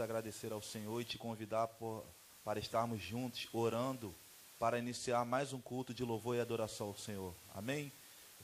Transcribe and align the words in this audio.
agradecer 0.00 0.52
ao 0.52 0.62
Senhor 0.62 1.00
e 1.00 1.04
te 1.04 1.18
convidar 1.18 1.68
por, 1.68 2.04
para 2.44 2.58
estarmos 2.58 3.00
juntos 3.00 3.48
orando 3.52 4.14
para 4.58 4.78
iniciar 4.78 5.24
mais 5.24 5.52
um 5.52 5.60
culto 5.60 5.94
de 5.94 6.02
louvor 6.02 6.36
e 6.36 6.40
adoração 6.40 6.88
ao 6.88 6.96
Senhor. 6.96 7.32
Amém? 7.54 7.92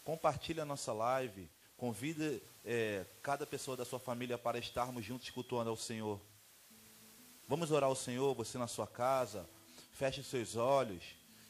Compartilhe 0.05 0.61
a 0.61 0.65
nossa 0.65 0.93
live, 0.93 1.49
convide 1.77 2.41
é, 2.65 3.05
cada 3.23 3.45
pessoa 3.47 3.77
da 3.77 3.85
sua 3.85 3.99
família 3.99 4.39
para 4.39 4.59
estarmos 4.59 5.05
juntos 5.05 5.29
cultuando 5.31 5.71
ao 5.71 5.77
Senhor. 5.77 6.21
Vamos 7.49 7.73
orar 7.73 7.89
ao 7.89 7.97
Senhor, 7.97 8.33
você 8.35 8.59
na 8.59 8.69
sua 8.69 8.87
casa, 8.87 9.49
feche 9.93 10.23
seus 10.23 10.57
olhos, 10.57 11.03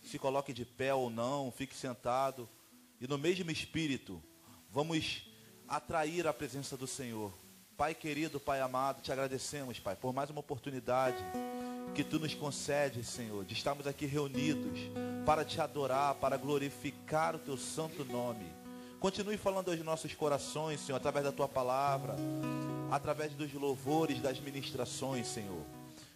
se 0.03 0.19
coloque 0.19 0.53
de 0.53 0.65
pé 0.65 0.95
ou 0.95 1.11
não, 1.11 1.53
fique 1.53 1.75
sentado 1.75 2.49
e 3.01 3.07
no 3.07 3.19
mesmo 3.19 3.51
espírito, 3.51 4.23
vamos 4.71 5.27
atrair 5.69 6.27
a 6.27 6.33
presença 6.33 6.77
do 6.77 6.87
Senhor. 6.87 7.33
Pai 7.77 7.93
querido, 7.93 8.39
Pai 8.39 8.61
amado, 8.61 9.03
te 9.03 9.11
agradecemos, 9.11 9.81
Pai, 9.81 9.97
por 9.97 10.13
mais 10.15 10.31
uma 10.31 10.39
oportunidade 10.39 11.19
que 11.93 12.05
tu 12.05 12.21
nos 12.21 12.33
concedes, 12.33 13.09
Senhor, 13.09 13.45
de 13.45 13.53
estarmos 13.53 13.89
aqui 13.89 14.07
reunidos 14.07 14.79
para 15.27 15.45
te 15.45 15.61
adorar, 15.61 16.15
para 16.15 16.37
glorificar 16.37 17.35
o 17.35 17.39
teu 17.39 17.57
santo 17.57 18.05
nome. 18.05 18.47
Continue 19.01 19.37
falando 19.37 19.73
aos 19.73 19.81
nossos 19.81 20.15
corações, 20.15 20.83
Senhor, 20.83 20.97
através 20.97 21.25
da 21.25 21.33
tua 21.33 21.49
palavra, 21.49 22.15
através 22.93 23.35
dos 23.35 23.53
louvores, 23.53 24.21
das 24.21 24.39
ministrações, 24.39 25.27
Senhor. 25.27 25.65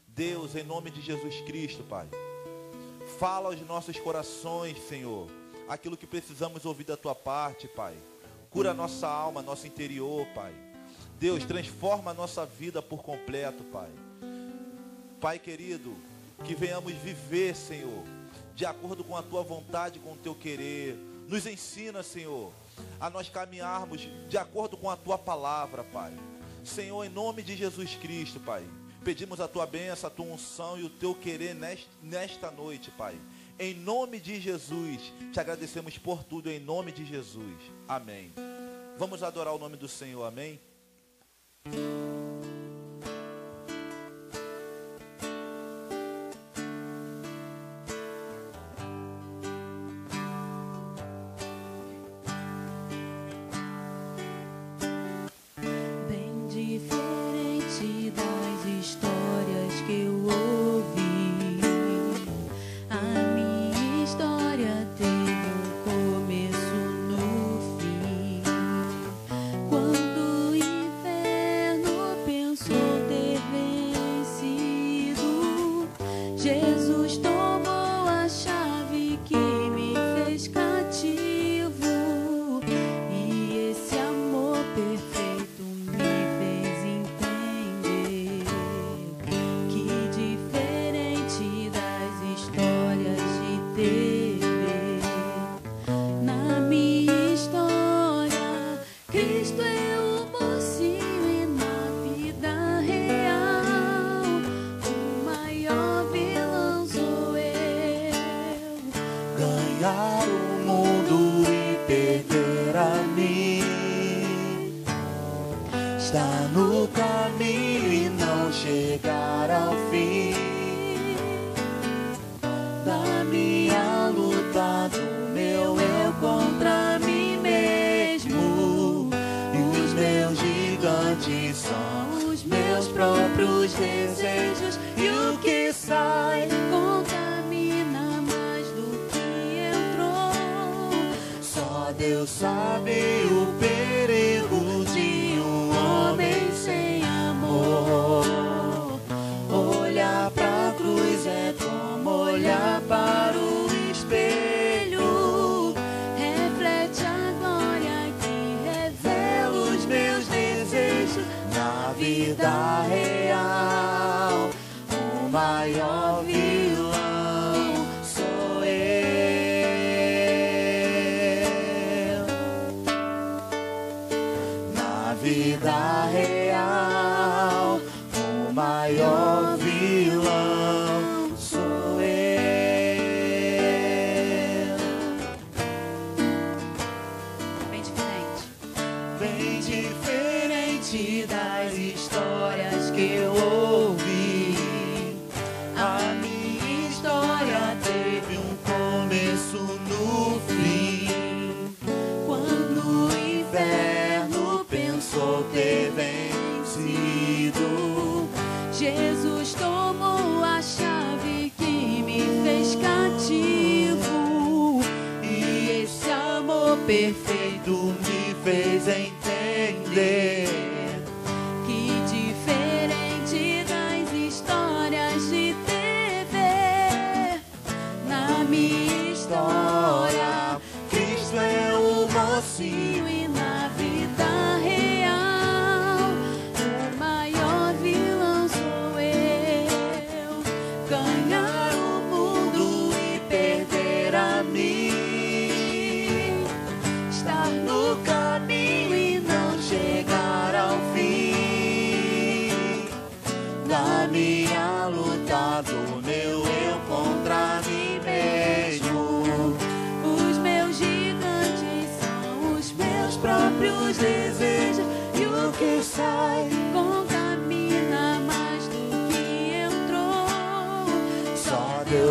Deus, 0.07 0.55
em 0.55 0.63
nome 0.63 0.93
de 0.93 1.01
Jesus 1.01 1.41
Cristo, 1.41 1.83
Pai, 1.83 2.07
fala 3.19 3.49
aos 3.49 3.61
nossos 3.63 3.99
corações, 3.99 4.79
Senhor, 4.87 5.29
aquilo 5.69 5.97
que 5.97 6.07
precisamos 6.07 6.65
ouvir 6.65 6.85
da 6.85 6.97
tua 6.97 7.17
parte, 7.17 7.67
Pai. 7.67 7.97
Cura 8.49 8.73
nossa 8.73 9.09
alma, 9.09 9.43
nosso 9.43 9.67
interior, 9.67 10.25
Pai 10.37 10.68
Deus, 11.19 11.45
transforma 11.45 12.13
a 12.13 12.15
nossa 12.15 12.47
vida 12.47 12.81
por 12.81 13.03
completo, 13.03 13.65
Pai. 13.65 13.91
Pai 15.21 15.39
querido, 15.39 15.97
que 16.45 16.55
venhamos 16.55 16.93
viver, 16.93 17.57
Senhor, 17.57 18.05
de 18.55 18.65
acordo 18.65 19.03
com 19.03 19.17
a 19.17 19.23
tua 19.23 19.43
vontade, 19.43 19.99
com 19.99 20.13
o 20.13 20.17
teu 20.17 20.35
querer. 20.35 20.97
Nos 21.27 21.45
ensina, 21.45 22.03
Senhor, 22.03 22.53
a 23.01 23.11
nós 23.11 23.29
caminharmos 23.29 24.09
de 24.29 24.39
acordo 24.39 24.77
com 24.77 24.89
a 24.89 24.97
tua 24.97 25.19
palavra, 25.19 25.83
Pai. 25.83 26.13
Senhor, 26.65 27.05
em 27.05 27.09
nome 27.09 27.43
de 27.43 27.57
Jesus 27.57 27.97
Cristo, 27.97 28.39
Pai, 28.39 28.65
pedimos 29.03 29.41
a 29.41 29.49
tua 29.49 29.67
bênção, 29.67 30.07
a 30.07 30.11
tua 30.11 30.27
unção 30.27 30.79
e 30.79 30.85
o 30.85 30.91
teu 30.91 31.15
querer 31.15 31.57
nesta 32.03 32.51
noite, 32.51 32.93
Pai. 32.93 33.19
Em 33.59 33.75
nome 33.75 34.21
de 34.21 34.41
Jesus, 34.41 35.13
te 35.33 35.41
agradecemos 35.41 35.99
por 35.99 36.23
tudo, 36.23 36.49
em 36.49 36.61
nome 36.61 36.93
de 36.93 37.05
Jesus. 37.05 37.59
Amém. 37.89 38.33
Vamos 38.97 39.25
adorar 39.25 39.53
o 39.53 39.59
nome 39.59 39.77
do 39.77 39.89
Senhor, 39.89 40.25
amém? 40.25 40.61
Maior 41.69 41.77
vilão 41.77 42.08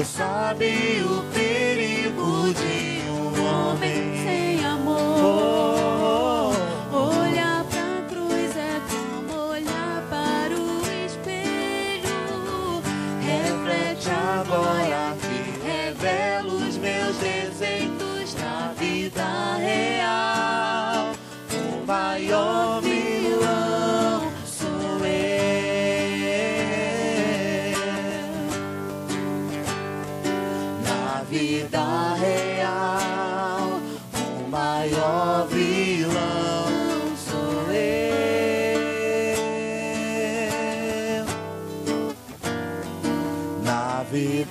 sabe 0.08 1.04
o 1.04 1.22
que 1.34 1.47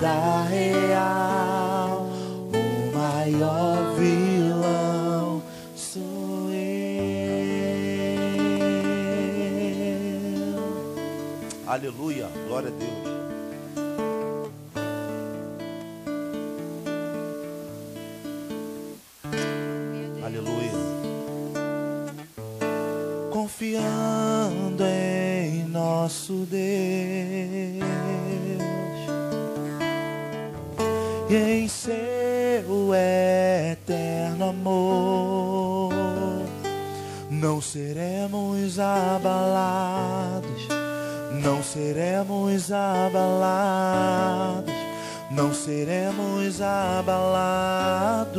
desire. 0.07 0.86
Não 37.57 37.61
seremos 37.63 38.77
abalados, 38.77 40.67
não 41.43 41.63
seremos 41.63 42.71
abalados, 42.71 44.71
não 45.31 45.51
seremos 45.51 46.61
abalados. 46.61 48.35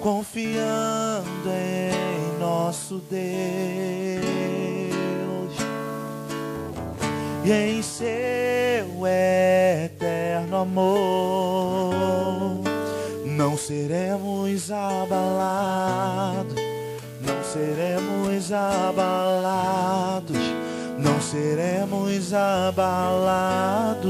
Confiando 0.00 1.50
em 1.50 2.38
nosso 2.40 3.02
Deus 3.10 3.20
e 7.44 7.52
em 7.52 7.82
seu 7.82 9.06
eterno 9.06 10.56
amor 10.56 11.89
seremos 13.60 14.70
abalados, 14.70 16.54
não 17.20 17.44
seremos 17.44 18.50
abalados, 18.52 20.38
não 20.98 21.20
seremos 21.20 22.32
abalados. 22.32 24.00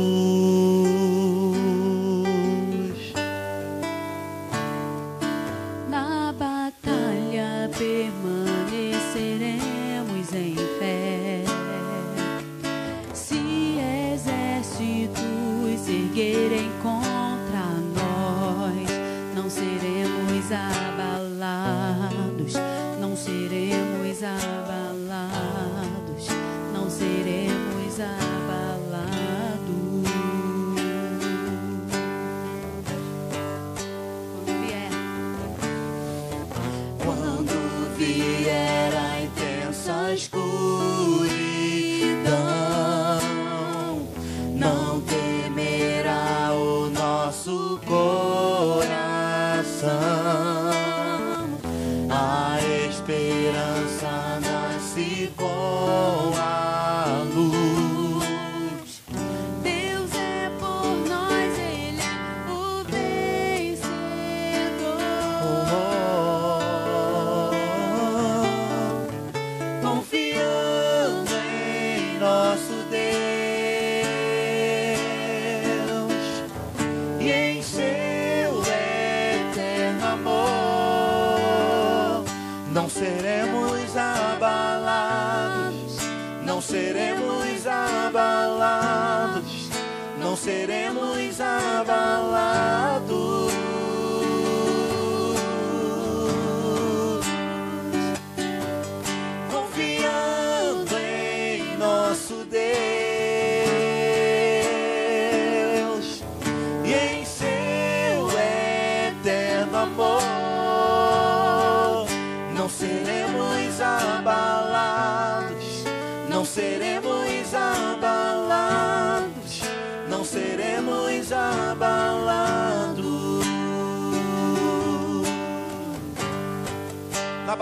abalados, 20.52 22.52
não 23.00 23.16
seremos 23.16 24.23
abalados, 24.23 26.28
não 26.73 26.90
seremos 26.90 28.00
abalados. 28.00 28.50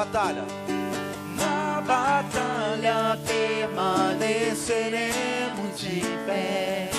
batalha. 0.08 0.44
Na 1.36 1.82
batalha 1.82 3.18
permaneceremos 3.26 5.78
de 5.78 6.00
pé. 6.26 6.90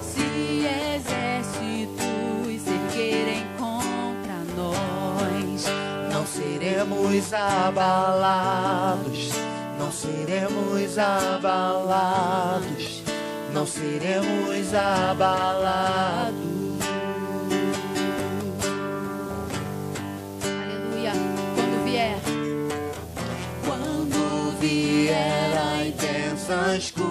Se 0.00 0.64
exércitos 0.94 2.66
erguerem 2.66 3.44
contra 3.58 4.38
nós, 4.56 5.66
não 6.12 6.24
seremos 6.24 7.34
abalados. 7.34 9.32
Não 9.78 9.90
seremos 9.90 10.98
abalados. 10.98 13.02
Não 13.52 13.66
seremos 13.66 14.72
abalados 14.72 16.49
Na 26.50 26.76
escuridão. 26.76 27.06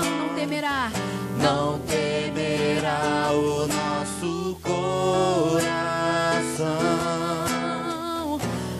Não 0.00 0.34
temerá, 0.34 0.90
não 1.38 1.78
temerá 1.80 3.30
o 3.30 3.66
nosso 3.66 4.56
coração. 4.62 5.60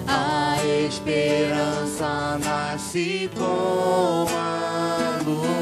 A 0.09 0.57
esperança 0.87 2.39
nasce 2.43 3.29
com 3.37 4.27
a 4.39 5.19
luz. 5.27 5.62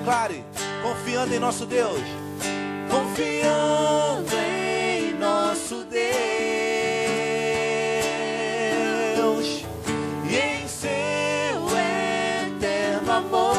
declare, 0.00 0.44
confiando 0.82 1.32
em 1.34 1.38
nosso 1.38 1.66
Deus. 1.66 2.00
Confiando 2.88 4.34
em 4.34 5.12
nosso 5.14 5.84
Deus 5.84 6.00
e 10.28 10.36
em 10.36 10.66
seu 10.66 11.68
eterno 12.48 13.12
amor, 13.12 13.58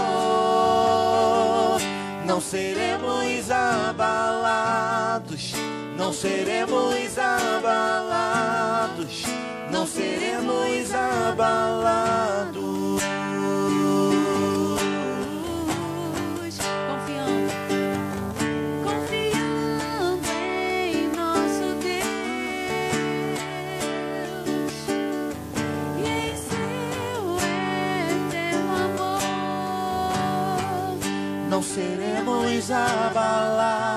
não 2.26 2.42
seremos 2.42 3.52
abalados, 3.52 5.54
não 5.96 6.12
seremos 6.12 7.18
abalados, 7.18 9.24
não 9.72 9.88
seremos 9.88 10.94
abalados. 10.94 12.91
abalar. 32.70 33.91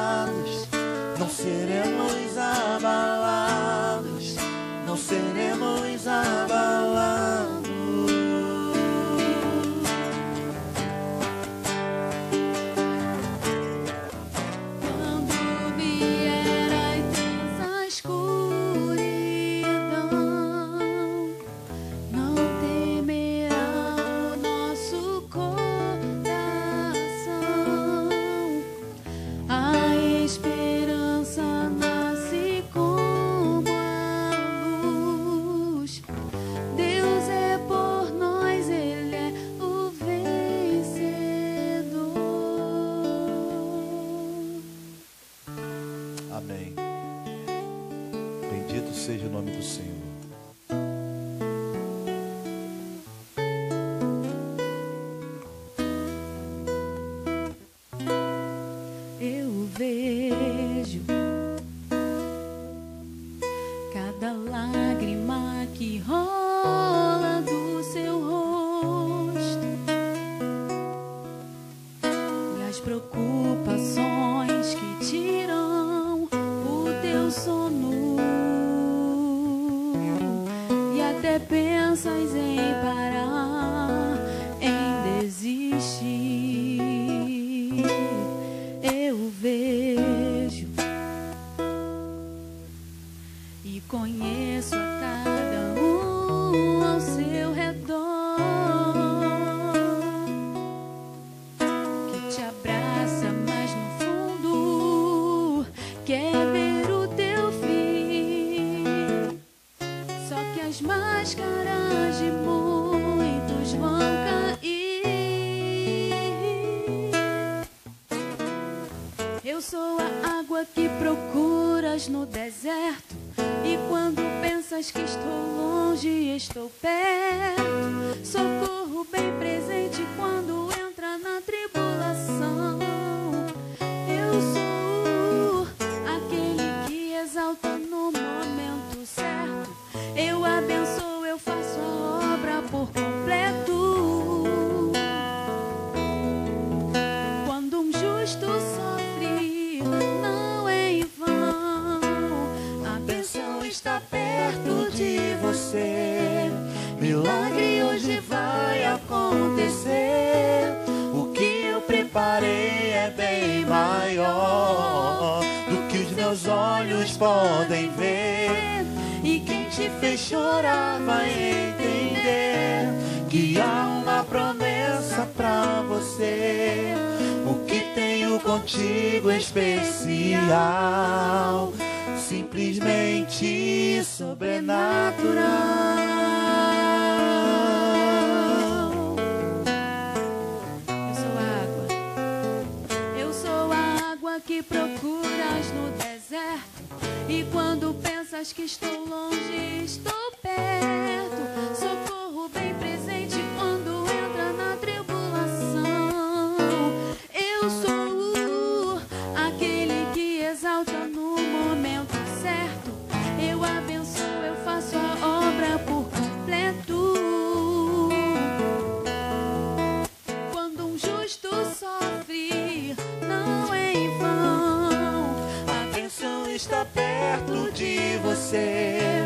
Você. 228.55 229.25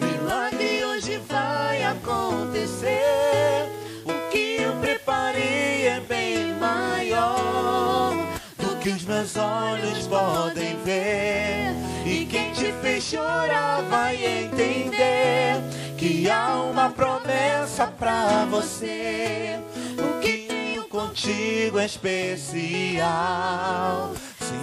Milagre 0.00 0.84
hoje 0.84 1.20
vai 1.28 1.84
acontecer. 1.84 3.68
O 4.04 4.30
que 4.30 4.56
eu 4.62 4.72
preparei 4.76 5.86
é 5.86 6.00
bem 6.08 6.54
maior 6.54 8.14
do 8.56 8.76
que 8.80 8.88
os 8.90 9.04
meus 9.04 9.36
olhos 9.36 10.06
podem 10.06 10.78
ver. 10.82 11.74
E 12.06 12.24
quem 12.26 12.52
te 12.52 12.72
fez 12.80 13.04
chorar 13.04 13.82
vai 13.82 14.16
entender 14.16 15.60
que 15.98 16.30
há 16.30 16.56
uma 16.56 16.88
promessa 16.90 17.86
pra 17.86 18.46
você. 18.46 19.60
O 19.98 20.20
que 20.20 20.46
tenho 20.48 20.88
contigo 20.88 21.78
é 21.78 21.84
especial, 21.84 23.10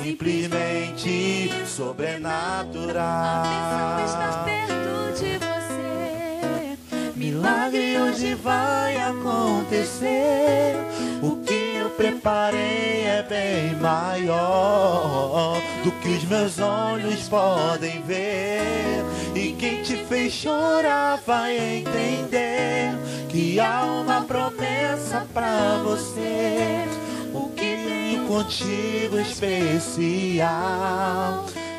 simplesmente 0.07 1.51
A 1.51 1.65
sobrenatural. 1.65 3.43
bênção 3.43 4.05
está 4.05 4.43
perto 4.45 5.19
de 5.19 5.37
você. 5.37 6.77
Milagre 7.15 7.99
hoje 7.99 8.35
vai 8.35 8.95
acontecer. 9.01 10.75
O 11.21 11.35
que 11.43 11.77
eu 11.81 11.89
preparei 11.89 13.03
é 13.05 13.25
bem 13.27 13.75
maior 13.81 15.59
do 15.83 15.91
que 15.91 16.09
os 16.09 16.23
meus 16.23 16.57
olhos 16.59 17.27
podem 17.27 18.01
ver. 18.03 19.03
E 19.35 19.53
quem 19.59 19.81
te 19.83 19.97
fez 20.05 20.31
chorar 20.31 21.19
vai 21.27 21.57
entender 21.79 22.95
que 23.27 23.59
há 23.59 23.83
uma 23.83 24.21
promessa 24.21 25.27
pra 25.33 25.81
você. 25.83 27.06
Contigo 28.27 29.17
especial, 29.19 30.45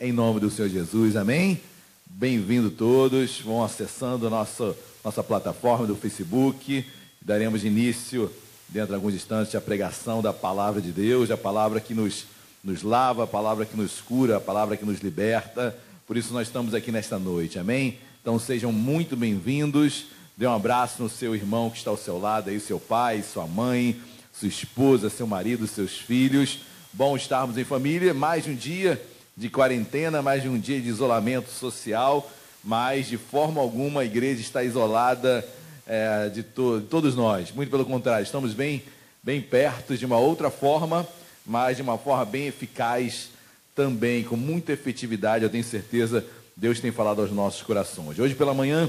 em 0.00 0.10
nome 0.12 0.40
do 0.40 0.50
Senhor 0.50 0.70
Jesus. 0.70 1.14
Amém? 1.14 1.60
Bem-vindo 2.06 2.70
todos. 2.70 3.38
Vão 3.42 3.62
acessando 3.62 4.30
nossa, 4.30 4.74
nossa 5.04 5.22
plataforma 5.22 5.86
do 5.86 5.94
Facebook. 5.94 6.86
Daremos 7.20 7.66
início, 7.66 8.32
dentro 8.66 8.88
de 8.88 8.94
alguns 8.94 9.12
instantes, 9.12 9.54
à 9.54 9.60
pregação 9.60 10.22
da 10.22 10.32
palavra 10.32 10.80
de 10.80 10.90
Deus, 10.90 11.30
a 11.30 11.36
palavra 11.36 11.80
que 11.80 11.92
nos, 11.92 12.24
nos 12.64 12.82
lava, 12.82 13.24
a 13.24 13.26
palavra 13.26 13.66
que 13.66 13.76
nos 13.76 14.00
cura, 14.00 14.38
a 14.38 14.40
palavra 14.40 14.74
que 14.74 14.86
nos 14.86 15.00
liberta. 15.00 15.76
Por 16.06 16.16
isso 16.16 16.32
nós 16.32 16.48
estamos 16.48 16.72
aqui 16.72 16.90
nesta 16.90 17.18
noite. 17.18 17.58
Amém? 17.58 17.98
Então 18.22 18.38
sejam 18.38 18.72
muito 18.72 19.14
bem-vindos. 19.18 20.06
Dê 20.34 20.46
um 20.46 20.54
abraço 20.54 21.02
no 21.02 21.10
seu 21.10 21.34
irmão 21.36 21.68
que 21.68 21.76
está 21.76 21.90
ao 21.90 21.98
seu 21.98 22.18
lado 22.18 22.48
aí, 22.48 22.58
seu 22.58 22.80
pai, 22.80 23.22
sua 23.22 23.46
mãe, 23.46 24.00
sua 24.38 24.48
esposa, 24.48 25.10
seu 25.10 25.26
marido, 25.26 25.66
seus 25.66 25.98
filhos. 25.98 26.60
Bom 26.92 27.16
estarmos 27.16 27.58
em 27.58 27.64
família, 27.64 28.14
mais 28.14 28.46
um 28.46 28.54
dia 28.54 29.02
de 29.36 29.50
quarentena, 29.50 30.22
mais 30.22 30.44
um 30.46 30.56
dia 30.56 30.80
de 30.80 30.88
isolamento 30.88 31.50
social, 31.50 32.30
mas 32.62 33.08
de 33.08 33.16
forma 33.16 33.60
alguma 33.60 34.02
a 34.02 34.04
igreja 34.04 34.40
está 34.40 34.62
isolada 34.62 35.44
é, 35.84 36.28
de, 36.28 36.44
to 36.44 36.80
todos 36.88 37.16
nós. 37.16 37.50
Muito 37.50 37.68
pelo 37.68 37.84
contrário, 37.84 38.22
estamos 38.22 38.54
bem, 38.54 38.84
bem 39.24 39.42
perto 39.42 39.96
de 39.96 40.06
uma 40.06 40.18
outra 40.18 40.52
forma, 40.52 41.04
mas 41.44 41.76
de 41.76 41.82
uma 41.82 41.98
forma 41.98 42.24
bem 42.24 42.46
eficaz 42.46 43.30
também, 43.74 44.22
com 44.22 44.36
muita 44.36 44.72
efetividade, 44.72 45.42
eu 45.42 45.50
tenho 45.50 45.64
certeza, 45.64 46.24
Deus 46.56 46.78
tem 46.78 46.92
falado 46.92 47.22
aos 47.22 47.32
nossos 47.32 47.62
corações. 47.62 48.16
Hoje 48.20 48.36
pela 48.36 48.54
manhã, 48.54 48.88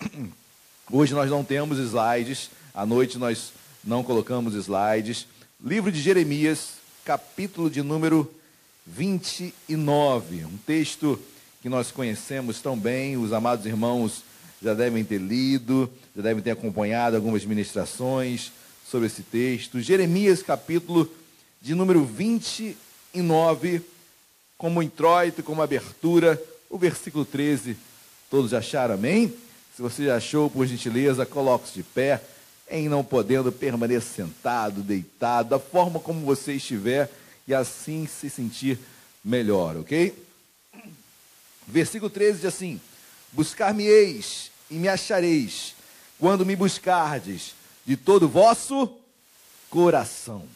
Hoje 0.90 1.12
nós 1.12 1.28
não 1.28 1.42
temos 1.42 1.78
slides, 1.78 2.50
à 2.72 2.86
noite 2.86 3.18
nós 3.18 3.52
não 3.82 4.04
colocamos 4.04 4.54
slides. 4.54 5.26
Livro 5.62 5.90
de 5.90 6.00
Jeremias, 6.00 6.74
capítulo 7.04 7.68
de 7.68 7.82
número 7.82 8.32
29. 8.86 10.44
Um 10.44 10.58
texto 10.58 11.18
que 11.60 11.68
nós 11.68 11.90
conhecemos 11.90 12.60
tão 12.60 12.78
bem, 12.78 13.16
os 13.16 13.32
amados 13.32 13.66
irmãos 13.66 14.22
já 14.62 14.74
devem 14.74 15.02
ter 15.02 15.18
lido, 15.18 15.90
já 16.14 16.22
devem 16.22 16.42
ter 16.42 16.50
acompanhado 16.50 17.16
algumas 17.16 17.44
ministrações 17.44 18.52
sobre 18.88 19.06
esse 19.06 19.22
texto. 19.22 19.80
Jeremias, 19.80 20.42
capítulo 20.42 21.10
de 21.64 21.74
número 21.74 22.04
29, 22.04 23.80
como 24.58 24.82
introito, 24.82 25.42
como 25.42 25.62
abertura, 25.62 26.38
o 26.68 26.76
versículo 26.76 27.24
13. 27.24 27.74
Todos 28.30 28.52
acharam, 28.52 28.92
amém? 28.92 29.34
Se 29.74 29.80
você 29.80 30.04
já 30.04 30.16
achou, 30.16 30.50
por 30.50 30.66
gentileza, 30.66 31.24
coloque-se 31.24 31.72
de 31.72 31.82
pé, 31.82 32.20
em 32.68 32.86
não 32.86 33.02
podendo 33.02 33.50
permanecer 33.50 34.26
sentado, 34.26 34.82
deitado, 34.82 35.48
da 35.48 35.58
forma 35.58 35.98
como 35.98 36.26
você 36.26 36.52
estiver, 36.52 37.10
e 37.48 37.54
assim 37.54 38.06
se 38.06 38.28
sentir 38.28 38.78
melhor, 39.24 39.78
ok? 39.78 40.14
Versículo 41.66 42.10
13 42.10 42.40
diz 42.40 42.44
assim: 42.44 42.78
Buscar-me-eis 43.32 44.50
e 44.70 44.74
me 44.74 44.86
achareis, 44.86 45.74
quando 46.18 46.44
me 46.44 46.54
buscardes 46.54 47.54
de 47.86 47.96
todo 47.96 48.28
vosso 48.28 48.86
coração. 49.70 50.46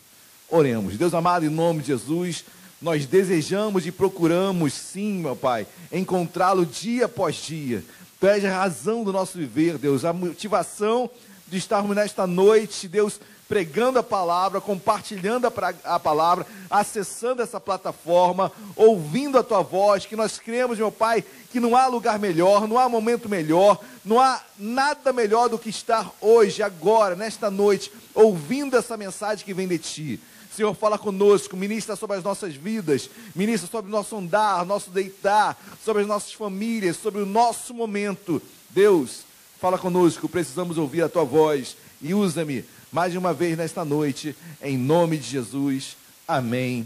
Oremos. 0.50 0.96
Deus 0.96 1.12
amado, 1.12 1.44
em 1.44 1.50
nome 1.50 1.80
de 1.80 1.88
Jesus, 1.88 2.44
nós 2.80 3.04
desejamos 3.04 3.86
e 3.86 3.92
procuramos, 3.92 4.72
sim, 4.72 5.20
meu 5.20 5.36
Pai, 5.36 5.66
encontrá-lo 5.92 6.64
dia 6.64 7.04
após 7.04 7.36
dia. 7.36 7.84
És 8.22 8.44
a 8.44 8.50
razão 8.50 9.04
do 9.04 9.12
nosso 9.12 9.36
viver, 9.36 9.76
Deus, 9.78 10.04
a 10.04 10.12
motivação 10.12 11.08
de 11.46 11.58
estarmos 11.58 11.94
nesta 11.94 12.26
noite, 12.26 12.88
Deus, 12.88 13.20
pregando 13.48 13.98
a 13.98 14.02
palavra, 14.02 14.60
compartilhando 14.60 15.46
a, 15.46 15.52
a, 15.84 16.00
palavra, 16.00 16.46
acessando 16.70 17.42
essa 17.42 17.60
plataforma, 17.60 18.50
ouvindo 18.74 19.38
a 19.38 19.42
tua 19.42 19.62
voz, 19.62 20.04
que 20.04 20.16
nós 20.16 20.38
cremos, 20.38 20.78
meu 20.78 20.90
Pai, 20.90 21.24
que 21.50 21.60
não 21.60 21.76
há 21.76 21.86
lugar 21.86 22.18
melhor, 22.18 22.66
não 22.66 22.78
há 22.78 22.88
momento 22.88 23.28
melhor, 23.28 23.80
não 24.04 24.20
há 24.20 24.42
nada 24.58 25.12
melhor 25.12 25.48
do 25.48 25.58
que 25.58 25.70
estar 25.70 26.10
hoje, 26.20 26.62
agora, 26.62 27.14
nesta 27.14 27.50
noite, 27.50 27.92
ouvindo 28.14 28.76
essa 28.76 28.96
mensagem 28.96 29.44
que 29.44 29.54
vem 29.54 29.68
de 29.68 29.78
ti. 29.78 30.20
Senhor, 30.58 30.74
fala 30.74 30.98
conosco, 30.98 31.56
ministra 31.56 31.94
sobre 31.94 32.16
as 32.16 32.24
nossas 32.24 32.52
vidas, 32.52 33.08
ministra 33.32 33.70
sobre 33.70 33.88
o 33.88 33.92
nosso 33.92 34.16
andar, 34.16 34.66
nosso 34.66 34.90
deitar, 34.90 35.56
sobre 35.84 36.02
as 36.02 36.08
nossas 36.08 36.32
famílias, 36.32 36.96
sobre 36.96 37.22
o 37.22 37.26
nosso 37.26 37.72
momento. 37.72 38.42
Deus, 38.70 39.20
fala 39.60 39.78
conosco, 39.78 40.28
precisamos 40.28 40.76
ouvir 40.76 41.02
a 41.02 41.08
tua 41.08 41.22
voz 41.22 41.76
e 42.02 42.12
usa-me 42.12 42.64
mais 42.90 43.14
uma 43.14 43.32
vez 43.32 43.56
nesta 43.56 43.84
noite, 43.84 44.34
em 44.60 44.76
nome 44.76 45.18
de 45.18 45.28
Jesus. 45.28 45.96
Amém 46.26 46.84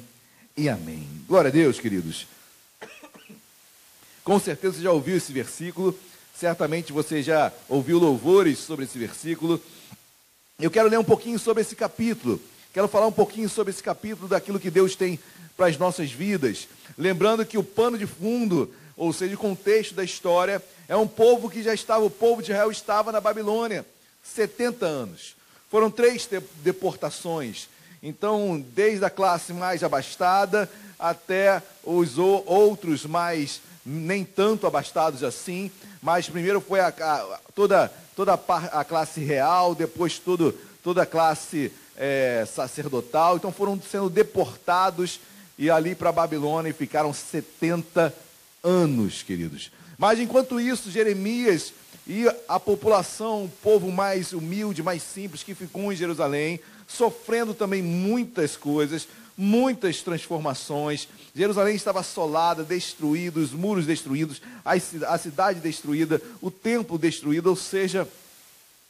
e 0.55 0.69
amém. 0.69 1.09
Glória 1.27 1.49
a 1.49 1.53
Deus, 1.53 1.81
queridos. 1.81 2.27
Com 4.23 4.39
certeza 4.39 4.75
você 4.75 4.83
já 4.83 4.93
ouviu 4.93 5.17
esse 5.17 5.33
versículo, 5.33 5.99
certamente 6.39 6.93
você 6.93 7.23
já 7.23 7.51
ouviu 7.71 7.99
louvores 7.99 8.59
sobre 8.59 8.85
esse 8.85 8.99
versículo. 8.99 9.59
Eu 10.61 10.71
quero 10.71 10.91
ler 10.91 10.99
um 10.99 11.05
pouquinho 11.05 11.39
sobre 11.39 11.63
esse 11.63 11.75
capítulo. 11.75 12.39
Quero 12.73 12.89
falar 12.89 13.07
um 13.07 13.13
pouquinho 13.13 13.51
sobre 13.51 13.71
esse 13.71 13.83
capítulo 13.83 14.29
daquilo 14.29 14.59
que 14.59 14.71
Deus 14.71 14.97
tem 14.97 15.19
para 15.57 15.67
as 15.67 15.77
nossas 15.77 16.11
vidas. 16.11 16.67
Lembrando 16.97 17.45
que 17.45 17.59
o 17.59 17.63
pano 17.63 17.99
de 17.99 18.07
fundo, 18.07 18.73
ou 18.97 19.13
seja, 19.13 19.35
o 19.35 19.39
contexto 19.39 19.95
da 19.95 20.03
história, 20.03 20.63
é 20.89 20.97
um 20.97 21.07
povo 21.07 21.51
que 21.51 21.63
já 21.63 21.75
estava, 21.75 22.03
o 22.03 22.11
povo 22.11 22.43
de 22.43 22.51
Israel 22.51 22.71
estava 22.71 23.13
na 23.13 23.21
Babilônia, 23.21 23.85
70 24.23 24.87
anos. 24.87 25.37
Foram 25.71 25.91
três 25.91 26.27
deportações. 26.63 27.69
Então, 28.03 28.65
desde 28.75 29.05
a 29.05 29.11
classe 29.11 29.53
mais 29.53 29.85
abastada 29.85 30.69
até 30.99 31.63
os 31.85 32.17
outros 32.17 33.05
mais 33.05 33.61
nem 33.85 34.25
tanto 34.25 34.67
abastados 34.67 35.23
assim, 35.23 35.71
mas 36.01 36.29
primeiro 36.29 36.61
foi 36.61 36.81
a, 36.81 36.89
a, 36.89 37.39
toda, 37.55 37.93
toda 38.17 38.33
a, 38.33 38.81
a, 38.81 38.85
classe 38.85 39.21
real, 39.21 39.75
depois 39.75 40.19
tudo, 40.19 40.57
toda 40.83 41.03
a 41.03 41.07
classe 41.07 41.71
é, 41.97 42.47
sacerdotal. 42.53 43.37
Então 43.37 43.53
foram 43.53 43.81
sendo 43.81 44.09
deportados 44.11 45.21
e 45.59 45.71
ali 45.71 45.95
para 45.95 46.09
a 46.09 46.13
Babilônia 46.13 46.71
e 46.71 46.75
ficaram 46.75 47.13
70 47.13 48.15
anos, 48.63 49.23
queridos. 49.23 49.71
Mas 49.99 50.19
enquanto 50.19 50.61
isso, 50.61 50.91
Jeremias 50.91 51.73
e 52.07 52.27
a 52.49 52.59
população, 52.59 53.45
o 53.45 53.49
povo 53.49 53.93
mais 53.93 54.33
humilde, 54.33 54.83
mais 54.83 55.03
simples, 55.03 55.43
que 55.43 55.55
ficou 55.55 55.93
em 55.93 55.97
Jerusalém, 55.97 56.59
sofrendo 56.89 57.55
também 57.55 57.83
muitas 57.83 58.57
coisas, 58.57 59.07
muitas 59.37 60.03
transformações. 60.03 61.09
Jerusalém 61.35 61.77
estava 61.77 62.01
assolada, 62.01 62.65
destruída, 62.65 63.39
os 63.39 63.53
muros 63.53 63.87
destruídos, 63.87 64.43
a 64.65 65.19
cidade 65.19 65.61
destruída, 65.61 66.21
o 66.41 66.51
templo 66.51 66.99
destruído, 66.99 67.49
ou 67.49 67.57
seja, 67.57 68.09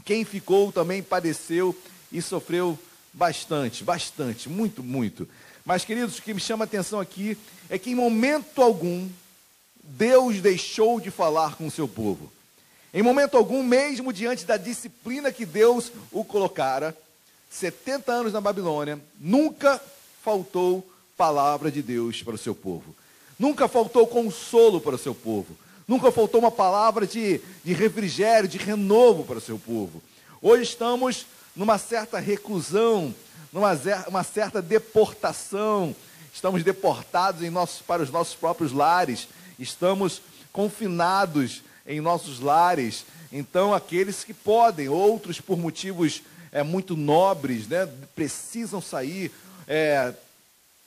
quem 0.04 0.24
ficou 0.24 0.72
também 0.72 1.02
padeceu 1.02 1.76
e 2.10 2.20
sofreu 2.20 2.78
bastante, 3.12 3.84
bastante, 3.84 4.48
muito, 4.48 4.82
muito. 4.82 5.28
Mas, 5.64 5.84
queridos, 5.84 6.18
o 6.18 6.22
que 6.22 6.34
me 6.34 6.40
chama 6.40 6.64
a 6.64 6.66
atenção 6.66 7.00
aqui 7.00 7.36
é 7.68 7.78
que 7.78 7.90
em 7.90 7.94
momento 7.94 8.62
algum 8.62 9.08
Deus 9.82 10.40
deixou 10.40 11.00
de 11.00 11.10
falar 11.10 11.56
com 11.56 11.66
o 11.66 11.70
seu 11.70 11.86
povo. 11.88 12.32
Em 12.94 13.02
momento 13.02 13.36
algum, 13.36 13.62
mesmo 13.62 14.12
diante 14.12 14.44
da 14.44 14.56
disciplina 14.56 15.32
que 15.32 15.46
Deus 15.46 15.90
o 16.10 16.24
colocara, 16.24 16.96
70 17.50 18.12
anos 18.12 18.32
na 18.32 18.40
Babilônia, 18.40 19.00
nunca 19.18 19.80
faltou 20.22 20.86
palavra 21.16 21.70
de 21.70 21.82
Deus 21.82 22.22
para 22.22 22.34
o 22.34 22.38
seu 22.38 22.54
povo. 22.54 22.94
Nunca 23.38 23.66
faltou 23.66 24.06
consolo 24.06 24.80
para 24.80 24.94
o 24.94 24.98
seu 24.98 25.14
povo. 25.14 25.56
Nunca 25.86 26.12
faltou 26.12 26.40
uma 26.40 26.50
palavra 26.50 27.06
de, 27.06 27.40
de 27.64 27.72
refrigério, 27.72 28.48
de 28.48 28.58
renovo 28.58 29.24
para 29.24 29.38
o 29.38 29.40
seu 29.40 29.58
povo. 29.58 30.02
Hoje 30.40 30.62
estamos 30.62 31.26
numa 31.54 31.78
certa 31.78 32.18
reclusão, 32.18 33.14
numa 33.52 33.72
uma 34.08 34.24
certa 34.24 34.62
deportação. 34.62 35.94
Estamos 36.32 36.64
deportados 36.64 37.42
nossos, 37.50 37.82
para 37.82 38.02
os 38.02 38.10
nossos 38.10 38.34
próprios 38.34 38.72
lares. 38.72 39.28
Estamos 39.58 40.22
confinados 40.52 41.62
em 41.86 42.00
nossos 42.00 42.40
lares. 42.40 43.04
Então, 43.30 43.74
aqueles 43.74 44.24
que 44.24 44.34
podem, 44.34 44.88
outros 44.88 45.40
por 45.40 45.58
motivos 45.58 46.22
é, 46.50 46.62
muito 46.62 46.96
nobres, 46.96 47.66
né, 47.66 47.88
precisam 48.14 48.80
sair, 48.80 49.32
é, 49.66 50.12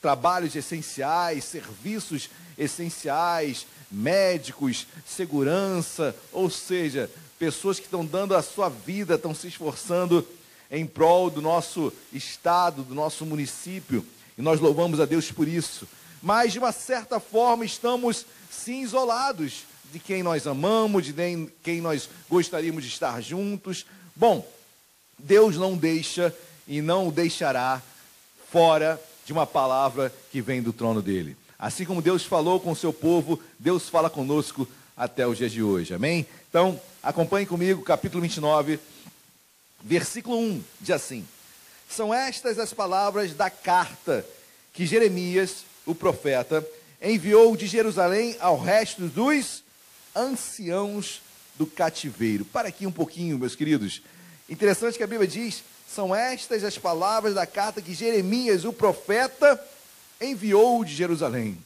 trabalhos 0.02 0.56
essenciais, 0.56 1.44
serviços 1.44 2.30
essenciais, 2.58 3.66
médicos, 3.92 4.88
segurança, 5.06 6.16
ou 6.32 6.50
seja, 6.50 7.10
pessoas 7.40 7.80
que 7.80 7.86
estão 7.86 8.06
dando 8.06 8.36
a 8.36 8.42
sua 8.42 8.70
vida, 8.70 9.16
estão 9.16 9.34
se 9.34 9.48
esforçando 9.48 10.26
em 10.70 10.86
prol 10.86 11.30
do 11.30 11.42
nosso 11.42 11.92
estado, 12.12 12.84
do 12.84 12.96
nosso 12.96 13.26
município, 13.26 14.06
e 14.38 14.42
nós 14.42 14.60
louvamos 14.60 15.00
a 15.00 15.06
Deus 15.06 15.32
por 15.32 15.48
isso. 15.48 15.88
Mas, 16.22 16.54
de 16.54 16.60
uma 16.60 16.72
certa 16.72 17.20
forma, 17.20 17.64
estamos 17.64 18.26
sim 18.50 18.82
isolados 18.82 19.64
de 19.92 20.00
quem 20.00 20.24
nós 20.24 20.48
amamos, 20.48 21.06
de 21.06 21.14
quem 21.64 21.80
nós 21.80 22.10
gostaríamos 22.30 22.84
de 22.84 22.90
estar 22.90 23.22
juntos. 23.22 23.86
Bom, 24.16 24.46
Deus 25.18 25.56
não 25.56 25.78
deixa 25.78 26.36
e 26.68 26.82
não 26.82 27.08
o 27.08 27.12
deixará 27.12 27.82
fora 28.52 29.02
de 29.26 29.32
uma 29.32 29.46
palavra 29.46 30.14
que 30.32 30.42
vem 30.42 30.62
do 30.62 30.74
trono 30.74 31.02
dele. 31.02 31.38
Assim 31.58 31.86
como 31.86 32.02
Deus 32.02 32.24
falou 32.24 32.60
com 32.60 32.72
o 32.72 32.76
seu 32.76 32.92
povo, 32.92 33.40
Deus 33.58 33.88
fala 33.88 34.10
conosco 34.10 34.68
até 34.96 35.26
os 35.28 35.38
dias 35.38 35.52
de 35.52 35.64
hoje. 35.64 35.94
Amém? 35.94 36.26
Então, 36.50 36.80
acompanhe 37.02 37.46
comigo, 37.46 37.82
capítulo 37.82 38.22
29, 38.22 38.80
versículo 39.86 40.40
1, 40.40 40.64
diz 40.82 40.90
assim: 40.90 41.26
São 41.88 42.12
estas 42.12 42.58
as 42.58 42.74
palavras 42.74 43.34
da 43.34 43.50
carta 43.50 44.26
que 44.74 44.86
Jeremias, 44.86 45.64
o 45.86 45.94
profeta, 45.94 46.68
enviou 47.02 47.56
de 47.56 47.68
Jerusalém 47.68 48.36
ao 48.40 48.60
resto 48.60 49.04
dos 49.04 49.64
anciãos 50.16 51.22
do 51.56 51.68
cativeiro. 51.68 52.44
Para 52.44 52.70
aqui 52.70 52.88
um 52.88 52.92
pouquinho, 52.92 53.38
meus 53.38 53.56
queridos. 53.56 54.02
Interessante 54.50 54.98
que 54.98 55.04
a 55.04 55.08
Bíblia 55.08 55.28
diz: 55.28 55.64
são 55.88 56.14
estas 56.14 56.64
as 56.64 56.78
palavras 56.78 57.36
da 57.36 57.46
carta 57.46 57.82
que 57.82 57.94
Jeremias, 57.94 58.66
o 58.66 58.74
profeta, 58.74 59.64
enviou 60.20 60.84
de 60.84 60.96
Jerusalém. 60.96 61.58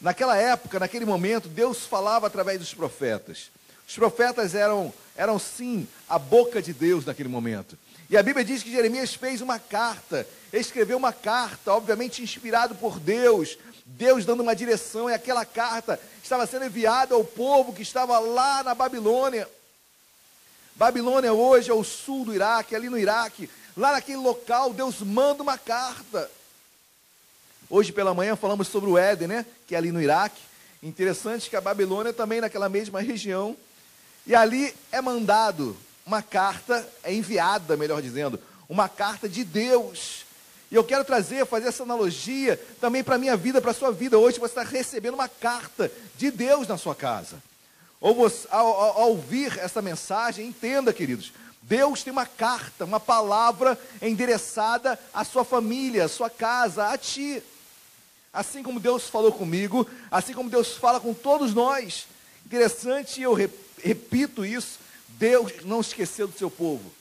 Naquela 0.00 0.36
época, 0.36 0.78
naquele 0.78 1.04
momento, 1.04 1.48
Deus 1.48 1.80
falava 1.86 2.26
através 2.26 2.58
dos 2.58 2.72
profetas. 2.72 3.50
Os 3.86 3.94
profetas 3.94 4.54
eram, 4.54 4.92
eram 5.16 5.38
sim 5.38 5.86
a 6.08 6.18
boca 6.18 6.60
de 6.60 6.72
Deus 6.72 7.04
naquele 7.04 7.28
momento. 7.28 7.76
E 8.08 8.16
a 8.16 8.22
Bíblia 8.22 8.44
diz 8.44 8.62
que 8.62 8.70
Jeremias 8.70 9.14
fez 9.14 9.40
uma 9.40 9.58
carta, 9.58 10.26
escreveu 10.52 10.96
uma 10.96 11.12
carta, 11.12 11.72
obviamente 11.72 12.22
inspirado 12.22 12.74
por 12.76 13.00
Deus, 13.00 13.58
Deus 13.84 14.24
dando 14.24 14.42
uma 14.42 14.54
direção, 14.54 15.10
e 15.10 15.14
aquela 15.14 15.44
carta 15.44 15.98
estava 16.22 16.46
sendo 16.46 16.66
enviada 16.66 17.14
ao 17.14 17.24
povo 17.24 17.72
que 17.72 17.82
estava 17.82 18.18
lá 18.18 18.62
na 18.62 18.74
Babilônia. 18.74 19.48
Babilônia 20.76 21.32
hoje 21.32 21.70
é 21.70 21.74
o 21.74 21.82
sul 21.82 22.24
do 22.24 22.34
Iraque, 22.34 22.76
ali 22.76 22.88
no 22.88 22.98
Iraque, 22.98 23.50
lá 23.76 23.92
naquele 23.92 24.18
local, 24.18 24.72
Deus 24.72 25.00
manda 25.00 25.42
uma 25.42 25.58
carta. 25.58 26.30
Hoje 27.68 27.92
pela 27.92 28.14
manhã 28.14 28.36
falamos 28.36 28.68
sobre 28.68 28.88
o 28.88 28.96
Éden, 28.96 29.26
né? 29.26 29.46
Que 29.66 29.74
é 29.74 29.78
ali 29.78 29.90
no 29.90 30.00
Iraque. 30.00 30.40
Interessante 30.80 31.50
que 31.50 31.56
a 31.56 31.60
Babilônia 31.60 32.12
também 32.12 32.40
naquela 32.40 32.68
mesma 32.68 33.00
região. 33.00 33.56
E 34.26 34.34
ali 34.34 34.74
é 34.90 35.00
mandado 35.00 35.76
uma 36.04 36.20
carta, 36.20 36.86
é 37.02 37.14
enviada, 37.14 37.76
melhor 37.76 38.02
dizendo, 38.02 38.40
uma 38.68 38.88
carta 38.88 39.28
de 39.28 39.44
Deus. 39.44 40.26
E 40.70 40.74
eu 40.74 40.82
quero 40.82 41.04
trazer, 41.04 41.46
fazer 41.46 41.68
essa 41.68 41.84
analogia 41.84 42.60
também 42.80 43.04
para 43.04 43.14
a 43.14 43.18
minha 43.18 43.36
vida, 43.36 43.60
para 43.60 43.70
a 43.70 43.74
sua 43.74 43.92
vida. 43.92 44.18
Hoje 44.18 44.40
você 44.40 44.58
está 44.58 44.62
recebendo 44.62 45.14
uma 45.14 45.28
carta 45.28 45.90
de 46.16 46.30
Deus 46.30 46.66
na 46.66 46.76
sua 46.76 46.94
casa. 46.94 47.40
Ou 48.00 48.14
você, 48.14 48.48
ao, 48.50 48.66
ao, 48.66 49.00
ao 49.00 49.10
ouvir 49.10 49.56
essa 49.58 49.80
mensagem, 49.80 50.48
entenda, 50.48 50.92
queridos, 50.92 51.32
Deus 51.62 52.02
tem 52.02 52.12
uma 52.12 52.26
carta, 52.26 52.84
uma 52.84 53.00
palavra 53.00 53.78
endereçada 54.02 54.98
à 55.14 55.24
sua 55.24 55.44
família, 55.44 56.04
à 56.04 56.08
sua 56.08 56.28
casa, 56.28 56.88
a 56.88 56.98
ti. 56.98 57.40
Assim 58.32 58.62
como 58.62 58.80
Deus 58.80 59.08
falou 59.08 59.32
comigo, 59.32 59.88
assim 60.10 60.34
como 60.34 60.50
Deus 60.50 60.76
fala 60.76 60.98
com 60.98 61.14
todos 61.14 61.54
nós. 61.54 62.06
Interessante, 62.44 63.22
eu 63.22 63.32
repito 63.32 63.65
isso, 64.44 64.78
Deus 65.08 65.52
não 65.64 65.80
esqueceu 65.80 66.26
do 66.26 66.36
seu 66.36 66.50
povo. 66.50 66.92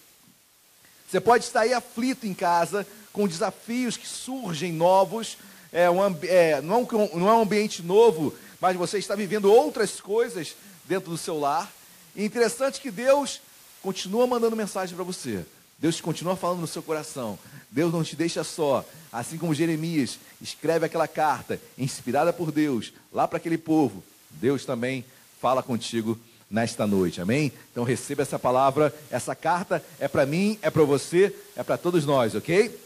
Você 1.09 1.19
pode 1.19 1.43
estar 1.43 1.61
aí 1.61 1.73
aflito 1.73 2.25
em 2.25 2.33
casa, 2.33 2.85
com 3.13 3.27
desafios 3.27 3.95
que 3.95 4.07
surgem 4.07 4.73
novos, 4.73 5.37
é 5.71 5.89
um, 5.89 5.99
é, 6.23 6.61
não, 6.61 6.83
é 6.83 7.15
não 7.15 7.29
é 7.29 7.33
um 7.33 7.41
ambiente 7.41 7.81
novo, 7.81 8.33
mas 8.59 8.75
você 8.75 8.97
está 8.97 9.15
vivendo 9.15 9.51
outras 9.51 9.99
coisas 9.99 10.55
dentro 10.85 11.09
do 11.09 11.17
seu 11.17 11.39
lar. 11.39 11.71
E 12.15 12.23
interessante 12.23 12.79
que 12.79 12.89
Deus 12.89 13.41
continua 13.81 14.25
mandando 14.25 14.55
mensagem 14.55 14.95
para 14.95 15.03
você. 15.03 15.45
Deus 15.77 15.99
continua 15.99 16.35
falando 16.35 16.61
no 16.61 16.67
seu 16.67 16.81
coração. 16.81 17.37
Deus 17.69 17.93
não 17.93 18.03
te 18.03 18.15
deixa 18.15 18.43
só. 18.43 18.85
Assim 19.11 19.37
como 19.37 19.53
Jeremias 19.53 20.17
escreve 20.41 20.85
aquela 20.85 21.07
carta, 21.07 21.59
inspirada 21.77 22.31
por 22.31 22.51
Deus, 22.51 22.93
lá 23.11 23.27
para 23.27 23.37
aquele 23.37 23.57
povo, 23.57 24.03
Deus 24.31 24.65
também 24.65 25.05
fala 25.41 25.61
contigo 25.61 26.17
nesta 26.49 26.85
noite, 26.85 27.21
amém? 27.21 27.51
Então 27.71 27.83
receba 27.83 28.21
essa 28.21 28.37
palavra, 28.37 28.93
essa 29.09 29.35
carta 29.35 29.83
é 29.99 30.07
para 30.07 30.25
mim, 30.25 30.57
é 30.61 30.69
para 30.69 30.83
você, 30.83 31.35
é 31.55 31.63
para 31.63 31.77
todos 31.77 32.05
nós, 32.05 32.35
ok? 32.35 32.79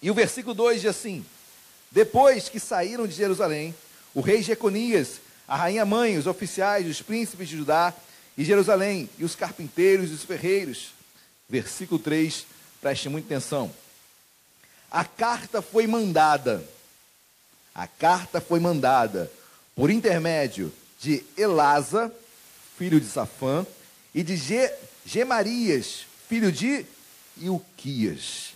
E 0.00 0.10
o 0.10 0.14
versículo 0.14 0.54
2 0.54 0.82
diz 0.82 0.90
assim: 0.90 1.24
Depois 1.90 2.48
que 2.48 2.60
saíram 2.60 3.06
de 3.06 3.14
Jerusalém, 3.14 3.74
o 4.14 4.20
rei 4.20 4.42
Jeconias, 4.42 5.20
a 5.46 5.56
rainha 5.56 5.84
mãe, 5.84 6.16
os 6.16 6.26
oficiais, 6.26 6.86
os 6.86 7.02
príncipes 7.02 7.48
de 7.48 7.56
Judá 7.56 7.94
e 8.36 8.44
Jerusalém, 8.44 9.08
e 9.18 9.24
os 9.24 9.34
carpinteiros 9.34 10.10
e 10.10 10.14
os 10.14 10.24
ferreiros. 10.24 10.92
Versículo 11.48 11.98
3, 11.98 12.46
preste 12.80 13.08
muita 13.08 13.34
atenção. 13.34 13.72
A 14.90 15.04
carta 15.04 15.60
foi 15.60 15.86
mandada, 15.86 16.64
a 17.74 17.86
carta 17.86 18.40
foi 18.40 18.60
mandada 18.60 19.30
por 19.74 19.90
intermédio 19.90 20.72
de 21.00 21.24
Elasa, 21.36 22.12
filho 22.78 23.00
de 23.00 23.08
Safã, 23.08 23.66
e 24.14 24.22
de 24.22 24.36
Ge 24.36 24.72
Gemarias, 25.04 26.06
filho 26.28 26.52
de 26.52 26.86
Ilquias. 27.36 28.54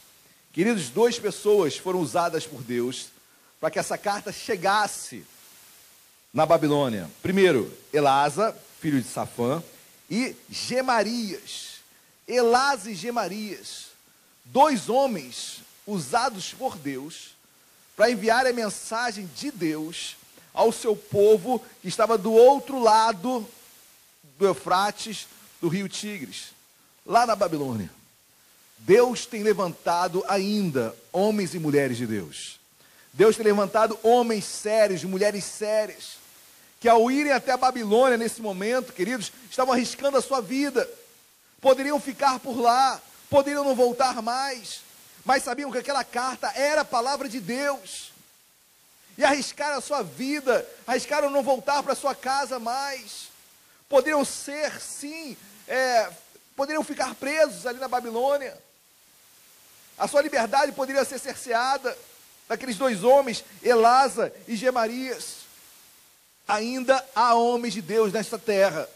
Queridos, 0.53 0.91
duas 0.91 1.19
pessoas 1.19 1.77
foram 1.77 1.99
usadas 1.99 2.47
por 2.47 2.63
Deus 2.63 3.09
para 3.61 3.71
que 3.71 3.81
essa 3.81 3.99
carta 3.99 4.31
chegasse 4.31 5.25
na 6.33 6.47
Babilônia. 6.47 7.11
Primeiro, 7.21 7.77
Elasa, 7.93 8.57
filho 8.81 9.03
de 9.03 9.09
Safã, 9.09 9.61
e 10.09 10.37
Gemarias. 10.49 11.81
Elasa 12.29 12.93
e 12.93 12.95
Gemarias, 12.95 13.89
dois 14.45 14.89
homens 14.89 15.63
usados 15.85 16.55
por 16.55 16.77
Deus 16.77 17.35
para 17.97 18.11
enviar 18.11 18.47
a 18.47 18.53
mensagem 18.53 19.29
de 19.37 19.51
Deus 19.51 20.17
ao 20.55 20.71
seu 20.71 20.95
povo 20.95 21.61
que 21.81 21.89
estava 21.89 22.17
do 22.17 22.33
outro 22.33 22.81
lado 22.81 23.45
do 24.43 24.49
Eufrates, 24.49 25.29
do 25.61 25.69
rio 25.69 25.89
Tigres, 25.89 26.49
lá 27.07 27.25
na 27.25 27.37
Babilônia. 27.37 27.89
Deus 28.79 29.25
tem 29.25 29.45
levantado 29.45 30.25
ainda 30.27 30.95
homens 31.13 31.55
e 31.55 31.61
mulheres 31.61 31.97
de 31.97 32.07
Deus. 32.07 32.59
Deus 33.13 33.37
tem 33.37 33.45
levantado 33.45 33.97
homens 34.03 34.45
sérios, 34.45 35.05
mulheres 35.05 35.45
sérias, 35.45 36.17
que 36.81 36.89
ao 36.89 37.09
irem 37.09 37.33
até 37.33 37.53
a 37.53 37.57
Babilônia 37.57 38.19
nesse 38.19 38.43
momento, 38.43 38.93
queridos, 38.93 39.31
estavam 39.49 39.73
arriscando 39.73 40.17
a 40.17 40.23
sua 40.23 40.41
vida. 40.41 40.89
Poderiam 41.61 42.01
ficar 42.01 42.41
por 42.41 42.61
lá, 42.61 43.01
poderiam 43.31 43.63
não 43.63 43.77
voltar 43.77 44.21
mais, 44.21 44.81
mas 45.25 45.45
sabiam 45.45 45.71
que 45.71 45.79
aquela 45.79 46.03
carta 46.03 46.51
era 46.57 46.81
a 46.81 46.85
palavra 46.85 47.29
de 47.29 47.39
Deus. 47.39 48.11
E 49.17 49.23
arriscaram 49.23 49.79
a 49.79 49.83
sua 49.83 50.03
vida, 50.03 50.69
arriscaram 50.85 51.31
não 51.31 51.45
voltar 51.45 51.81
para 51.85 51.95
sua 51.95 52.15
casa 52.15 52.59
mais. 52.59 53.31
Poderiam 53.93 54.25
ser, 54.25 54.81
sim, 54.81 55.37
é, 55.69 56.09
poderiam 56.57 56.83
ficar 56.83 57.15
presos 57.15 57.67
ali 57.67 57.79
na 57.79 57.89
Babilônia. 57.89 58.57
A 59.99 60.09
sua 60.09 60.23
liberdade 60.23 60.73
poderia 60.73 61.05
ser 61.05 61.19
cerceada 61.19 61.95
daqueles 62.49 62.79
dois 62.79 63.05
homens, 63.05 63.45
Elasa 63.63 64.33
e 64.49 64.57
Gemarias. 64.57 65.41
Ainda 66.49 67.07
há 67.15 67.35
homens 67.35 67.75
de 67.75 67.83
Deus 67.83 68.15
nesta 68.15 68.39
terra. 68.39 68.89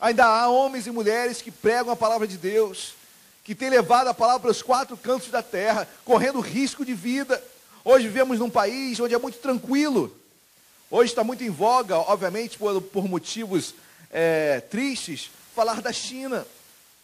Ainda 0.00 0.24
há 0.24 0.48
homens 0.48 0.86
e 0.86 0.90
mulheres 0.90 1.42
que 1.42 1.50
pregam 1.50 1.92
a 1.92 1.96
palavra 1.96 2.26
de 2.26 2.38
Deus, 2.38 2.94
que 3.44 3.54
têm 3.54 3.68
levado 3.68 4.08
a 4.08 4.14
palavra 4.14 4.40
para 4.40 4.50
os 4.50 4.62
quatro 4.62 4.96
cantos 4.96 5.28
da 5.28 5.42
terra, 5.42 5.86
correndo 6.06 6.40
risco 6.40 6.86
de 6.86 6.94
vida. 6.94 7.44
Hoje 7.84 8.08
vivemos 8.08 8.38
num 8.38 8.48
país 8.48 8.98
onde 8.98 9.12
é 9.12 9.18
muito 9.18 9.36
tranquilo. 9.40 10.10
Hoje 10.90 11.12
está 11.12 11.22
muito 11.22 11.44
em 11.44 11.50
voga, 11.50 11.98
obviamente, 11.98 12.56
por, 12.56 12.80
por 12.80 13.06
motivos 13.06 13.74
é, 14.12 14.60
tristes, 14.60 15.30
falar 15.54 15.80
da 15.80 15.92
China, 15.92 16.46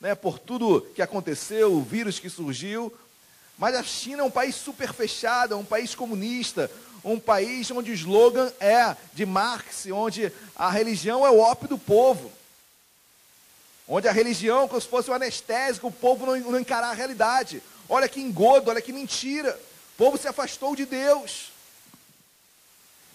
né, 0.00 0.14
por 0.14 0.38
tudo 0.38 0.86
que 0.94 1.02
aconteceu, 1.02 1.72
o 1.72 1.82
vírus 1.82 2.18
que 2.18 2.28
surgiu. 2.28 2.92
Mas 3.58 3.74
a 3.74 3.82
China 3.82 4.22
é 4.22 4.24
um 4.24 4.30
país 4.30 4.54
super 4.54 4.92
fechado, 4.92 5.54
é 5.54 5.56
um 5.56 5.64
país 5.64 5.94
comunista, 5.94 6.70
um 7.04 7.18
país 7.18 7.70
onde 7.70 7.90
o 7.90 7.94
slogan 7.94 8.52
é 8.60 8.96
de 9.14 9.24
Marx, 9.24 9.86
onde 9.92 10.32
a 10.54 10.70
religião 10.70 11.26
é 11.26 11.30
o 11.30 11.38
ópio 11.38 11.68
do 11.68 11.78
povo. 11.78 12.30
Onde 13.88 14.06
a 14.06 14.12
religião, 14.12 14.68
como 14.68 14.80
se 14.80 14.86
fosse 14.86 15.10
um 15.10 15.14
anestésico, 15.14 15.88
o 15.88 15.92
povo 15.92 16.26
não, 16.26 16.52
não 16.52 16.60
encarar 16.60 16.90
a 16.90 16.94
realidade. 16.94 17.62
Olha 17.88 18.08
que 18.08 18.20
engodo, 18.20 18.70
olha 18.70 18.82
que 18.82 18.92
mentira. 18.92 19.58
O 19.94 19.96
povo 19.96 20.18
se 20.18 20.28
afastou 20.28 20.76
de 20.76 20.84
Deus. 20.84 21.50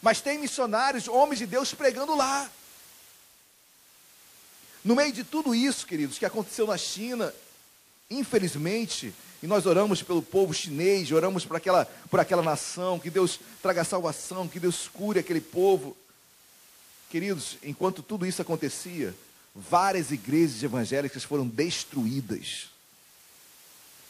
Mas 0.01 0.19
tem 0.19 0.39
missionários, 0.39 1.07
homens 1.07 1.39
de 1.39 1.45
Deus 1.45 1.73
pregando 1.73 2.15
lá. 2.15 2.49
No 4.83 4.95
meio 4.95 5.13
de 5.13 5.23
tudo 5.23 5.55
isso, 5.55 5.87
queridos, 5.87 6.17
que 6.17 6.25
aconteceu 6.25 6.67
na 6.67 6.77
China, 6.77 7.33
infelizmente, 8.09 9.13
e 9.41 9.47
nós 9.47 9.65
oramos 9.65 10.01
pelo 10.01 10.21
povo 10.21 10.53
chinês, 10.53 11.11
oramos 11.11 11.45
por 11.45 11.55
aquela, 11.55 11.85
por 12.09 12.19
aquela 12.19 12.41
nação, 12.41 12.99
que 12.99 13.09
Deus 13.09 13.39
traga 13.61 13.83
salvação, 13.83 14.47
que 14.47 14.59
Deus 14.59 14.87
cure 14.87 15.19
aquele 15.19 15.41
povo. 15.41 15.95
Queridos, 17.09 17.57
enquanto 17.63 18.03
tudo 18.03 18.25
isso 18.25 18.41
acontecia, 18.41 19.13
várias 19.55 20.11
igrejas 20.11 20.63
evangélicas 20.63 21.23
foram 21.23 21.47
destruídas. 21.47 22.69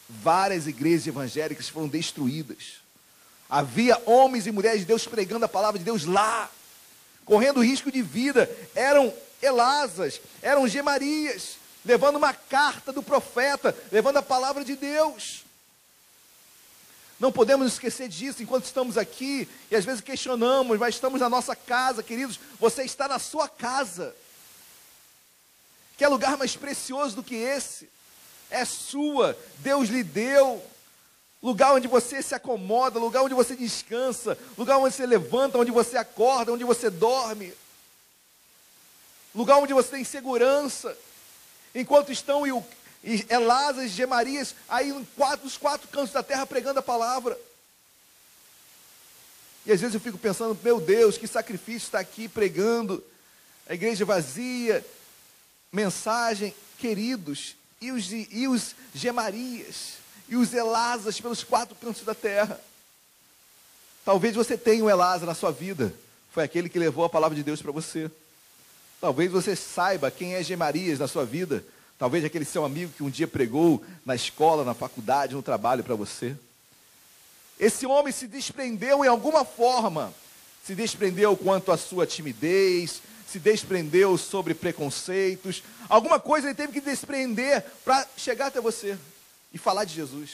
Várias 0.08 0.66
igrejas 0.66 1.06
evangélicas 1.06 1.68
foram 1.68 1.88
destruídas. 1.88 2.80
Havia 3.48 4.00
homens 4.06 4.46
e 4.46 4.52
mulheres 4.52 4.80
de 4.80 4.86
Deus 4.86 5.06
pregando 5.06 5.44
a 5.44 5.48
palavra 5.48 5.78
de 5.78 5.84
Deus 5.84 6.04
lá, 6.04 6.50
correndo 7.24 7.62
risco 7.62 7.90
de 7.92 8.02
vida, 8.02 8.50
eram 8.74 9.12
Elasas, 9.44 10.20
eram 10.42 10.66
Gemarias, 10.66 11.56
levando 11.84 12.16
uma 12.16 12.32
carta 12.32 12.92
do 12.92 13.02
profeta, 13.02 13.76
levando 13.92 14.16
a 14.16 14.22
palavra 14.22 14.64
de 14.64 14.74
Deus. 14.74 15.44
Não 17.18 17.30
podemos 17.30 17.72
esquecer 17.72 18.08
disso 18.08 18.42
enquanto 18.42 18.64
estamos 18.64 18.98
aqui 18.98 19.48
e 19.70 19.76
às 19.76 19.84
vezes 19.84 20.00
questionamos, 20.00 20.78
mas 20.78 20.94
estamos 20.94 21.20
na 21.20 21.28
nossa 21.28 21.54
casa, 21.54 22.02
queridos. 22.02 22.40
Você 22.58 22.82
está 22.82 23.06
na 23.06 23.18
sua 23.18 23.48
casa. 23.48 24.14
Que 25.96 26.04
é 26.04 26.08
lugar 26.08 26.36
mais 26.36 26.56
precioso 26.56 27.16
do 27.16 27.22
que 27.22 27.36
esse? 27.36 27.88
É 28.50 28.64
sua, 28.64 29.38
Deus 29.58 29.88
lhe 29.88 30.02
deu. 30.02 30.62
Lugar 31.42 31.74
onde 31.74 31.86
você 31.86 32.22
se 32.22 32.34
acomoda, 32.34 32.98
lugar 32.98 33.22
onde 33.22 33.34
você 33.34 33.54
descansa, 33.54 34.36
lugar 34.56 34.78
onde 34.78 34.94
você 34.94 35.06
levanta, 35.06 35.58
onde 35.58 35.70
você 35.70 35.96
acorda, 35.96 36.52
onde 36.52 36.64
você 36.64 36.88
dorme. 36.88 37.52
Lugar 39.34 39.58
onde 39.58 39.72
você 39.72 39.90
tem 39.90 40.04
segurança. 40.04 40.96
Enquanto 41.74 42.12
estão 42.12 42.46
Elásas 43.28 43.84
e 43.84 43.88
Gemarias 43.88 44.54
aí 44.68 44.90
em 44.90 45.04
quatro, 45.16 45.46
os 45.46 45.56
quatro 45.56 45.88
cantos 45.88 46.12
da 46.12 46.22
terra 46.22 46.46
pregando 46.46 46.78
a 46.78 46.82
palavra. 46.82 47.38
E 49.66 49.72
às 49.72 49.80
vezes 49.80 49.94
eu 49.94 50.00
fico 50.00 50.18
pensando, 50.18 50.58
meu 50.62 50.80
Deus, 50.80 51.18
que 51.18 51.26
sacrifício 51.26 51.86
está 51.86 51.98
aqui 51.98 52.28
pregando, 52.28 53.02
a 53.66 53.74
igreja 53.74 54.04
vazia, 54.04 54.84
mensagem, 55.72 56.54
queridos, 56.78 57.56
e 57.80 57.90
os, 57.90 58.10
e 58.12 58.46
os 58.46 58.74
Gemarias, 58.94 59.94
e 60.28 60.36
os 60.36 60.52
Elásas 60.52 61.20
pelos 61.20 61.42
quatro 61.42 61.74
cantos 61.74 62.04
da 62.04 62.14
terra. 62.14 62.60
Talvez 64.04 64.34
você 64.34 64.56
tenha 64.56 64.84
um 64.84 64.90
Elasa 64.90 65.24
na 65.24 65.34
sua 65.34 65.50
vida, 65.50 65.94
foi 66.32 66.44
aquele 66.44 66.68
que 66.68 66.78
levou 66.78 67.04
a 67.04 67.10
palavra 67.10 67.34
de 67.34 67.42
Deus 67.42 67.60
para 67.60 67.72
você. 67.72 68.10
Talvez 69.04 69.30
você 69.30 69.54
saiba 69.54 70.10
quem 70.10 70.32
é 70.32 70.42
Gemarias 70.42 70.98
na 70.98 71.06
sua 71.06 71.26
vida, 71.26 71.62
talvez 71.98 72.24
aquele 72.24 72.46
seu 72.46 72.64
amigo 72.64 72.90
que 72.90 73.02
um 73.02 73.10
dia 73.10 73.28
pregou 73.28 73.84
na 74.02 74.14
escola, 74.14 74.64
na 74.64 74.72
faculdade, 74.72 75.34
no 75.34 75.42
trabalho 75.42 75.84
para 75.84 75.94
você. 75.94 76.34
Esse 77.60 77.84
homem 77.84 78.10
se 78.10 78.26
desprendeu 78.26 79.04
em 79.04 79.08
alguma 79.08 79.44
forma, 79.44 80.10
se 80.64 80.74
desprendeu 80.74 81.36
quanto 81.36 81.70
à 81.70 81.76
sua 81.76 82.06
timidez, 82.06 83.02
se 83.30 83.38
desprendeu 83.38 84.16
sobre 84.16 84.54
preconceitos, 84.54 85.62
alguma 85.86 86.18
coisa 86.18 86.46
ele 86.46 86.54
teve 86.54 86.72
que 86.72 86.80
desprender 86.80 87.62
para 87.84 88.08
chegar 88.16 88.46
até 88.46 88.58
você 88.58 88.96
e 89.52 89.58
falar 89.58 89.84
de 89.84 89.92
Jesus. 89.92 90.30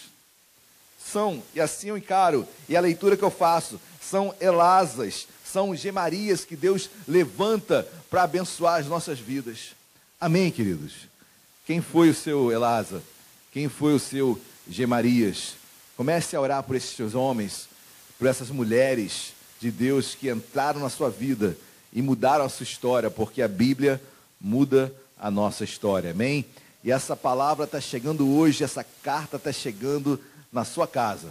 São, 1.04 1.42
e 1.56 1.60
assim 1.60 1.88
eu 1.88 1.98
encaro, 1.98 2.46
e 2.68 2.76
a 2.76 2.80
leitura 2.80 3.16
que 3.16 3.24
eu 3.24 3.32
faço, 3.32 3.80
são 4.00 4.32
Elasas, 4.40 5.26
são 5.50 5.74
Gemarias 5.74 6.44
que 6.44 6.56
Deus 6.56 6.88
levanta 7.06 7.86
para 8.08 8.22
abençoar 8.22 8.80
as 8.80 8.86
nossas 8.86 9.18
vidas. 9.18 9.70
Amém, 10.20 10.50
queridos? 10.50 11.08
Quem 11.66 11.80
foi 11.80 12.10
o 12.10 12.14
seu 12.14 12.52
Elasa? 12.52 13.02
Quem 13.52 13.68
foi 13.68 13.94
o 13.94 13.98
seu 13.98 14.40
Gemarias? 14.68 15.54
Comece 15.96 16.36
a 16.36 16.40
orar 16.40 16.62
por 16.62 16.76
esses 16.76 17.14
homens, 17.14 17.68
por 18.18 18.26
essas 18.26 18.50
mulheres 18.50 19.32
de 19.60 19.70
Deus 19.70 20.14
que 20.14 20.30
entraram 20.30 20.80
na 20.80 20.88
sua 20.88 21.10
vida 21.10 21.56
e 21.92 22.00
mudaram 22.00 22.44
a 22.44 22.48
sua 22.48 22.64
história, 22.64 23.10
porque 23.10 23.42
a 23.42 23.48
Bíblia 23.48 24.00
muda 24.40 24.92
a 25.18 25.30
nossa 25.30 25.64
história, 25.64 26.12
amém? 26.12 26.46
E 26.82 26.90
essa 26.90 27.14
palavra 27.14 27.64
está 27.64 27.80
chegando 27.80 28.28
hoje, 28.30 28.64
essa 28.64 28.84
carta 29.02 29.36
está 29.36 29.52
chegando 29.52 30.18
na 30.50 30.64
sua 30.64 30.86
casa, 30.86 31.28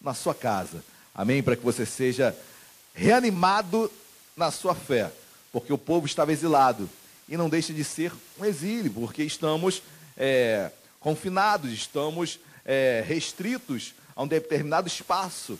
na 0.00 0.12
sua 0.12 0.34
casa, 0.34 0.84
amém? 1.14 1.42
Para 1.42 1.56
que 1.56 1.64
você 1.64 1.86
seja 1.86 2.36
reanimado 3.00 3.90
na 4.36 4.50
sua 4.50 4.74
fé, 4.74 5.10
porque 5.50 5.72
o 5.72 5.78
povo 5.78 6.04
estava 6.04 6.32
exilado 6.32 6.88
e 7.26 7.34
não 7.34 7.48
deixa 7.48 7.72
de 7.72 7.82
ser 7.82 8.12
um 8.38 8.44
exílio, 8.44 8.92
porque 8.92 9.22
estamos 9.22 9.82
é, 10.18 10.70
confinados, 11.00 11.72
estamos 11.72 12.38
é, 12.62 13.02
restritos 13.06 13.94
a 14.14 14.22
um 14.22 14.26
determinado 14.26 14.86
espaço. 14.86 15.58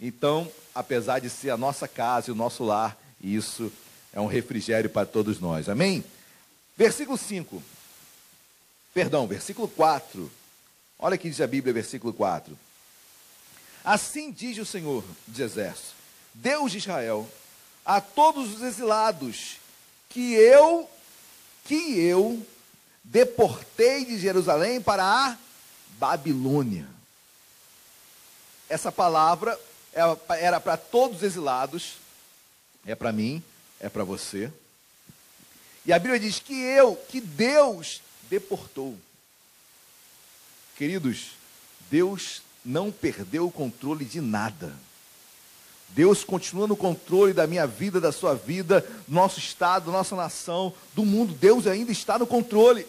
Então, 0.00 0.50
apesar 0.74 1.20
de 1.20 1.30
ser 1.30 1.50
a 1.50 1.56
nossa 1.56 1.86
casa 1.86 2.30
e 2.30 2.32
o 2.32 2.36
nosso 2.36 2.64
lar, 2.64 2.98
isso 3.20 3.72
é 4.12 4.20
um 4.20 4.26
refrigério 4.26 4.90
para 4.90 5.06
todos 5.06 5.38
nós. 5.38 5.68
Amém? 5.68 6.02
Versículo 6.76 7.16
5. 7.16 7.62
Perdão, 8.92 9.28
versículo 9.28 9.68
4. 9.68 10.28
Olha 10.98 11.16
que 11.16 11.30
diz 11.30 11.40
a 11.40 11.46
Bíblia, 11.46 11.72
versículo 11.72 12.12
4. 12.12 12.58
Assim 13.84 14.32
diz 14.32 14.58
o 14.58 14.66
Senhor 14.66 15.04
dos 15.28 15.38
Exércitos, 15.38 15.99
Deus 16.34 16.72
de 16.72 16.78
Israel, 16.78 17.28
a 17.84 18.00
todos 18.00 18.54
os 18.54 18.62
exilados 18.62 19.56
que 20.08 20.34
eu, 20.34 20.88
que 21.64 21.98
eu 21.98 22.44
deportei 23.04 24.04
de 24.04 24.18
Jerusalém 24.18 24.80
para 24.80 25.04
a 25.04 25.36
Babilônia. 25.98 26.86
Essa 28.68 28.92
palavra 28.92 29.58
era 30.38 30.60
para 30.60 30.76
todos 30.76 31.18
os 31.18 31.22
exilados, 31.22 31.94
é 32.86 32.94
para 32.94 33.12
mim, 33.12 33.42
é 33.80 33.88
para 33.88 34.04
você. 34.04 34.52
E 35.84 35.92
a 35.92 35.98
Bíblia 35.98 36.20
diz 36.20 36.38
que 36.38 36.54
eu, 36.54 36.94
que 36.94 37.20
Deus 37.20 38.00
deportou. 38.28 38.96
Queridos, 40.76 41.32
Deus 41.90 42.42
não 42.64 42.92
perdeu 42.92 43.46
o 43.46 43.52
controle 43.52 44.04
de 44.04 44.20
nada. 44.20 44.74
Deus 45.92 46.22
continua 46.22 46.66
no 46.66 46.76
controle 46.76 47.32
da 47.32 47.46
minha 47.46 47.66
vida, 47.66 48.00
da 48.00 48.12
sua 48.12 48.34
vida, 48.34 48.80
do 49.08 49.14
nosso 49.14 49.38
estado, 49.38 49.86
da 49.86 49.92
nossa 49.92 50.14
nação, 50.14 50.72
do 50.94 51.04
mundo. 51.04 51.34
Deus 51.34 51.66
ainda 51.66 51.90
está 51.90 52.18
no 52.18 52.26
controle. 52.26 52.86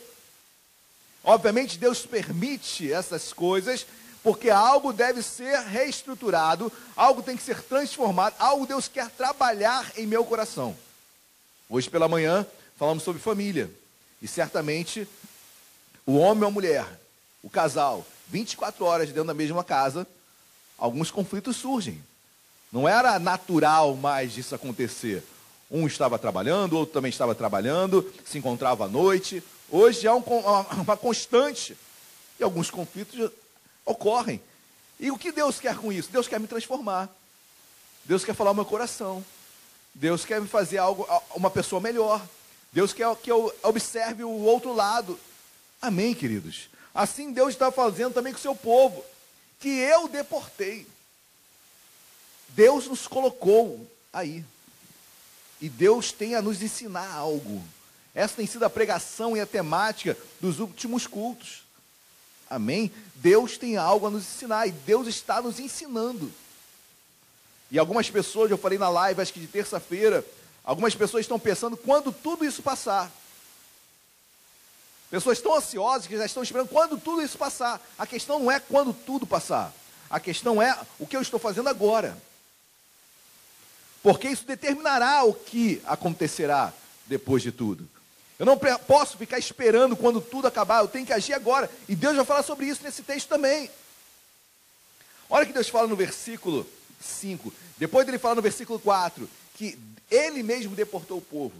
Obviamente, 1.23 1.77
Deus 1.77 2.05
permite 2.05 2.91
essas 2.91 3.33
coisas, 3.33 3.85
porque 4.23 4.49
algo 4.49 4.93
deve 4.93 5.23
ser 5.23 5.59
reestruturado, 5.61 6.71
algo 6.95 7.23
tem 7.23 7.35
que 7.35 7.43
ser 7.43 7.61
transformado, 7.63 8.35
algo 8.37 8.67
Deus 8.67 8.87
quer 8.87 9.09
trabalhar 9.09 9.91
em 9.97 10.05
meu 10.05 10.23
coração. 10.23 10.75
Hoje 11.69 11.89
pela 11.89 12.07
manhã 12.07 12.45
falamos 12.77 13.03
sobre 13.03 13.21
família. 13.21 13.69
E 14.21 14.27
certamente 14.27 15.07
o 16.05 16.17
homem 16.17 16.43
ou 16.43 16.49
a 16.49 16.51
mulher, 16.51 16.85
o 17.41 17.49
casal, 17.49 18.05
24 18.29 18.85
horas 18.85 19.07
dentro 19.07 19.25
da 19.25 19.33
mesma 19.33 19.63
casa, 19.63 20.07
alguns 20.77 21.09
conflitos 21.09 21.57
surgem. 21.57 22.01
Não 22.71 22.87
era 22.87 23.19
natural 23.19 23.95
mais 23.95 24.37
isso 24.37 24.55
acontecer. 24.55 25.23
Um 25.69 25.87
estava 25.87 26.17
trabalhando, 26.17 26.77
outro 26.77 26.93
também 26.93 27.09
estava 27.09 27.35
trabalhando, 27.35 28.11
se 28.25 28.37
encontrava 28.37 28.85
à 28.85 28.87
noite. 28.87 29.43
Hoje 29.69 30.07
é 30.07 30.13
um, 30.13 30.23
uma 30.81 30.95
constante. 30.95 31.77
E 32.39 32.43
alguns 32.43 32.69
conflitos 32.69 33.31
ocorrem. 33.85 34.41
E 34.99 35.11
o 35.11 35.17
que 35.17 35.31
Deus 35.31 35.59
quer 35.59 35.75
com 35.75 35.91
isso? 35.91 36.09
Deus 36.11 36.27
quer 36.27 36.39
me 36.39 36.47
transformar. 36.47 37.09
Deus 38.05 38.23
quer 38.23 38.33
falar 38.33 38.51
o 38.51 38.55
meu 38.55 38.65
coração. 38.65 39.23
Deus 39.93 40.23
quer 40.23 40.39
me 40.39 40.47
fazer 40.47 40.77
algo, 40.77 41.07
uma 41.35 41.49
pessoa 41.49 41.81
melhor. 41.81 42.21
Deus 42.71 42.93
quer 42.93 43.13
que 43.17 43.31
eu 43.31 43.53
observe 43.63 44.23
o 44.23 44.29
outro 44.29 44.73
lado. 44.73 45.19
Amém, 45.81 46.13
queridos? 46.13 46.69
Assim 46.93 47.31
Deus 47.31 47.49
está 47.49 47.71
fazendo 47.71 48.13
também 48.13 48.31
com 48.31 48.39
o 48.39 48.41
seu 48.41 48.55
povo, 48.55 49.03
que 49.59 49.69
eu 49.69 50.07
deportei. 50.07 50.87
Deus 52.51 52.87
nos 52.87 53.07
colocou 53.07 53.87
aí. 54.11 54.43
E 55.59 55.69
Deus 55.69 56.11
tem 56.11 56.35
a 56.35 56.41
nos 56.41 56.61
ensinar 56.61 57.13
algo. 57.13 57.63
Essa 58.13 58.35
tem 58.35 58.47
sido 58.47 58.65
a 58.65 58.69
pregação 58.69 59.37
e 59.37 59.39
a 59.39 59.45
temática 59.45 60.17
dos 60.39 60.59
últimos 60.59 61.07
cultos. 61.07 61.63
Amém? 62.49 62.91
Deus 63.15 63.57
tem 63.57 63.77
algo 63.77 64.07
a 64.07 64.09
nos 64.09 64.23
ensinar 64.23 64.67
e 64.67 64.71
Deus 64.71 65.07
está 65.07 65.41
nos 65.41 65.59
ensinando. 65.59 66.31
E 67.69 67.79
algumas 67.79 68.09
pessoas, 68.09 68.51
eu 68.51 68.57
falei 68.57 68.77
na 68.77 68.89
live, 68.89 69.21
acho 69.21 69.31
que 69.31 69.39
de 69.39 69.47
terça-feira, 69.47 70.25
algumas 70.63 70.93
pessoas 70.93 71.21
estão 71.21 71.39
pensando 71.39 71.77
quando 71.77 72.11
tudo 72.11 72.43
isso 72.43 72.61
passar. 72.61 73.09
Pessoas 75.09 75.39
tão 75.39 75.55
ansiosas 75.55 76.07
que 76.07 76.17
já 76.17 76.25
estão 76.25 76.43
esperando 76.43 76.67
quando 76.67 76.97
tudo 76.97 77.21
isso 77.21 77.37
passar. 77.37 77.81
A 77.97 78.05
questão 78.05 78.39
não 78.39 78.51
é 78.51 78.59
quando 78.59 78.93
tudo 78.93 79.25
passar. 79.25 79.73
A 80.09 80.19
questão 80.19 80.61
é 80.61 80.77
o 80.99 81.07
que 81.07 81.15
eu 81.15 81.21
estou 81.21 81.39
fazendo 81.39 81.69
agora. 81.69 82.17
Porque 84.03 84.27
isso 84.27 84.45
determinará 84.45 85.23
o 85.23 85.33
que 85.33 85.81
acontecerá 85.85 86.73
depois 87.05 87.43
de 87.43 87.51
tudo. 87.51 87.87
Eu 88.39 88.45
não 88.45 88.57
posso 88.57 89.17
ficar 89.17 89.37
esperando 89.37 89.95
quando 89.95 90.19
tudo 90.19 90.47
acabar, 90.47 90.81
eu 90.81 90.87
tenho 90.87 91.05
que 91.05 91.13
agir 91.13 91.33
agora. 91.33 91.69
E 91.87 91.95
Deus 91.95 92.15
vai 92.15 92.25
falar 92.25 92.43
sobre 92.43 92.65
isso 92.65 92.83
nesse 92.83 93.03
texto 93.03 93.27
também. 93.27 93.69
Olha 95.29 95.43
o 95.43 95.47
que 95.47 95.53
Deus 95.53 95.69
fala 95.69 95.87
no 95.87 95.95
versículo 95.95 96.65
5. 96.99 97.53
Depois 97.77 98.05
dele 98.05 98.17
falar 98.17 98.35
no 98.35 98.41
versículo 98.41 98.79
4 98.79 99.29
que 99.55 99.77
ele 100.09 100.41
mesmo 100.41 100.75
deportou 100.75 101.19
o 101.19 101.21
povo, 101.21 101.55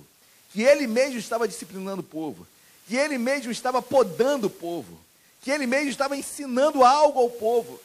que 0.52 0.64
ele 0.64 0.88
mesmo 0.88 1.20
estava 1.20 1.48
disciplinando 1.48 2.02
o 2.02 2.04
povo, 2.04 2.48
que 2.88 2.96
ele 2.96 3.18
mesmo 3.18 3.52
estava 3.52 3.82
podando 3.82 4.48
o 4.48 4.50
povo, 4.50 5.00
que 5.42 5.52
ele 5.52 5.68
mesmo 5.68 5.90
estava 5.90 6.18
ensinando 6.18 6.84
algo 6.84 7.20
ao 7.20 7.30
povo. 7.30 7.80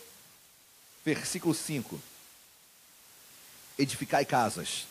Versículo 1.05 1.55
5: 1.55 2.01
Edificai 3.79 4.25
casas, 4.25 4.87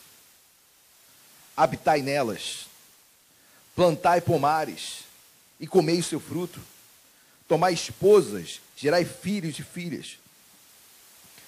habitai 1.56 2.02
nelas, 2.02 2.66
plantai 3.74 4.20
pomares 4.20 5.00
e 5.58 5.66
comei 5.66 5.98
o 5.98 6.04
seu 6.04 6.20
fruto, 6.20 6.60
tomai 7.48 7.74
esposas, 7.74 8.60
gerai 8.76 9.04
filhos 9.04 9.58
e 9.58 9.62
filhas 9.62 10.18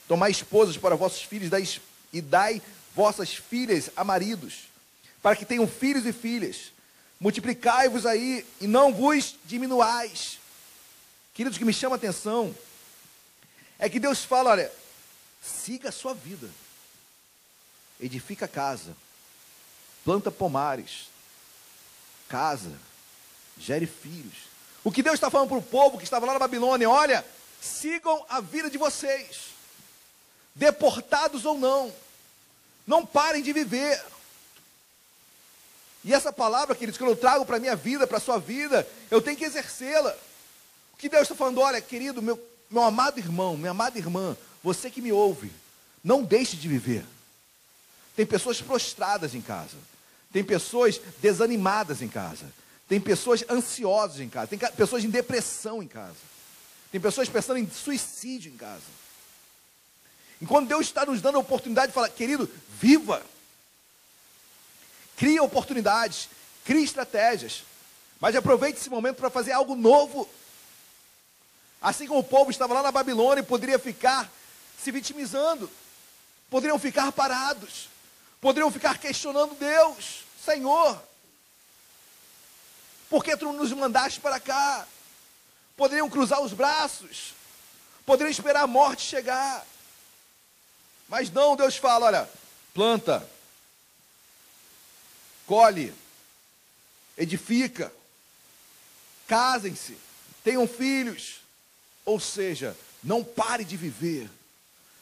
Tomai 0.09 0.30
esposas 0.30 0.78
para 0.78 0.97
vossos 0.97 1.22
filhos 1.22 1.51
e 2.11 2.22
dai 2.22 2.62
vossas 2.97 3.34
filhas 3.34 3.91
a 3.95 4.03
maridos, 4.03 4.64
para 5.22 5.36
que 5.36 5.45
tenham 5.45 5.68
filhos 5.68 6.07
e 6.07 6.12
filhas. 6.14 6.72
Multiplicai-vos 7.20 8.07
aí 8.07 8.47
e 8.59 8.66
não 8.66 8.93
vos 8.93 9.36
diminuais. 9.45 10.39
Queridos, 11.34 11.59
que 11.59 11.64
me 11.64 11.74
chama 11.74 11.97
a 11.97 11.99
atenção 11.99 12.57
é 13.78 13.89
que 13.91 14.01
Deus 14.01 14.24
fala: 14.24 14.51
olha, 14.51 14.72
siga 15.43 15.91
a 15.91 15.93
sua 15.93 16.14
vida, 16.14 16.49
edifica 18.01 18.46
casa, 18.46 18.96
planta 20.05 20.30
pomares, 20.30 21.09
casa, 22.28 22.72
gere 23.59 23.86
filhos. 23.86 24.49
O 24.84 24.92
que 24.92 25.03
Deus 25.03 25.14
está 25.14 25.30
falando 25.30 25.49
para 25.49 25.59
o 25.59 25.62
povo 25.62 25.99
que 25.99 26.05
estava 26.05 26.26
lá 26.26 26.34
na 26.34 26.38
Babilônia: 26.38 26.88
olha, 26.88 27.24
sigam 27.61 28.24
a 28.28 28.40
vida 28.40 28.70
de 28.70 28.78
vocês, 28.78 29.49
deportados 30.55 31.44
ou 31.44 31.59
não, 31.59 31.92
não 32.86 33.05
parem 33.05 33.42
de 33.42 33.53
viver. 33.53 34.03
E 36.05 36.14
essa 36.14 36.32
palavra, 36.32 36.74
queridos, 36.74 36.96
que 36.96 37.05
eu 37.05 37.16
trago 37.16 37.44
para 37.44 37.57
a 37.57 37.61
minha 37.61 37.76
vida, 37.76 38.07
para 38.07 38.18
a 38.18 38.20
sua 38.20 38.38
vida, 38.38 38.88
eu 39.11 39.20
tenho 39.20 39.36
que 39.36 39.44
exercê-la. 39.44 40.16
O 40.92 40.96
que 40.96 41.09
Deus 41.09 41.22
está 41.22 41.34
falando, 41.34 41.61
olha, 41.61 41.80
querido, 41.80 42.22
meu, 42.22 42.40
meu 42.70 42.82
amado 42.82 43.18
irmão, 43.18 43.57
minha 43.57 43.72
amada 43.72 43.99
irmã, 43.99 44.36
você 44.62 44.90
que 44.90 45.03
me 45.03 45.12
ouve, 45.12 45.53
não 46.03 46.22
deixe 46.22 46.57
de 46.57 46.68
viver. 46.68 47.05
Tem 48.18 48.26
pessoas 48.26 48.60
prostradas 48.60 49.32
em 49.32 49.40
casa, 49.40 49.76
tem 50.32 50.42
pessoas 50.42 51.00
desanimadas 51.22 52.02
em 52.02 52.08
casa, 52.08 52.52
tem 52.88 53.00
pessoas 53.00 53.44
ansiosas 53.48 54.18
em 54.18 54.28
casa, 54.28 54.48
tem 54.48 54.58
pessoas 54.58 55.04
em 55.04 55.08
depressão 55.08 55.80
em 55.80 55.86
casa, 55.86 56.16
tem 56.90 57.00
pessoas 57.00 57.28
pensando 57.28 57.60
em 57.60 57.70
suicídio 57.70 58.52
em 58.52 58.56
casa. 58.56 58.82
Enquanto 60.42 60.66
Deus 60.66 60.86
está 60.86 61.06
nos 61.06 61.22
dando 61.22 61.36
a 61.36 61.42
oportunidade 61.42 61.92
de 61.92 61.94
falar, 61.94 62.08
querido, 62.08 62.50
viva. 62.80 63.24
Crie 65.16 65.38
oportunidades, 65.38 66.28
crie 66.64 66.82
estratégias. 66.82 67.62
Mas 68.18 68.34
aproveite 68.34 68.80
esse 68.80 68.90
momento 68.90 69.18
para 69.18 69.30
fazer 69.30 69.52
algo 69.52 69.76
novo. 69.76 70.28
Assim 71.80 72.08
como 72.08 72.18
o 72.18 72.24
povo 72.24 72.50
estava 72.50 72.74
lá 72.74 72.82
na 72.82 72.90
Babilônia 72.90 73.42
e 73.42 73.46
poderia 73.46 73.78
ficar 73.78 74.28
se 74.82 74.90
vitimizando, 74.90 75.70
poderiam 76.50 76.80
ficar 76.80 77.12
parados, 77.12 77.88
poderiam 78.41 78.70
ficar 78.70 78.99
questionando 78.99 79.55
Deus, 79.55 80.24
Senhor, 80.45 81.03
por 83.09 83.24
que 83.24 83.36
tu 83.36 83.53
nos 83.53 83.72
mandaste 83.72 84.20
para 84.20 84.39
cá? 84.39 84.86
Poderiam 85.76 86.11
cruzar 86.11 86.41
os 86.41 86.53
braços, 86.53 87.34
poderiam 88.05 88.30
esperar 88.30 88.62
a 88.62 88.66
morte 88.66 89.03
chegar. 89.03 89.66
Mas 91.09 91.30
não, 91.30 91.57
Deus 91.57 91.76
fala: 91.76 92.07
olha, 92.07 92.30
planta, 92.74 93.26
colhe, 95.47 95.95
edifica, 97.16 97.93
casem-se, 99.26 99.97
tenham 100.45 100.66
filhos. 100.68 101.41
Ou 102.05 102.18
seja, 102.18 102.76
não 103.05 103.22
pare 103.22 103.64
de 103.64 103.76
viver, 103.76 104.30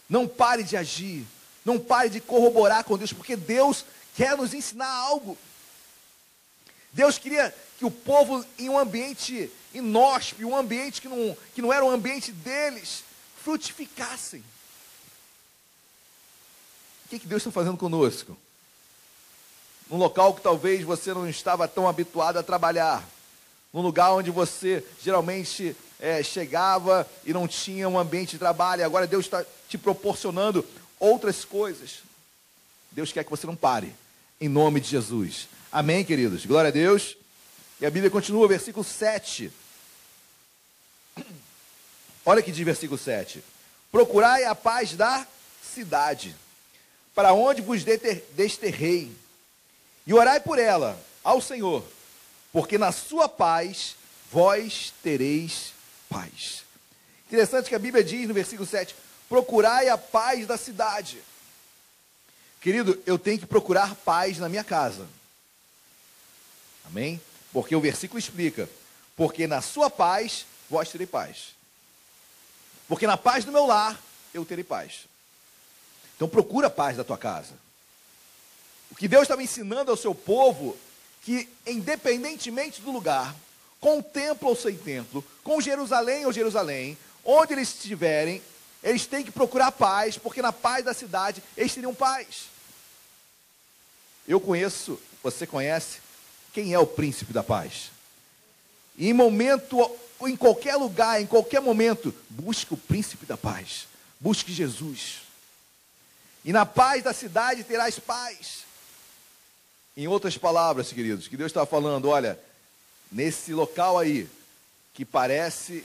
não 0.08 0.26
pare 0.26 0.64
de 0.64 0.76
agir, 0.76 1.24
não 1.66 1.80
pare 1.80 2.08
de 2.08 2.20
corroborar 2.20 2.84
com 2.84 2.96
Deus, 2.96 3.12
porque 3.12 3.34
Deus 3.34 3.84
quer 4.14 4.36
nos 4.36 4.54
ensinar 4.54 4.88
algo. 4.88 5.36
Deus 6.92 7.18
queria 7.18 7.52
que 7.76 7.84
o 7.84 7.90
povo, 7.90 8.46
em 8.56 8.70
um 8.70 8.78
ambiente 8.78 9.50
inóspito, 9.74 10.46
um 10.46 10.56
ambiente 10.56 11.02
que 11.02 11.08
não, 11.08 11.36
que 11.54 11.60
não 11.60 11.72
era 11.72 11.84
o 11.84 11.90
ambiente 11.90 12.30
deles, 12.30 13.02
frutificassem. 13.42 14.44
O 17.04 17.08
que, 17.10 17.18
que 17.18 17.26
Deus 17.26 17.42
está 17.42 17.50
fazendo 17.50 17.76
conosco? 17.76 18.36
Num 19.90 19.98
local 19.98 20.34
que 20.34 20.42
talvez 20.42 20.84
você 20.84 21.12
não 21.12 21.28
estava 21.28 21.66
tão 21.66 21.88
habituado 21.88 22.38
a 22.38 22.44
trabalhar, 22.44 23.04
num 23.72 23.82
lugar 23.82 24.12
onde 24.12 24.30
você 24.30 24.84
geralmente 25.02 25.76
é, 25.98 26.22
chegava 26.22 27.08
e 27.24 27.32
não 27.32 27.48
tinha 27.48 27.88
um 27.88 27.98
ambiente 27.98 28.32
de 28.32 28.38
trabalho, 28.38 28.84
agora 28.84 29.06
Deus 29.06 29.26
está 29.26 29.44
te 29.68 29.76
proporcionando 29.76 30.64
outras 30.98 31.44
coisas. 31.44 32.02
Deus 32.92 33.12
quer 33.12 33.24
que 33.24 33.30
você 33.30 33.46
não 33.46 33.56
pare, 33.56 33.94
em 34.40 34.48
nome 34.48 34.80
de 34.80 34.88
Jesus. 34.88 35.48
Amém, 35.70 36.04
queridos? 36.04 36.46
Glória 36.46 36.68
a 36.68 36.72
Deus. 36.72 37.16
E 37.80 37.86
a 37.86 37.90
Bíblia 37.90 38.10
continua, 38.10 38.48
versículo 38.48 38.84
7. 38.84 39.52
Olha 42.24 42.42
que 42.42 42.52
diz 42.52 42.64
versículo 42.64 42.98
7. 42.98 43.42
Procurai 43.92 44.44
a 44.44 44.54
paz 44.54 44.94
da 44.94 45.26
cidade 45.62 46.34
para 47.16 47.32
onde 47.32 47.62
vos 47.62 47.82
desterrei, 48.34 49.10
e 50.06 50.12
orai 50.12 50.38
por 50.38 50.58
ela 50.58 51.02
ao 51.24 51.40
Senhor, 51.40 51.82
porque 52.52 52.76
na 52.76 52.92
sua 52.92 53.26
paz 53.26 53.96
vós 54.30 54.92
tereis 55.02 55.72
paz. 56.10 56.62
Interessante 57.26 57.70
que 57.70 57.74
a 57.74 57.78
Bíblia 57.78 58.04
diz 58.04 58.28
no 58.28 58.34
versículo 58.34 58.68
7: 58.68 58.94
procurai 59.28 59.88
a 59.88 59.98
paz 59.98 60.46
da 60.46 60.56
cidade. 60.56 61.22
Querido, 62.60 63.00
eu 63.06 63.18
tenho 63.18 63.38
que 63.38 63.46
procurar 63.46 63.94
paz 63.94 64.38
na 64.38 64.48
minha 64.48 64.64
casa. 64.64 65.06
Amém? 66.84 67.20
Porque 67.52 67.74
o 67.74 67.80
versículo 67.80 68.18
explica: 68.18 68.68
porque 69.16 69.46
na 69.46 69.60
sua 69.60 69.88
paz 69.88 70.46
vós 70.68 70.90
terei 70.90 71.06
paz. 71.06 71.54
Porque 72.88 73.06
na 73.06 73.16
paz 73.16 73.44
do 73.44 73.52
meu 73.52 73.66
lar 73.66 74.00
eu 74.32 74.44
terei 74.44 74.64
paz. 74.64 75.06
Então 76.14 76.28
procura 76.28 76.68
a 76.68 76.70
paz 76.70 76.96
da 76.96 77.04
tua 77.04 77.18
casa. 77.18 77.54
O 78.90 78.94
que 78.94 79.08
Deus 79.08 79.22
estava 79.22 79.42
ensinando 79.42 79.90
ao 79.90 79.96
seu 79.96 80.14
povo, 80.14 80.76
que 81.22 81.48
independentemente 81.66 82.80
do 82.80 82.92
lugar, 82.92 83.34
com 83.80 84.00
templo 84.00 84.48
ou 84.48 84.56
sem 84.56 84.76
templo, 84.76 85.24
com 85.42 85.60
Jerusalém 85.60 86.24
ou 86.24 86.32
Jerusalém, 86.32 86.96
onde 87.24 87.52
eles 87.52 87.68
estiverem, 87.68 88.42
eles 88.82 89.06
têm 89.06 89.24
que 89.24 89.30
procurar 89.30 89.72
paz, 89.72 90.16
porque 90.16 90.42
na 90.42 90.52
paz 90.52 90.84
da 90.84 90.94
cidade 90.94 91.42
eles 91.56 91.74
teriam 91.74 91.94
paz. 91.94 92.46
Eu 94.26 94.40
conheço, 94.40 95.00
você 95.22 95.46
conhece, 95.46 95.98
quem 96.52 96.72
é 96.72 96.78
o 96.78 96.86
príncipe 96.86 97.32
da 97.32 97.42
paz. 97.42 97.90
Em 98.98 99.12
momento, 99.12 99.78
em 100.22 100.36
qualquer 100.36 100.76
lugar, 100.76 101.20
em 101.20 101.26
qualquer 101.26 101.60
momento, 101.60 102.14
busque 102.30 102.74
o 102.74 102.76
príncipe 102.76 103.26
da 103.26 103.36
paz. 103.36 103.86
Busque 104.18 104.52
Jesus. 104.52 105.22
E 106.44 106.52
na 106.52 106.64
paz 106.64 107.02
da 107.02 107.12
cidade 107.12 107.64
terás 107.64 107.98
paz. 107.98 108.64
Em 109.96 110.06
outras 110.06 110.38
palavras, 110.38 110.92
queridos, 110.92 111.28
que 111.28 111.36
Deus 111.36 111.50
está 111.50 111.66
falando, 111.66 112.08
olha, 112.08 112.38
nesse 113.10 113.52
local 113.52 113.98
aí, 113.98 114.28
que 114.94 115.04
parece, 115.04 115.84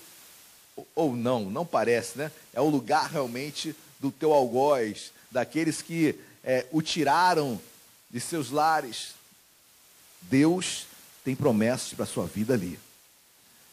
ou 0.95 1.15
não, 1.15 1.49
não 1.49 1.65
parece, 1.65 2.17
né? 2.17 2.31
É 2.53 2.61
o 2.61 2.69
lugar 2.69 3.09
realmente 3.09 3.75
do 3.99 4.11
teu 4.11 4.33
algoz, 4.33 5.11
daqueles 5.29 5.81
que 5.81 6.19
é, 6.43 6.65
o 6.71 6.81
tiraram 6.81 7.59
de 8.09 8.19
seus 8.19 8.49
lares. 8.49 9.13
Deus 10.23 10.85
tem 11.23 11.35
promessas 11.35 11.93
para 11.93 12.03
a 12.03 12.07
sua 12.07 12.25
vida 12.25 12.53
ali. 12.53 12.79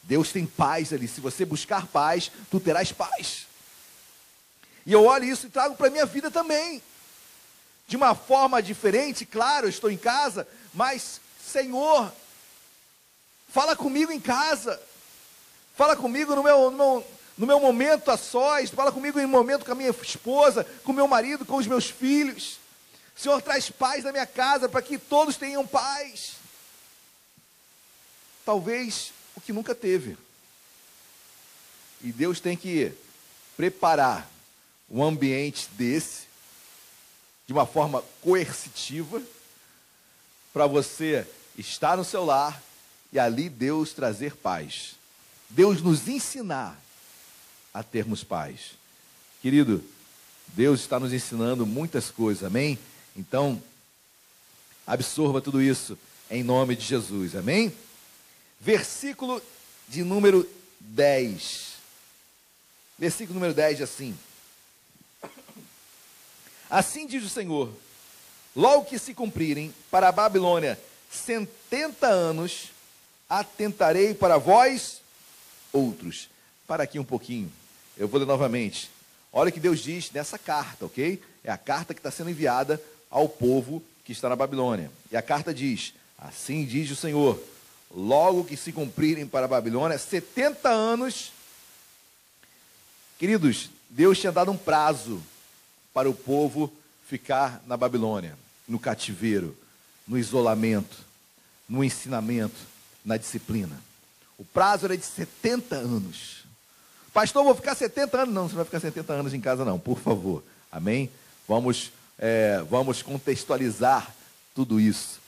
Deus 0.03 0.33
tem 0.33 0.47
paz 0.47 0.93
ali. 0.93 1.07
Se 1.07 1.21
você 1.21 1.45
buscar 1.45 1.87
paz, 1.87 2.31
tu 2.51 2.59
terás 2.59 2.93
paz. 2.93 3.47
E 4.87 4.93
eu 4.93 5.05
olho 5.05 5.25
isso 5.25 5.47
e 5.47 5.51
trago 5.51 5.77
para 5.77 5.89
a 5.89 5.91
minha 5.91 6.07
vida 6.07 6.31
também. 6.31 6.83
De 7.87 7.97
uma 7.97 8.15
forma 8.15 8.63
diferente, 8.63 9.27
claro, 9.27 9.67
eu 9.67 9.71
estou 9.71 9.91
em 9.91 9.97
casa, 9.97 10.49
mas, 10.73 11.21
Senhor, 11.43 12.13
fala 13.51 13.77
comigo 13.77 14.13
em 14.13 14.21
casa. 14.21 14.81
Fala 15.79 15.95
comigo 15.95 16.35
no 16.35 16.43
meu, 16.43 16.73
no 16.73 16.77
meu, 16.77 17.07
no 17.39 17.47
meu 17.47 17.61
momento 17.61 18.11
a 18.11 18.17
sós, 18.17 18.69
fala 18.69 18.91
comigo 18.91 19.21
em 19.21 19.27
momento 19.27 19.65
com 19.65 19.71
a 19.71 19.77
minha 19.77 19.91
esposa, 19.91 20.65
com 20.83 20.91
o 20.91 20.95
meu 20.95 21.07
marido, 21.07 21.47
com 21.47 21.55
os 21.55 21.69
meus 21.69 21.89
filhos. 21.89 22.59
Senhor, 23.15 23.41
traz 23.41 23.71
paz 23.71 24.03
na 24.03 24.11
minha 24.11 24.27
casa 24.27 24.69
para 24.69 24.83
que 24.83 24.99
todos 24.99 25.37
tenham 25.37 25.65
paz. 25.65 26.33
Talvez 28.45 29.13
o 29.37 29.41
que 29.41 29.53
nunca 29.53 29.73
teve. 29.73 30.19
E 32.03 32.11
Deus 32.11 32.41
tem 32.41 32.57
que 32.57 32.93
preparar 33.57 34.29
um 34.91 35.01
ambiente 35.01 35.69
desse, 35.75 36.23
de 37.47 37.53
uma 37.53 37.67
forma 37.67 38.03
coercitiva, 38.21 39.23
para 40.53 40.67
você 40.67 41.25
estar 41.57 41.97
no 41.97 42.05
seu 42.05 42.25
lar 42.25 42.61
e 43.13 43.19
ali 43.21 43.49
Deus 43.49 43.93
trazer 43.93 44.35
paz. 44.35 44.98
Deus 45.51 45.83
nos 45.83 46.09
ensinar 46.09 46.79
a 47.73 47.83
termos 47.83 48.23
paz. 48.23 48.73
Querido, 49.41 49.83
Deus 50.49 50.81
está 50.81 50.99
nos 50.99 51.13
ensinando 51.13 51.67
muitas 51.67 52.11
coisas, 52.11 52.45
amém? 52.45 52.79
Então, 53.17 53.63
absorva 54.87 55.41
tudo 55.41 55.63
isso 55.63 55.99
em 56.31 56.43
nome 56.43 56.77
de 56.77 56.85
Jesus, 56.85 57.35
amém? 57.35 57.73
Versículo 58.61 59.41
de 59.89 60.03
número 60.03 60.49
10. 60.81 61.73
Versículo 62.99 63.35
número 63.35 63.55
10 63.55 63.83
assim: 63.83 64.19
Assim 66.69 67.07
diz 67.07 67.25
o 67.25 67.29
Senhor: 67.29 67.73
logo 68.55 68.85
que 68.85 68.99
se 68.99 69.15
cumprirem 69.15 69.75
para 69.91 70.09
a 70.09 70.13
Babilônia 70.13 70.79
setenta 71.11 72.09
anos, 72.09 72.71
atentarei 73.29 74.13
para 74.15 74.37
vós 74.37 75.01
outros. 75.73 76.29
Para 76.67 76.85
aqui 76.85 76.99
um 76.99 77.05
pouquinho, 77.05 77.51
eu 77.97 78.09
vou 78.09 78.21
ler 78.21 78.27
novamente. 78.27 78.91
Olha 79.33 79.51
o 79.51 79.53
que 79.53 79.61
Deus 79.61 79.81
diz 79.81 80.11
nessa 80.11 80.39
carta, 80.39 80.87
ok? 80.87 81.23
É 81.45 81.51
a 81.51 81.59
carta 81.59 81.95
que 81.95 82.01
está 82.01 82.11
sendo 82.11 82.31
enviada 82.31 82.83
ao 83.11 83.29
povo 83.29 83.83
que 84.05 84.13
está 84.13 84.29
na 84.29 84.37
Babilônia. 84.37 84.91
E 85.11 85.17
a 85.17 85.23
carta 85.23 85.53
diz: 85.53 85.95
Assim 86.19 86.65
diz 86.65 86.91
o 86.91 86.97
Senhor: 86.97 87.43
logo 87.95 88.45
que 88.45 88.57
se 88.57 88.73
cumprirem 88.73 89.27
para 89.27 89.47
a 89.47 89.49
Babilônia 89.49 89.99
70 89.99 90.69
anos. 90.69 91.33
Queridos, 93.19 93.71
Deus 93.91 94.19
tinha 94.19 94.33
dado 94.33 94.51
um 94.51 94.57
prazo 94.57 95.23
para 95.93 96.09
o 96.09 96.15
povo 96.15 96.73
ficar 97.09 97.63
na 97.67 97.77
Babilônia, 97.77 98.37
no 98.67 98.79
cativeiro, 98.79 99.57
no 100.07 100.19
isolamento, 100.19 100.97
no 101.69 101.83
ensinamento, 101.83 102.57
na 103.05 103.17
disciplina. 103.17 103.88
O 104.39 104.45
prazo 104.45 104.87
era 104.87 104.97
de 104.97 105.05
70 105.05 105.75
anos. 105.75 106.45
Pastor, 107.13 107.43
vou 107.43 107.55
ficar 107.57 107.75
70 107.75 108.23
anos. 108.23 108.35
Não, 108.35 108.43
você 108.45 108.51
não 108.51 108.59
vai 108.59 108.65
ficar 108.65 108.81
70 108.81 109.13
anos 109.13 109.35
em 109.35 109.41
casa, 109.41 109.65
não, 109.65 109.79
por 109.79 109.99
favor. 109.99 110.45
Amém? 110.71 111.11
Vamos, 111.49 111.91
é, 112.17 112.65
vamos 112.71 113.03
contextualizar 113.03 114.15
tudo 114.55 114.79
isso. 114.79 115.19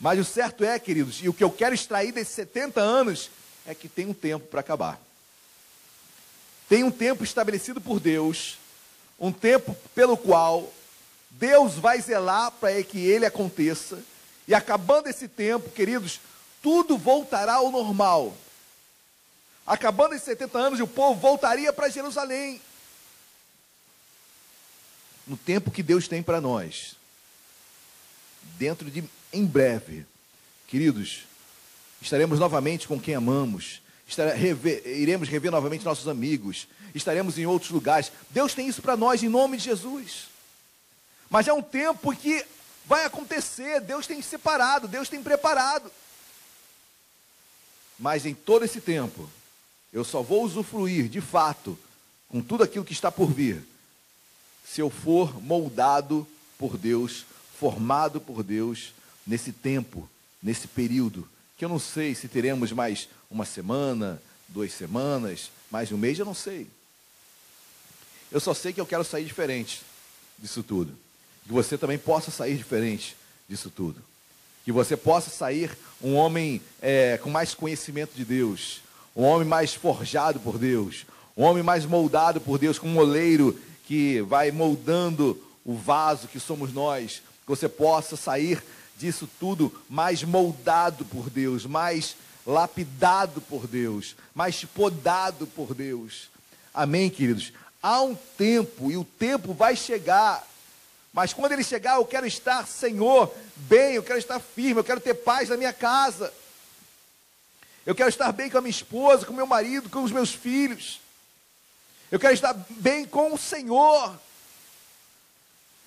Mas 0.00 0.18
o 0.18 0.24
certo 0.24 0.64
é, 0.64 0.78
queridos, 0.78 1.20
e 1.22 1.28
o 1.28 1.34
que 1.34 1.44
eu 1.44 1.50
quero 1.50 1.74
extrair 1.74 2.12
desses 2.12 2.34
70 2.34 2.80
anos 2.80 3.30
é 3.66 3.74
que 3.74 3.88
tem 3.88 4.06
um 4.06 4.14
tempo 4.14 4.46
para 4.46 4.60
acabar. 4.60 4.98
Tem 6.68 6.82
um 6.82 6.90
tempo 6.90 7.24
estabelecido 7.24 7.80
por 7.80 8.00
Deus, 8.00 8.56
um 9.20 9.30
tempo 9.32 9.76
pelo 9.94 10.16
qual 10.16 10.72
Deus 11.30 11.74
vai 11.74 12.00
zelar 12.00 12.50
para 12.52 12.82
que 12.82 12.98
ele 12.98 13.26
aconteça, 13.26 13.98
e 14.48 14.54
acabando 14.54 15.08
esse 15.08 15.28
tempo, 15.28 15.70
queridos, 15.70 16.20
tudo 16.62 16.96
voltará 16.96 17.54
ao 17.54 17.70
normal. 17.70 18.34
Acabando 19.66 20.14
esses 20.14 20.24
70 20.24 20.58
anos, 20.58 20.80
o 20.80 20.86
povo 20.86 21.20
voltaria 21.20 21.72
para 21.72 21.88
Jerusalém. 21.88 22.60
No 25.26 25.36
tempo 25.36 25.72
que 25.72 25.82
Deus 25.82 26.06
tem 26.06 26.22
para 26.22 26.40
nós, 26.40 26.94
dentro 28.58 28.88
de 28.88 29.02
em 29.32 29.44
breve, 29.44 30.06
queridos, 30.68 31.24
estaremos 32.00 32.38
novamente 32.38 32.86
com 32.86 33.00
quem 33.00 33.16
amamos, 33.16 33.82
rever, 34.36 34.86
iremos 34.86 35.28
rever 35.28 35.50
novamente 35.50 35.84
nossos 35.84 36.06
amigos, 36.06 36.68
estaremos 36.94 37.36
em 37.36 37.44
outros 37.44 37.72
lugares. 37.72 38.12
Deus 38.30 38.54
tem 38.54 38.68
isso 38.68 38.80
para 38.80 38.96
nós 38.96 39.22
em 39.22 39.28
nome 39.28 39.56
de 39.56 39.64
Jesus. 39.64 40.28
Mas 41.28 41.48
é 41.48 41.52
um 41.52 41.62
tempo 41.62 42.14
que 42.14 42.46
vai 42.86 43.04
acontecer, 43.04 43.80
Deus 43.80 44.06
tem 44.06 44.22
separado, 44.22 44.86
Deus 44.86 45.08
tem 45.08 45.20
preparado. 45.22 45.90
Mas 47.98 48.24
em 48.24 48.34
todo 48.34 48.64
esse 48.64 48.80
tempo, 48.80 49.28
eu 49.92 50.04
só 50.04 50.22
vou 50.22 50.44
usufruir 50.44 51.08
de 51.08 51.20
fato 51.20 51.78
com 52.28 52.40
tudo 52.40 52.62
aquilo 52.62 52.84
que 52.84 52.92
está 52.92 53.10
por 53.10 53.32
vir, 53.32 53.62
se 54.66 54.80
eu 54.80 54.90
for 54.90 55.40
moldado 55.42 56.26
por 56.58 56.76
Deus, 56.76 57.24
formado 57.58 58.20
por 58.20 58.42
Deus 58.42 58.92
nesse 59.26 59.52
tempo, 59.52 60.08
nesse 60.42 60.66
período, 60.66 61.28
que 61.56 61.64
eu 61.64 61.68
não 61.68 61.78
sei 61.78 62.14
se 62.14 62.28
teremos 62.28 62.72
mais 62.72 63.08
uma 63.30 63.44
semana, 63.44 64.20
duas 64.48 64.72
semanas, 64.72 65.50
mais 65.70 65.90
um 65.90 65.96
mês, 65.96 66.18
eu 66.18 66.24
não 66.24 66.34
sei. 66.34 66.66
Eu 68.30 68.40
só 68.40 68.52
sei 68.52 68.72
que 68.72 68.80
eu 68.80 68.86
quero 68.86 69.04
sair 69.04 69.24
diferente 69.24 69.82
disso 70.38 70.62
tudo. 70.62 70.92
Que 71.44 71.52
você 71.52 71.78
também 71.78 71.98
possa 71.98 72.30
sair 72.30 72.56
diferente 72.56 73.16
disso 73.48 73.70
tudo. 73.70 74.02
Que 74.64 74.72
você 74.72 74.96
possa 74.96 75.30
sair 75.30 75.70
um 76.02 76.14
homem 76.14 76.60
é, 76.82 77.18
com 77.18 77.30
mais 77.30 77.54
conhecimento 77.54 78.14
de 78.14 78.24
Deus, 78.24 78.80
um 79.16 79.24
homem 79.24 79.48
mais 79.48 79.72
forjado 79.72 80.38
por 80.38 80.58
Deus, 80.58 81.06
um 81.34 81.42
homem 81.42 81.62
mais 81.62 81.86
moldado 81.86 82.40
por 82.40 82.58
Deus, 82.58 82.78
como 82.78 82.92
um 82.92 82.98
oleiro 82.98 83.58
que 83.86 84.20
vai 84.22 84.50
moldando 84.50 85.40
o 85.64 85.74
vaso 85.74 86.28
que 86.28 86.38
somos 86.38 86.72
nós. 86.72 87.22
Que 87.42 87.48
você 87.48 87.68
possa 87.68 88.16
sair 88.16 88.62
disso 88.98 89.28
tudo 89.40 89.72
mais 89.88 90.22
moldado 90.22 91.04
por 91.04 91.30
Deus, 91.30 91.64
mais 91.64 92.16
lapidado 92.46 93.40
por 93.40 93.66
Deus, 93.66 94.14
mais 94.34 94.64
podado 94.64 95.46
por 95.46 95.74
Deus. 95.74 96.28
Amém, 96.74 97.08
queridos? 97.08 97.52
Há 97.82 98.02
um 98.02 98.14
tempo 98.14 98.90
e 98.90 98.96
o 98.96 99.04
tempo 99.04 99.54
vai 99.54 99.76
chegar. 99.76 100.46
Mas 101.12 101.32
quando 101.32 101.52
ele 101.52 101.64
chegar, 101.64 101.96
eu 101.96 102.04
quero 102.04 102.26
estar, 102.26 102.66
Senhor, 102.66 103.32
bem, 103.56 103.94
eu 103.94 104.02
quero 104.02 104.18
estar 104.18 104.38
firme, 104.38 104.80
eu 104.80 104.84
quero 104.84 105.00
ter 105.00 105.14
paz 105.14 105.48
na 105.48 105.56
minha 105.56 105.72
casa. 105.72 106.32
Eu 107.86 107.94
quero 107.94 108.08
estar 108.08 108.32
bem 108.32 108.50
com 108.50 108.58
a 108.58 108.60
minha 108.60 108.70
esposa, 108.70 109.24
com 109.24 109.32
o 109.32 109.36
meu 109.36 109.46
marido, 109.46 109.88
com 109.88 110.02
os 110.02 110.10
meus 110.10 110.34
filhos. 110.34 111.00
Eu 112.10 112.18
quero 112.18 112.34
estar 112.34 112.52
bem 112.52 113.06
com 113.06 113.32
o 113.32 113.38
Senhor. 113.38 114.18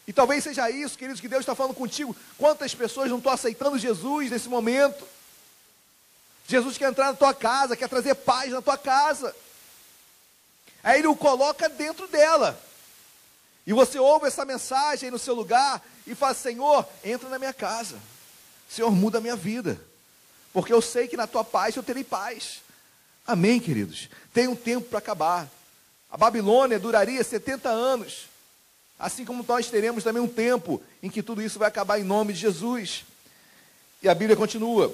E 0.08 0.14
talvez 0.14 0.45
seja 0.45 0.70
isso, 0.70 0.97
queridos, 0.97 1.20
que 1.20 1.28
Deus 1.28 1.41
está 1.41 1.54
falando 1.54 1.76
contigo. 1.76 2.16
Quantas 2.38 2.74
pessoas 2.74 3.10
não 3.10 3.18
estão 3.18 3.34
aceitando 3.34 3.78
Jesus 3.78 4.32
nesse 4.32 4.47
momento? 4.47 5.06
Jesus 6.47 6.78
quer 6.78 6.89
entrar 6.89 7.08
na 7.08 7.14
tua 7.14 7.34
casa, 7.34 7.76
quer 7.76 7.89
trazer 7.89 8.16
paz 8.16 8.50
na 8.52 8.62
tua 8.62 8.78
casa. 8.78 9.36
Aí 10.82 11.00
ele 11.00 11.08
o 11.08 11.16
coloca 11.16 11.68
dentro 11.68 12.08
dela. 12.08 12.60
E 13.68 13.74
você 13.74 14.00
ouve 14.00 14.26
essa 14.26 14.45
mensagem 14.45 15.12
no 15.12 15.20
seu 15.20 15.36
lugar 15.36 15.86
e 16.08 16.16
fala: 16.16 16.34
Senhor, 16.34 16.88
entra 17.04 17.28
na 17.30 17.38
minha 17.38 17.54
casa. 17.54 18.00
Senhor, 18.70 18.89
muda 18.89 19.18
a 19.18 19.22
minha 19.22 19.36
vida. 19.36 19.88
Porque 20.54 20.74
eu 20.74 20.82
sei 20.82 21.08
que 21.08 21.18
na 21.18 21.28
tua 21.28 21.43
paz 21.43 21.76
eu 21.76 21.84
terei 21.84 22.04
paz. 22.04 22.62
Amém, 23.26 23.60
queridos? 23.60 24.10
Tem 24.34 24.47
um 24.47 24.56
tempo 24.56 24.89
para 24.89 25.00
acabar. 25.00 25.47
A 26.10 26.18
Babilônia 26.18 26.80
duraria 26.80 27.24
70 27.24 27.70
anos. 27.70 28.28
Assim 28.97 29.24
como 29.24 29.45
nós 29.47 29.70
teremos 29.70 30.04
também 30.04 30.22
um 30.22 30.28
tempo 30.28 30.82
em 31.02 31.10
que 31.10 31.24
tudo 31.24 31.41
isso 31.41 31.60
vai 31.60 31.68
acabar 31.68 32.00
em 32.00 32.04
nome 32.04 32.34
de 32.34 32.39
Jesus. 32.39 33.06
E 34.02 34.10
a 34.10 34.16
Bíblia 34.16 34.36
continua: 34.36 34.93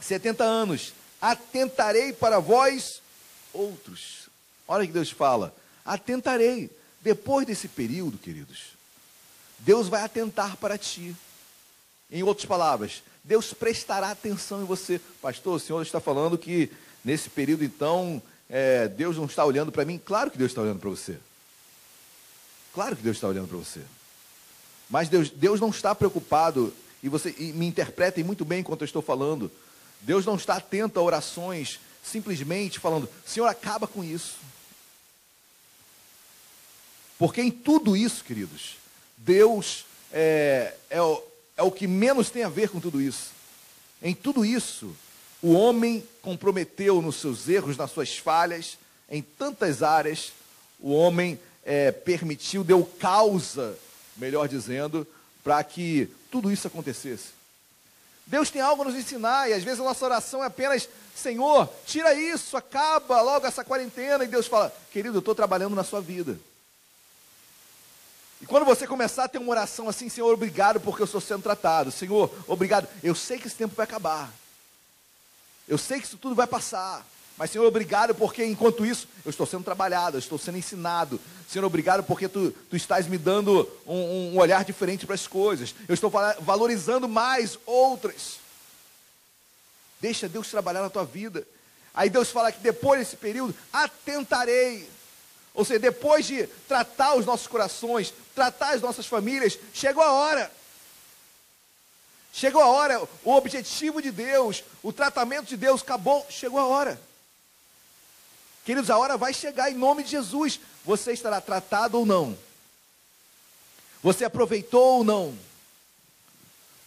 70 0.00 0.44
anos, 0.44 0.94
atentarei 1.20 2.12
para 2.12 2.38
vós 2.38 3.02
outros. 3.52 4.28
Olha 4.66 4.86
que 4.86 4.92
Deus 4.92 5.10
fala: 5.10 5.54
atentarei. 5.84 6.70
Depois 7.00 7.44
desse 7.44 7.66
período, 7.66 8.16
queridos, 8.16 8.76
Deus 9.58 9.88
vai 9.88 10.02
atentar 10.02 10.56
para 10.56 10.78
ti. 10.78 11.16
Em 12.08 12.22
outras 12.22 12.46
palavras, 12.46 13.02
Deus 13.24 13.52
prestará 13.52 14.10
atenção 14.10 14.62
em 14.62 14.64
você. 14.64 15.00
Pastor, 15.20 15.56
o 15.56 15.60
senhor 15.60 15.82
está 15.82 16.00
falando 16.00 16.36
que 16.36 16.70
nesse 17.04 17.30
período, 17.30 17.64
então, 17.64 18.20
é, 18.48 18.88
Deus 18.88 19.16
não 19.16 19.26
está 19.26 19.44
olhando 19.44 19.70
para 19.70 19.84
mim? 19.84 20.00
Claro 20.04 20.30
que 20.30 20.38
Deus 20.38 20.50
está 20.50 20.62
olhando 20.62 20.80
para 20.80 20.90
você. 20.90 21.18
Claro 22.74 22.96
que 22.96 23.02
Deus 23.02 23.16
está 23.16 23.28
olhando 23.28 23.48
para 23.48 23.58
você. 23.58 23.80
Mas 24.88 25.08
Deus, 25.08 25.30
Deus 25.30 25.60
não 25.60 25.70
está 25.70 25.94
preocupado, 25.94 26.72
e 27.02 27.08
você 27.08 27.34
e 27.38 27.52
me 27.52 27.66
interpretem 27.66 28.24
muito 28.24 28.44
bem 28.44 28.60
enquanto 28.60 28.82
eu 28.82 28.86
estou 28.86 29.02
falando. 29.02 29.50
Deus 30.00 30.26
não 30.26 30.36
está 30.36 30.56
atento 30.56 30.98
a 30.98 31.02
orações 31.02 31.80
simplesmente 32.02 32.80
falando, 32.80 33.08
Senhor, 33.24 33.46
acaba 33.46 33.86
com 33.86 34.02
isso. 34.02 34.36
Porque 37.18 37.40
em 37.40 37.50
tudo 37.50 37.96
isso, 37.96 38.24
queridos, 38.24 38.76
Deus 39.16 39.86
é, 40.12 40.74
é, 40.90 40.98
é 41.56 41.62
o 41.62 41.70
que 41.70 41.86
menos 41.86 42.30
tem 42.30 42.44
a 42.44 42.48
ver 42.48 42.68
com 42.68 42.80
tudo 42.80 43.00
isso. 43.00 43.30
Em 44.02 44.14
tudo 44.14 44.44
isso, 44.44 44.94
o 45.40 45.52
homem 45.52 46.06
comprometeu 46.20 47.00
nos 47.02 47.16
seus 47.16 47.48
erros, 47.48 47.76
nas 47.76 47.90
suas 47.90 48.16
falhas, 48.16 48.78
em 49.10 49.22
tantas 49.22 49.82
áreas, 49.82 50.32
o 50.80 50.92
homem 50.92 51.38
é, 51.64 51.92
permitiu, 51.92 52.64
deu 52.64 52.84
causa, 52.84 53.76
melhor 54.16 54.48
dizendo, 54.48 55.06
para 55.44 55.62
que 55.62 56.08
tudo 56.30 56.50
isso 56.50 56.66
acontecesse. 56.66 57.28
Deus 58.26 58.50
tem 58.50 58.62
algo 58.62 58.82
a 58.82 58.84
nos 58.86 58.94
ensinar 58.94 59.50
e 59.50 59.52
às 59.52 59.62
vezes 59.62 59.80
a 59.80 59.84
nossa 59.84 60.04
oração 60.04 60.42
é 60.42 60.46
apenas: 60.46 60.88
Senhor, 61.14 61.68
tira 61.84 62.14
isso, 62.14 62.56
acaba 62.56 63.20
logo 63.20 63.46
essa 63.46 63.64
quarentena. 63.64 64.24
E 64.24 64.28
Deus 64.28 64.46
fala: 64.46 64.74
Querido, 64.92 65.16
eu 65.16 65.20
estou 65.20 65.34
trabalhando 65.34 65.74
na 65.74 65.84
sua 65.84 66.00
vida. 66.00 66.38
E 68.42 68.46
quando 68.46 68.64
você 68.64 68.88
começar 68.88 69.24
a 69.24 69.28
ter 69.28 69.38
uma 69.38 69.52
oração 69.52 69.88
assim, 69.88 70.08
Senhor, 70.08 70.34
obrigado 70.34 70.80
porque 70.80 71.00
eu 71.00 71.04
estou 71.06 71.20
sendo 71.20 71.44
tratado. 71.44 71.92
Senhor, 71.92 72.28
obrigado. 72.48 72.88
Eu 73.00 73.14
sei 73.14 73.38
que 73.38 73.46
esse 73.46 73.54
tempo 73.54 73.76
vai 73.76 73.84
acabar. 73.84 74.32
Eu 75.68 75.78
sei 75.78 76.00
que 76.00 76.06
isso 76.06 76.16
tudo 76.18 76.34
vai 76.34 76.48
passar. 76.48 77.06
Mas, 77.38 77.52
Senhor, 77.52 77.64
obrigado 77.64 78.16
porque 78.16 78.44
enquanto 78.44 78.84
isso 78.84 79.06
eu 79.24 79.30
estou 79.30 79.46
sendo 79.46 79.62
trabalhado, 79.62 80.16
eu 80.16 80.18
estou 80.18 80.38
sendo 80.38 80.58
ensinado. 80.58 81.20
Senhor, 81.48 81.64
obrigado 81.64 82.02
porque 82.02 82.28
tu, 82.28 82.50
tu 82.68 82.74
estás 82.74 83.06
me 83.06 83.16
dando 83.16 83.70
um, 83.86 84.32
um 84.34 84.38
olhar 84.38 84.64
diferente 84.64 85.06
para 85.06 85.14
as 85.14 85.28
coisas. 85.28 85.72
Eu 85.86 85.94
estou 85.94 86.10
valorizando 86.40 87.08
mais 87.08 87.56
outras. 87.64 88.38
Deixa 90.00 90.28
Deus 90.28 90.50
trabalhar 90.50 90.82
na 90.82 90.90
tua 90.90 91.04
vida. 91.04 91.46
Aí 91.94 92.10
Deus 92.10 92.28
fala 92.30 92.50
que 92.50 92.58
depois 92.58 92.98
desse 92.98 93.16
período, 93.16 93.54
atentarei. 93.72 94.88
Ou 95.54 95.64
seja, 95.64 95.78
depois 95.78 96.26
de 96.26 96.46
tratar 96.66 97.14
os 97.14 97.26
nossos 97.26 97.46
corações, 97.46 98.12
tratar 98.34 98.74
as 98.74 98.80
nossas 98.80 99.06
famílias, 99.06 99.58
chegou 99.74 100.02
a 100.02 100.12
hora. 100.12 100.50
Chegou 102.32 102.62
a 102.62 102.68
hora, 102.68 103.02
o 103.22 103.32
objetivo 103.32 104.00
de 104.00 104.10
Deus, 104.10 104.64
o 104.82 104.90
tratamento 104.90 105.48
de 105.48 105.56
Deus 105.56 105.82
acabou, 105.82 106.26
chegou 106.30 106.58
a 106.58 106.66
hora. 106.66 107.00
Queridos, 108.64 108.88
a 108.88 108.96
hora 108.96 109.18
vai 109.18 109.34
chegar 109.34 109.70
em 109.70 109.74
nome 109.74 110.02
de 110.02 110.10
Jesus. 110.10 110.58
Você 110.84 111.12
estará 111.12 111.40
tratado 111.40 111.98
ou 111.98 112.06
não? 112.06 112.38
Você 114.02 114.24
aproveitou 114.24 114.98
ou 114.98 115.04
não? 115.04 115.38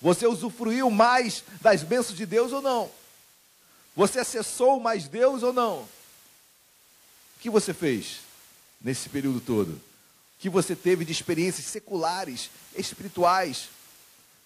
Você 0.01 0.25
usufruiu 0.25 0.89
mais 0.89 1.43
das 1.61 1.83
bênçãos 1.83 2.17
de 2.17 2.25
Deus 2.25 2.51
ou 2.51 2.61
não? 2.61 2.89
Você 3.95 4.19
acessou 4.19 4.79
mais 4.79 5.07
Deus 5.07 5.43
ou 5.43 5.53
não? 5.53 5.77
O 5.77 5.89
que 7.39 7.49
você 7.49 7.73
fez 7.73 8.24
nesse 8.85 9.09
período 9.09 9.41
todo? 9.41 9.81
Que 10.37 10.47
você 10.47 10.75
teve 10.75 11.03
de 11.03 11.11
experiências 11.11 11.65
seculares, 11.65 12.51
espirituais? 12.77 13.69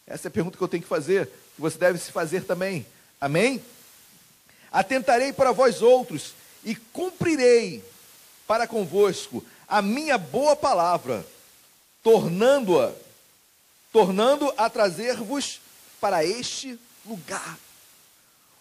Essa 0.07 0.27
é 0.27 0.29
a 0.29 0.31
pergunta 0.31 0.57
que 0.57 0.63
eu 0.63 0.67
tenho 0.67 0.81
que 0.81 0.87
fazer, 0.89 1.27
que 1.27 1.61
você 1.61 1.77
deve 1.77 1.99
se 1.99 2.09
fazer 2.09 2.45
também. 2.45 2.85
Amém? 3.19 3.61
Atentarei 4.71 5.33
para 5.33 5.51
vós 5.51 5.81
outros 5.81 6.33
e 6.63 6.73
cumprirei 6.73 7.83
para 8.47 8.65
convosco 8.65 9.43
a 9.67 9.81
minha 9.81 10.17
boa 10.17 10.55
palavra, 10.55 11.25
tornando-a, 12.01 12.93
tornando 13.91 14.51
a 14.57 14.69
trazer-vos 14.69 15.59
para 15.99 16.23
este 16.23 16.79
lugar. 17.05 17.59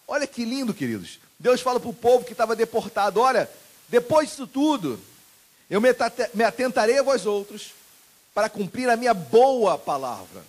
Olha 0.05 0.27
que 0.27 0.43
lindo, 0.43 0.73
queridos. 0.73 1.19
Deus 1.39 1.61
fala 1.61 1.79
para 1.79 1.89
o 1.89 1.93
povo 1.93 2.25
que 2.25 2.33
estava 2.33 2.55
deportado: 2.55 3.21
olha, 3.21 3.49
depois 3.87 4.29
disso 4.29 4.45
tudo, 4.45 4.99
eu 5.69 5.79
me 5.79 6.43
atentarei 6.43 6.97
a 6.97 7.03
vós 7.03 7.25
outros 7.25 7.73
para 8.33 8.49
cumprir 8.49 8.89
a 8.89 8.95
minha 8.95 9.13
boa 9.13 9.77
palavra. 9.77 10.43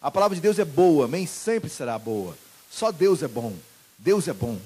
A 0.00 0.10
palavra 0.10 0.34
de 0.34 0.40
Deus 0.40 0.58
é 0.58 0.64
boa, 0.64 1.08
nem 1.08 1.26
sempre 1.26 1.68
será 1.68 1.98
boa. 1.98 2.36
Só 2.70 2.90
Deus 2.90 3.22
é 3.22 3.28
bom. 3.28 3.54
Deus 3.98 4.28
é 4.28 4.32
bom. 4.32 4.58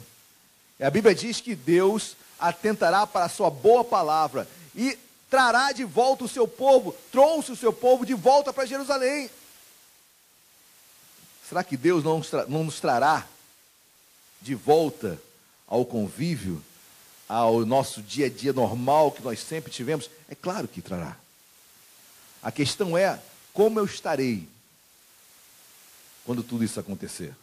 E 0.78 0.84
a 0.84 0.90
Bíblia 0.90 1.14
diz 1.14 1.40
que 1.40 1.54
Deus 1.54 2.16
atentará 2.38 3.06
para 3.06 3.24
a 3.24 3.28
sua 3.28 3.50
boa 3.50 3.84
palavra 3.84 4.48
e 4.74 4.96
trará 5.28 5.72
de 5.72 5.84
volta 5.84 6.24
o 6.24 6.28
seu 6.28 6.46
povo, 6.46 6.94
trouxe 7.10 7.52
o 7.52 7.56
seu 7.56 7.72
povo 7.72 8.06
de 8.06 8.14
volta 8.14 8.52
para 8.52 8.66
Jerusalém. 8.66 9.28
Será 11.48 11.64
que 11.64 11.76
Deus 11.76 12.04
não 12.04 12.18
nos, 12.18 12.30
não 12.48 12.64
nos 12.64 12.80
trará 12.80 13.26
de 14.40 14.54
volta 14.54 15.20
ao 15.66 15.84
convívio, 15.84 16.62
ao 17.28 17.66
nosso 17.66 18.00
dia 18.00 18.26
a 18.26 18.30
dia 18.30 18.52
normal 18.52 19.12
que 19.12 19.22
nós 19.22 19.40
sempre 19.40 19.70
tivemos? 19.70 20.08
É 20.28 20.34
claro 20.34 20.66
que 20.66 20.80
trará. 20.80 21.16
A 22.42 22.50
questão 22.50 22.96
é 22.96 23.20
como 23.52 23.78
eu 23.78 23.84
estarei 23.84 24.48
quando 26.24 26.42
tudo 26.42 26.64
isso 26.64 26.78
acontecer. 26.80 27.34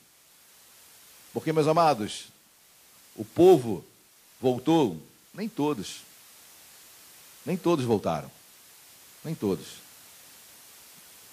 Porque, 1.34 1.52
meus 1.52 1.68
amados, 1.68 2.28
o 3.16 3.26
povo 3.26 3.84
voltou, 4.40 5.02
nem 5.34 5.50
todos. 5.50 6.02
Nem 7.46 7.58
todos 7.58 7.84
voltaram. 7.84 8.32
Nem 9.24 9.36
todos. 9.36 9.66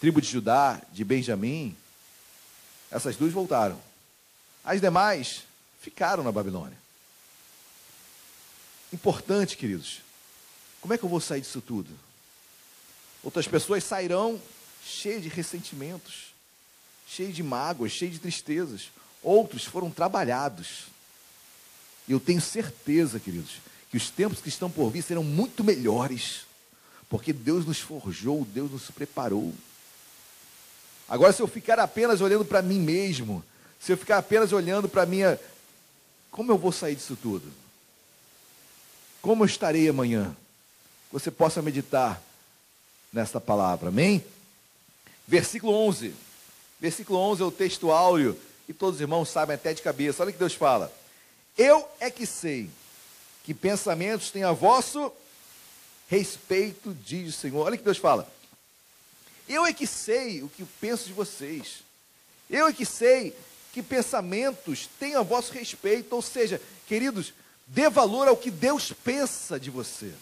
Tribo 0.00 0.20
de 0.20 0.28
Judá, 0.28 0.80
de 0.92 1.05
Benjamim, 1.05 1.76
essas 2.90 3.16
duas 3.16 3.32
voltaram. 3.32 3.80
As 4.64 4.80
demais 4.80 5.44
ficaram 5.80 6.24
na 6.24 6.32
Babilônia. 6.32 6.82
Importante, 8.93 9.57
queridos. 9.57 10.01
Como 10.80 10.93
é 10.93 10.99
que 10.99 11.05
eu 11.05 11.09
vou 11.09 11.20
sair 11.20 11.40
disso 11.40 11.61
tudo? 11.61 11.88
Outras 13.22 13.47
pessoas 13.47 13.84
sairão 13.84 14.40
cheias 14.84 15.22
de 15.22 15.28
ressentimentos, 15.28 16.34
cheias 17.07 17.34
de 17.34 17.43
mágoas, 17.43 17.93
cheias 17.93 18.14
de 18.14 18.20
tristezas. 18.20 18.90
Outros 19.22 19.64
foram 19.64 19.90
trabalhados. 19.90 20.86
E 22.09 22.12
eu 22.12 22.20
tenho 22.20 22.40
certeza, 22.40 23.20
queridos, 23.20 23.53
que 23.90 23.97
os 23.97 24.11
tempos 24.11 24.40
que 24.40 24.49
estão 24.49 24.70
por 24.70 24.90
vir 24.90 25.03
serão 25.03 25.22
muito 25.22 25.62
melhores, 25.62 26.40
porque 27.09 27.32
Deus 27.32 27.64
nos 27.64 27.78
forjou, 27.78 28.45
Deus 28.45 28.70
nos 28.72 28.90
preparou. 28.90 29.55
Agora, 31.09 31.32
se 31.32 31.40
eu 31.40 31.47
ficar 31.47 31.78
apenas 31.78 32.20
olhando 32.20 32.45
para 32.45 32.61
mim 32.61 32.80
mesmo, 32.80 33.45
se 33.78 33.93
eu 33.93 33.97
ficar 33.97 34.18
apenas 34.18 34.53
olhando 34.53 34.88
para 34.88 35.07
minha. 35.07 35.38
Como 36.30 36.51
eu 36.51 36.57
vou 36.57 36.72
sair 36.72 36.95
disso 36.95 37.16
tudo? 37.20 37.61
Como 39.23 39.45
estarei 39.45 39.89
amanhã? 39.89 40.37
Você 41.12 41.31
possa 41.31 41.62
meditar 41.62 42.20
nesta 43.12 43.41
palavra, 43.41 43.89
amém? 43.89 44.23
Versículo 45.29 45.73
11. 45.73 46.12
Versículo 46.81 47.20
11 47.20 47.43
é 47.43 47.45
o 47.45 47.51
texto 47.53 47.93
áureo, 47.93 48.37
e 48.68 48.73
todos 48.73 48.97
os 48.97 49.01
irmãos 49.01 49.29
sabem 49.29 49.55
até 49.55 49.73
de 49.73 49.81
cabeça. 49.81 50.23
Olha 50.23 50.31
o 50.31 50.33
que 50.33 50.39
Deus 50.41 50.55
fala. 50.55 50.93
Eu 51.57 51.89
é 52.01 52.11
que 52.11 52.27
sei 52.27 52.68
que 53.45 53.55
pensamentos 53.55 54.33
têm 54.33 54.43
a 54.43 54.51
vosso 54.51 55.12
respeito, 56.09 56.93
diz 57.05 57.37
o 57.37 57.39
Senhor. 57.39 57.64
Olha 57.64 57.77
o 57.77 57.79
que 57.79 57.85
Deus 57.85 57.99
fala. 57.99 58.29
Eu 59.49 59.64
é 59.64 59.73
que 59.73 59.87
sei 59.87 60.43
o 60.43 60.49
que 60.49 60.64
penso 60.81 61.07
de 61.07 61.12
vocês. 61.12 61.85
Eu 62.51 62.66
é 62.66 62.73
que 62.73 62.85
sei 62.85 63.37
que 63.73 63.83
pensamentos 63.83 64.89
têm 64.99 65.14
a 65.14 65.23
vosso 65.23 65.53
respeito. 65.53 66.12
Ou 66.12 66.23
seja, 66.23 66.61
queridos, 66.89 67.33
dê 67.73 67.89
valor 67.89 68.29
ao 68.29 68.37
que 68.37 68.51
Deus 68.51 68.93
pensa 68.93 69.59
de 69.59 69.70
você. 69.70 70.12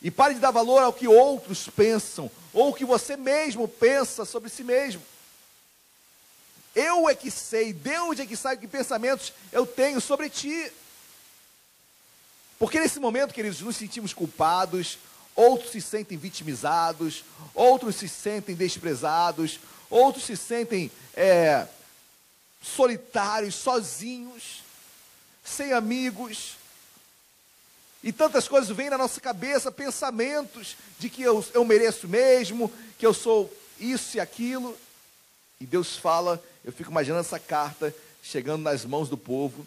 E 0.00 0.12
pare 0.12 0.34
de 0.34 0.40
dar 0.40 0.52
valor 0.52 0.80
ao 0.80 0.92
que 0.92 1.08
outros 1.08 1.68
pensam, 1.68 2.30
ou 2.52 2.70
o 2.70 2.74
que 2.74 2.84
você 2.84 3.16
mesmo 3.16 3.66
pensa 3.66 4.24
sobre 4.24 4.48
si 4.48 4.62
mesmo. 4.62 5.02
Eu 6.72 7.08
é 7.08 7.16
que 7.16 7.32
sei, 7.32 7.72
Deus 7.72 8.20
é 8.20 8.26
que 8.26 8.36
sabe 8.36 8.60
que 8.60 8.68
pensamentos 8.68 9.32
eu 9.50 9.66
tenho 9.66 10.00
sobre 10.00 10.30
ti. 10.30 10.70
Porque 12.60 12.78
nesse 12.78 13.00
momento, 13.00 13.34
queridos, 13.34 13.60
nos 13.60 13.76
sentimos 13.76 14.14
culpados, 14.14 14.98
outros 15.34 15.72
se 15.72 15.80
sentem 15.80 16.16
vitimizados, 16.16 17.24
outros 17.52 17.96
se 17.96 18.08
sentem 18.08 18.54
desprezados, 18.54 19.58
outros 19.90 20.24
se 20.24 20.36
sentem 20.36 20.92
é, 21.16 21.66
solitários, 22.62 23.56
sozinhos, 23.56 24.67
sem 25.48 25.72
amigos. 25.72 26.56
E 28.02 28.12
tantas 28.12 28.46
coisas 28.46 28.74
vêm 28.74 28.90
na 28.90 28.98
nossa 28.98 29.20
cabeça, 29.20 29.72
pensamentos 29.72 30.76
de 30.98 31.08
que 31.08 31.22
eu, 31.22 31.44
eu 31.52 31.64
mereço 31.64 32.06
mesmo, 32.06 32.72
que 32.98 33.06
eu 33.06 33.12
sou 33.12 33.52
isso 33.80 34.16
e 34.16 34.20
aquilo. 34.20 34.76
E 35.60 35.66
Deus 35.66 35.96
fala, 35.96 36.42
eu 36.64 36.72
fico 36.72 36.90
imaginando 36.90 37.20
essa 37.20 37.38
carta 37.38 37.94
chegando 38.22 38.62
nas 38.62 38.84
mãos 38.84 39.08
do 39.08 39.16
povo. 39.16 39.66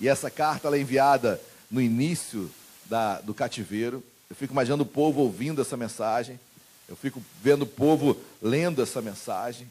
E 0.00 0.08
essa 0.08 0.30
carta 0.30 0.68
ela 0.68 0.76
é 0.76 0.80
enviada 0.80 1.40
no 1.70 1.80
início 1.80 2.50
da, 2.86 3.20
do 3.20 3.34
cativeiro. 3.34 4.02
Eu 4.30 4.36
fico 4.36 4.52
imaginando 4.52 4.82
o 4.82 4.86
povo 4.86 5.20
ouvindo 5.20 5.60
essa 5.60 5.76
mensagem. 5.76 6.40
Eu 6.88 6.96
fico 6.96 7.22
vendo 7.42 7.62
o 7.62 7.66
povo 7.66 8.20
lendo 8.40 8.82
essa 8.82 9.02
mensagem. 9.02 9.70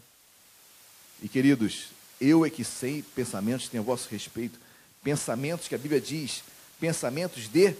E 1.22 1.28
queridos, 1.28 1.88
eu 2.22 2.46
é 2.46 2.50
que 2.50 2.64
sei 2.64 3.04
pensamentos 3.16 3.66
que 3.66 3.72
têm 3.72 3.80
a 3.80 3.84
vosso 3.84 4.08
respeito, 4.08 4.60
pensamentos 5.04 5.68
que 5.68 5.76
a 5.76 5.78
Bíblia 5.78 6.00
diz, 6.00 6.44
pensamentos 6.80 7.50
de 7.50 7.76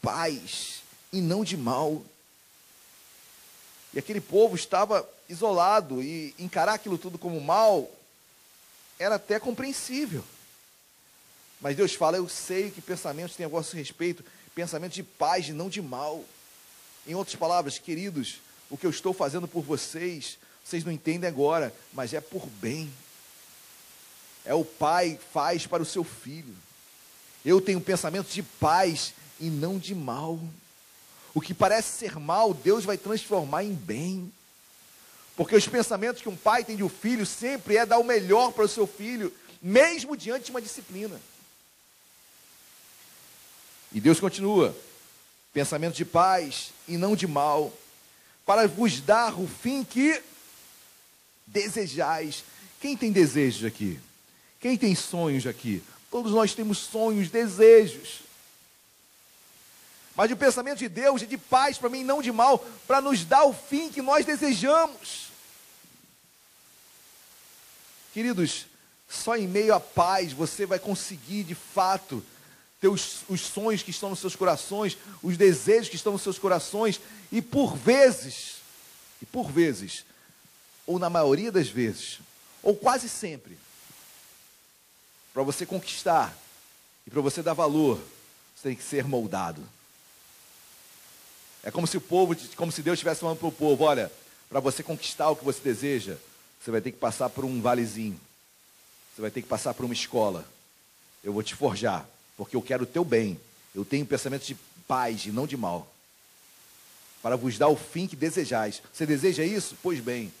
paz 0.00 0.82
e 1.12 1.20
não 1.20 1.44
de 1.44 1.56
mal. 1.56 2.02
E 3.92 3.98
aquele 3.98 4.20
povo 4.20 4.56
estava 4.56 5.08
isolado 5.28 6.02
e 6.02 6.34
encarar 6.38 6.74
aquilo 6.74 6.96
tudo 6.96 7.18
como 7.18 7.40
mal 7.40 7.88
era 8.98 9.16
até 9.16 9.38
compreensível. 9.38 10.24
Mas 11.60 11.76
Deus 11.76 11.94
fala: 11.94 12.16
Eu 12.16 12.28
sei 12.28 12.70
que 12.70 12.80
pensamentos 12.80 13.36
têm 13.36 13.46
a 13.46 13.48
vosso 13.48 13.76
respeito, 13.76 14.24
pensamentos 14.54 14.96
de 14.96 15.02
paz 15.02 15.48
e 15.48 15.52
não 15.52 15.68
de 15.68 15.82
mal. 15.82 16.24
Em 17.06 17.14
outras 17.14 17.36
palavras, 17.36 17.78
queridos, 17.78 18.40
o 18.70 18.76
que 18.76 18.86
eu 18.86 18.90
estou 18.90 19.12
fazendo 19.12 19.46
por 19.46 19.62
vocês 19.62 20.38
vocês 20.64 20.84
não 20.84 20.92
entendem 20.92 21.28
agora, 21.28 21.74
mas 21.92 22.14
é 22.14 22.20
por 22.20 22.46
bem. 22.46 22.90
É 24.44 24.54
o 24.54 24.64
pai 24.64 25.18
faz 25.32 25.66
para 25.66 25.82
o 25.82 25.86
seu 25.86 26.02
filho. 26.02 26.54
Eu 27.44 27.60
tenho 27.60 27.80
pensamentos 27.80 28.32
de 28.32 28.42
paz 28.42 29.14
e 29.40 29.46
não 29.46 29.78
de 29.78 29.94
mal. 29.94 30.38
O 31.34 31.40
que 31.40 31.54
parece 31.54 31.98
ser 31.98 32.18
mal, 32.18 32.52
Deus 32.52 32.84
vai 32.84 32.96
transformar 32.96 33.64
em 33.64 33.72
bem. 33.72 34.32
Porque 35.36 35.56
os 35.56 35.66
pensamentos 35.66 36.20
que 36.20 36.28
um 36.28 36.36
pai 36.36 36.64
tem 36.64 36.76
de 36.76 36.84
um 36.84 36.88
filho 36.88 37.24
sempre 37.24 37.76
é 37.76 37.86
dar 37.86 37.98
o 37.98 38.04
melhor 38.04 38.52
para 38.52 38.64
o 38.64 38.68
seu 38.68 38.86
filho, 38.86 39.32
mesmo 39.60 40.16
diante 40.16 40.46
de 40.46 40.50
uma 40.50 40.60
disciplina. 40.60 41.20
E 43.92 44.00
Deus 44.00 44.20
continua: 44.20 44.76
pensamento 45.52 45.94
de 45.94 46.04
paz 46.04 46.70
e 46.86 46.96
não 46.96 47.16
de 47.16 47.26
mal, 47.26 47.72
para 48.44 48.68
vos 48.68 49.00
dar 49.00 49.38
o 49.40 49.46
fim 49.46 49.84
que 49.84 50.22
desejais. 51.46 52.44
Quem 52.80 52.96
tem 52.96 53.10
desejos 53.10 53.64
aqui? 53.64 53.98
Quem 54.62 54.78
tem 54.78 54.94
sonhos 54.94 55.44
aqui? 55.44 55.82
Todos 56.08 56.30
nós 56.30 56.54
temos 56.54 56.78
sonhos, 56.78 57.28
desejos. 57.28 58.20
Mas 60.14 60.30
o 60.30 60.36
pensamento 60.36 60.78
de 60.78 60.88
Deus 60.88 61.22
é 61.22 61.26
de 61.26 61.36
paz 61.36 61.78
para 61.78 61.88
mim, 61.88 62.04
não 62.04 62.22
de 62.22 62.30
mal, 62.30 62.60
para 62.86 63.00
nos 63.00 63.24
dar 63.24 63.44
o 63.44 63.52
fim 63.52 63.90
que 63.90 64.00
nós 64.00 64.24
desejamos. 64.24 65.32
Queridos, 68.14 68.66
só 69.08 69.36
em 69.36 69.48
meio 69.48 69.74
à 69.74 69.80
paz 69.80 70.32
você 70.32 70.64
vai 70.64 70.78
conseguir 70.78 71.42
de 71.42 71.56
fato 71.56 72.24
ter 72.80 72.88
os, 72.88 73.22
os 73.28 73.40
sonhos 73.40 73.82
que 73.82 73.90
estão 73.90 74.10
nos 74.10 74.20
seus 74.20 74.36
corações, 74.36 74.96
os 75.24 75.36
desejos 75.36 75.88
que 75.88 75.96
estão 75.96 76.12
nos 76.12 76.22
seus 76.22 76.38
corações, 76.38 77.00
e 77.32 77.42
por 77.42 77.74
vezes, 77.76 78.58
e 79.20 79.26
por 79.26 79.50
vezes, 79.50 80.04
ou 80.86 81.00
na 81.00 81.10
maioria 81.10 81.50
das 81.50 81.68
vezes, 81.68 82.20
ou 82.62 82.76
quase 82.76 83.08
sempre, 83.08 83.58
para 85.32 85.42
você 85.42 85.64
conquistar 85.64 86.36
e 87.06 87.10
para 87.10 87.20
você 87.20 87.42
dar 87.42 87.54
valor, 87.54 88.00
você 88.54 88.68
tem 88.68 88.76
que 88.76 88.82
ser 88.82 89.04
moldado. 89.04 89.62
É 91.62 91.70
como 91.70 91.86
se 91.86 91.96
o 91.96 92.00
povo, 92.00 92.36
como 92.56 92.72
se 92.72 92.82
Deus 92.82 92.94
estivesse 92.96 93.20
falando 93.20 93.38
para 93.38 93.48
o 93.48 93.52
povo, 93.52 93.84
olha, 93.84 94.10
para 94.48 94.60
você 94.60 94.82
conquistar 94.82 95.30
o 95.30 95.36
que 95.36 95.44
você 95.44 95.60
deseja, 95.60 96.16
você 96.60 96.70
vai 96.70 96.80
ter 96.80 96.92
que 96.92 96.98
passar 96.98 97.30
por 97.30 97.44
um 97.44 97.60
valezinho. 97.60 98.20
Você 99.14 99.22
vai 99.22 99.30
ter 99.30 99.42
que 99.42 99.48
passar 99.48 99.74
por 99.74 99.84
uma 99.84 99.94
escola. 99.94 100.46
Eu 101.22 101.32
vou 101.32 101.42
te 101.42 101.54
forjar, 101.54 102.06
porque 102.36 102.56
eu 102.56 102.62
quero 102.62 102.84
o 102.84 102.86
teu 102.86 103.04
bem. 103.04 103.40
Eu 103.74 103.84
tenho 103.84 104.04
pensamentos 104.04 104.46
de 104.46 104.56
paz 104.86 105.24
e 105.26 105.30
não 105.30 105.46
de 105.46 105.56
mal. 105.56 105.90
Para 107.22 107.36
vos 107.36 107.56
dar 107.56 107.68
o 107.68 107.76
fim 107.76 108.06
que 108.06 108.16
desejais. 108.16 108.82
Você 108.92 109.06
deseja 109.06 109.44
isso? 109.44 109.76
Pois 109.82 110.00
bem. 110.00 110.32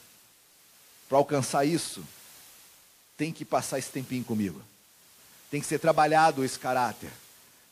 Para 1.08 1.18
alcançar 1.18 1.64
isso, 1.64 2.04
tem 3.16 3.32
que 3.32 3.44
passar 3.44 3.78
esse 3.78 3.90
tempinho 3.90 4.24
comigo. 4.24 4.60
Tem 5.52 5.60
que 5.60 5.66
ser 5.66 5.78
trabalhado 5.78 6.42
esse 6.42 6.58
caráter. 6.58 7.10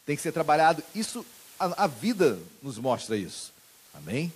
Tem 0.05 0.15
que 0.15 0.21
ser 0.21 0.33
trabalhado. 0.33 0.85
Isso 0.95 1.25
a, 1.59 1.85
a 1.85 1.87
vida 1.87 2.39
nos 2.63 2.77
mostra 2.77 3.17
isso. 3.17 3.51
Amém? 3.95 4.31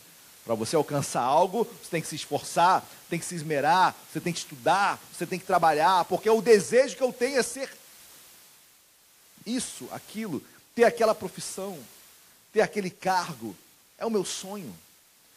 Para 0.46 0.54
você 0.54 0.74
alcançar 0.76 1.20
algo, 1.20 1.64
você 1.64 1.90
tem 1.90 2.00
que 2.00 2.08
se 2.08 2.16
esforçar, 2.16 2.82
tem 3.10 3.18
que 3.18 3.24
se 3.26 3.34
esmerar, 3.34 3.94
você 4.10 4.18
tem 4.18 4.32
que 4.32 4.38
estudar, 4.38 4.98
você 5.12 5.26
tem 5.26 5.38
que 5.38 5.44
trabalhar, 5.44 6.06
porque 6.06 6.28
o 6.28 6.40
desejo 6.40 6.96
que 6.96 7.02
eu 7.02 7.12
tenho 7.12 7.38
é 7.38 7.42
ser 7.42 7.70
isso, 9.44 9.86
aquilo, 9.92 10.42
ter 10.74 10.84
aquela 10.84 11.14
profissão, 11.14 11.78
ter 12.50 12.62
aquele 12.62 12.88
cargo, 12.88 13.54
é 13.98 14.06
o 14.06 14.10
meu 14.10 14.24
sonho. 14.24 14.74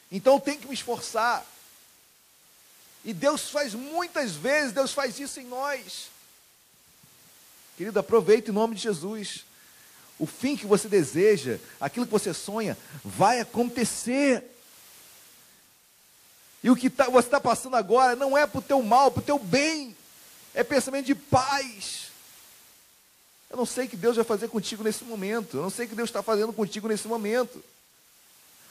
Então 0.10 0.36
eu 0.36 0.40
tenho 0.40 0.62
que 0.62 0.68
me 0.68 0.74
esforçar. 0.74 1.46
E 3.04 3.14
Deus 3.14 3.50
faz 3.50 3.74
muitas 3.74 4.32
vezes, 4.32 4.72
Deus 4.72 4.94
faz 4.94 5.20
isso 5.20 5.42
em 5.42 5.46
nós. 5.46 6.08
Querido, 7.78 8.00
aproveite 8.00 8.50
em 8.50 8.54
nome 8.54 8.76
de 8.76 8.82
Jesus 8.82 9.46
o 10.20 10.26
fim 10.26 10.58
que 10.58 10.66
você 10.66 10.88
deseja, 10.88 11.60
aquilo 11.80 12.06
que 12.06 12.12
você 12.12 12.34
sonha, 12.34 12.76
vai 13.04 13.40
acontecer. 13.40 14.44
E 16.64 16.72
o 16.72 16.76
que 16.76 16.90
tá, 16.90 17.08
você 17.08 17.28
está 17.28 17.40
passando 17.40 17.76
agora 17.76 18.16
não 18.16 18.36
é 18.36 18.48
para 18.48 18.60
o 18.60 18.64
teu 18.64 18.82
mal, 18.82 19.12
para 19.12 19.22
o 19.22 19.26
teu 19.26 19.38
bem. 19.38 19.96
É 20.56 20.64
pensamento 20.64 21.06
de 21.06 21.14
paz. 21.14 22.08
Eu 23.50 23.58
não 23.58 23.66
sei 23.66 23.86
o 23.86 23.90
que 23.90 23.96
Deus 23.96 24.16
vai 24.16 24.26
fazer 24.26 24.48
contigo 24.48 24.84
nesse 24.84 25.04
momento. 25.04 25.58
Eu 25.58 25.62
não 25.62 25.70
sei 25.70 25.86
o 25.86 25.90
que 25.90 25.96
Deus 25.96 26.10
está 26.10 26.24
fazendo 26.24 26.52
contigo 26.52 26.88
nesse 26.88 27.08
momento. 27.08 27.64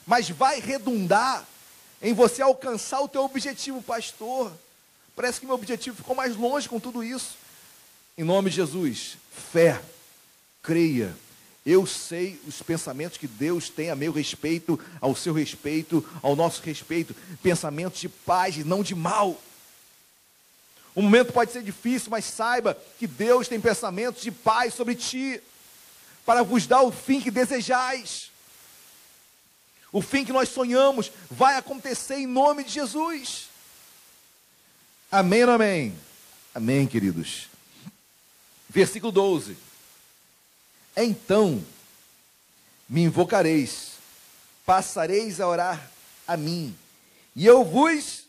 Mas 0.04 0.28
vai 0.28 0.61
redundar 0.61 1.46
em 2.02 2.12
você 2.12 2.42
alcançar 2.42 3.00
o 3.00 3.09
teu 3.09 3.22
objetivo, 3.24 3.80
pastor. 3.80 4.52
Parece 5.14 5.38
que 5.38 5.46
meu 5.46 5.54
objetivo 5.54 5.96
ficou 5.96 6.14
mais 6.14 6.34
longe 6.36 6.68
com 6.68 6.80
tudo 6.80 7.04
isso. 7.04 7.36
Em 8.19 8.25
nome 8.25 8.49
de 8.49 8.57
Jesus, 8.57 9.19
fé, 9.53 9.81
creia, 10.62 11.14
eu 11.67 11.85
sei 11.85 12.41
os 12.47 12.62
pensamentos 12.62 13.19
que 13.19 13.27
Deus 13.27 13.69
tem 13.69 13.91
a 13.91 13.97
meu 13.97 14.12
respeito, 14.12 14.81
ao 15.01 15.17
seu 15.17 15.35
respeito, 15.35 16.09
ao 16.23 16.37
nosso 16.37 16.62
respeito. 16.62 17.14
Pensamentos 17.43 18.01
de 18.01 18.09
paz 18.09 18.57
e 18.57 18.62
não 18.62 18.85
de 18.85 18.95
mal. 18.95 19.39
O 20.95 21.03
momento 21.03 21.33
pode 21.33 21.53
ser 21.53 21.62
difícil, 21.62 22.09
mas 22.09 22.25
saiba 22.25 22.79
que 22.99 23.07
Deus 23.07 23.49
tem 23.49 23.61
pensamentos 23.61 24.23
de 24.23 24.31
paz 24.31 24.75
sobre 24.75 24.95
ti, 24.95 25.43
para 26.25 26.43
vos 26.43 26.67
dar 26.67 26.83
o 26.83 26.93
fim 26.93 27.21
que 27.21 27.33
desejais. 27.33 28.31
O 29.93 30.01
fim 30.01 30.25
que 30.25 30.33
nós 30.33 30.49
sonhamos 30.49 31.11
vai 31.29 31.57
acontecer 31.57 32.14
em 32.14 32.27
nome 32.27 32.62
de 32.62 32.71
Jesus. 32.71 33.49
Amém 35.11 35.43
amém? 35.43 35.95
Amém, 36.55 36.87
queridos. 36.87 37.49
Versículo 38.77 39.11
12. 39.11 39.57
Então 40.95 41.64
me 42.87 43.05
invocareis, 43.05 43.93
passareis 44.66 45.41
a 45.41 45.49
orar 45.49 45.91
a 46.29 46.37
mim, 46.37 46.77
e 47.35 47.47
eu 47.47 47.64
vos 47.64 48.24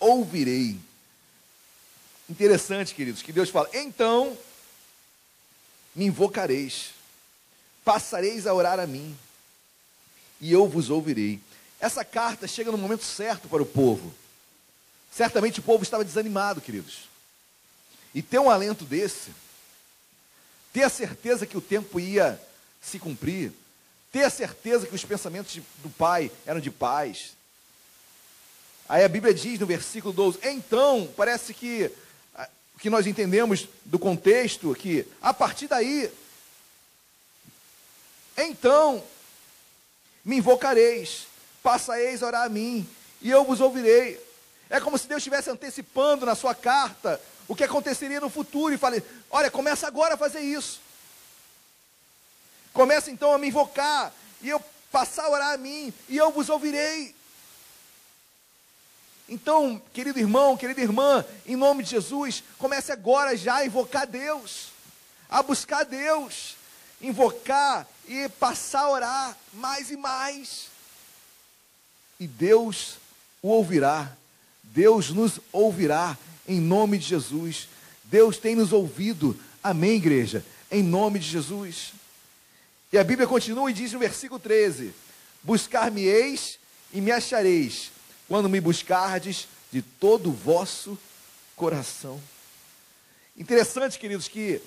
ouvirei. 0.00 0.76
Interessante, 2.28 2.92
queridos, 2.92 3.22
que 3.22 3.32
Deus 3.32 3.50
fala: 3.50 3.70
então 3.72 4.36
me 5.94 6.06
invocareis, 6.06 6.90
passareis 7.84 8.48
a 8.48 8.52
orar 8.52 8.80
a 8.80 8.86
mim, 8.86 9.16
e 10.40 10.50
eu 10.50 10.66
vos 10.66 10.90
ouvirei. 10.90 11.38
Essa 11.78 12.04
carta 12.04 12.48
chega 12.48 12.72
no 12.72 12.78
momento 12.78 13.04
certo 13.04 13.48
para 13.48 13.62
o 13.62 13.66
povo. 13.66 14.12
Certamente 15.12 15.60
o 15.60 15.62
povo 15.62 15.84
estava 15.84 16.04
desanimado, 16.04 16.60
queridos. 16.60 17.09
E 18.14 18.22
ter 18.22 18.38
um 18.38 18.50
alento 18.50 18.84
desse 18.84 19.30
ter 20.72 20.82
a 20.82 20.88
certeza 20.88 21.46
que 21.46 21.56
o 21.56 21.60
tempo 21.60 21.98
ia 21.98 22.40
se 22.80 22.98
cumprir, 22.98 23.52
ter 24.12 24.24
a 24.24 24.30
certeza 24.30 24.86
que 24.86 24.94
os 24.94 25.04
pensamentos 25.04 25.60
do 25.78 25.90
Pai 25.90 26.30
eram 26.46 26.60
de 26.60 26.70
paz. 26.70 27.32
Aí 28.88 29.04
a 29.04 29.08
Bíblia 29.08 29.34
diz 29.34 29.58
no 29.58 29.66
versículo 29.66 30.12
12: 30.12 30.38
então, 30.42 31.12
parece 31.16 31.52
que 31.52 31.90
o 32.74 32.78
que 32.78 32.90
nós 32.90 33.06
entendemos 33.06 33.68
do 33.84 33.98
contexto 33.98 34.74
que 34.74 35.06
a 35.20 35.34
partir 35.34 35.68
daí, 35.68 36.10
então 38.36 39.04
me 40.24 40.36
invocareis, 40.36 41.26
passareis 41.62 42.22
a 42.22 42.26
orar 42.26 42.46
a 42.46 42.48
mim, 42.48 42.88
e 43.20 43.30
eu 43.30 43.44
vos 43.44 43.60
ouvirei. 43.60 44.18
É 44.70 44.80
como 44.80 44.96
se 44.96 45.08
Deus 45.08 45.18
estivesse 45.18 45.50
antecipando 45.50 46.24
na 46.24 46.36
sua 46.36 46.54
carta 46.54 47.20
o 47.48 47.56
que 47.56 47.64
aconteceria 47.64 48.20
no 48.20 48.30
futuro 48.30 48.72
e 48.72 48.78
falei: 48.78 49.02
olha, 49.28 49.50
começa 49.50 49.88
agora 49.88 50.14
a 50.14 50.16
fazer 50.16 50.40
isso. 50.40 50.80
Começa 52.72 53.10
então 53.10 53.32
a 53.32 53.38
me 53.38 53.48
invocar, 53.48 54.12
e 54.40 54.48
eu 54.48 54.62
passar 54.92 55.24
a 55.24 55.30
orar 55.30 55.54
a 55.54 55.56
mim, 55.56 55.92
e 56.08 56.16
eu 56.16 56.30
vos 56.30 56.48
ouvirei. 56.48 57.12
Então, 59.28 59.82
querido 59.92 60.18
irmão, 60.18 60.56
querida 60.56 60.80
irmã, 60.80 61.24
em 61.44 61.56
nome 61.56 61.82
de 61.82 61.90
Jesus, 61.90 62.42
comece 62.58 62.92
agora 62.92 63.36
já 63.36 63.56
a 63.56 63.66
invocar 63.66 64.06
Deus, 64.06 64.68
a 65.28 65.42
buscar 65.42 65.84
Deus, 65.84 66.56
invocar 67.00 67.86
e 68.06 68.28
passar 68.28 68.82
a 68.82 68.90
orar 68.90 69.36
mais 69.52 69.90
e 69.90 69.96
mais. 69.96 70.66
E 72.20 72.26
Deus 72.26 72.98
o 73.42 73.48
ouvirá, 73.48 74.16
Deus 74.70 75.10
nos 75.10 75.40
ouvirá, 75.52 76.16
em 76.46 76.60
nome 76.60 76.98
de 76.98 77.06
Jesus. 77.06 77.68
Deus 78.04 78.38
tem 78.38 78.54
nos 78.54 78.72
ouvido, 78.72 79.38
amém, 79.62 79.96
igreja, 79.96 80.44
em 80.70 80.82
nome 80.82 81.18
de 81.18 81.28
Jesus. 81.28 81.92
E 82.92 82.98
a 82.98 83.04
Bíblia 83.04 83.26
continua 83.26 83.70
e 83.70 83.74
diz 83.74 83.92
no 83.92 83.98
versículo 83.98 84.40
13: 84.40 84.92
Buscar-me-eis 85.42 86.58
e 86.92 87.00
me 87.00 87.10
achareis, 87.10 87.90
quando 88.28 88.48
me 88.48 88.60
buscardes 88.60 89.48
de 89.72 89.82
todo 89.82 90.30
o 90.30 90.32
vosso 90.32 90.98
coração. 91.56 92.20
Interessante, 93.36 93.98
queridos, 93.98 94.28
que 94.28 94.60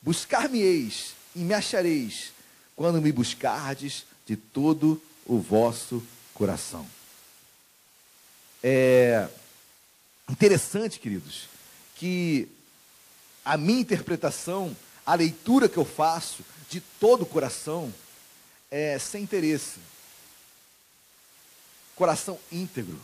buscar-me-eis 0.00 1.14
e 1.34 1.40
me 1.40 1.54
achareis, 1.54 2.32
quando 2.76 3.00
me 3.00 3.12
buscardes 3.12 4.04
de 4.26 4.36
todo 4.36 5.00
o 5.26 5.38
vosso 5.38 6.02
coração. 6.34 6.86
É, 8.62 9.28
Interessante, 10.32 10.98
queridos, 10.98 11.46
que 11.96 12.48
a 13.44 13.58
minha 13.58 13.80
interpretação, 13.80 14.74
a 15.04 15.14
leitura 15.14 15.68
que 15.68 15.76
eu 15.76 15.84
faço 15.84 16.42
de 16.70 16.80
todo 16.80 17.22
o 17.22 17.26
coração 17.26 17.92
é 18.70 18.98
sem 18.98 19.24
interesse. 19.24 19.78
Coração 21.94 22.38
íntegro, 22.50 22.98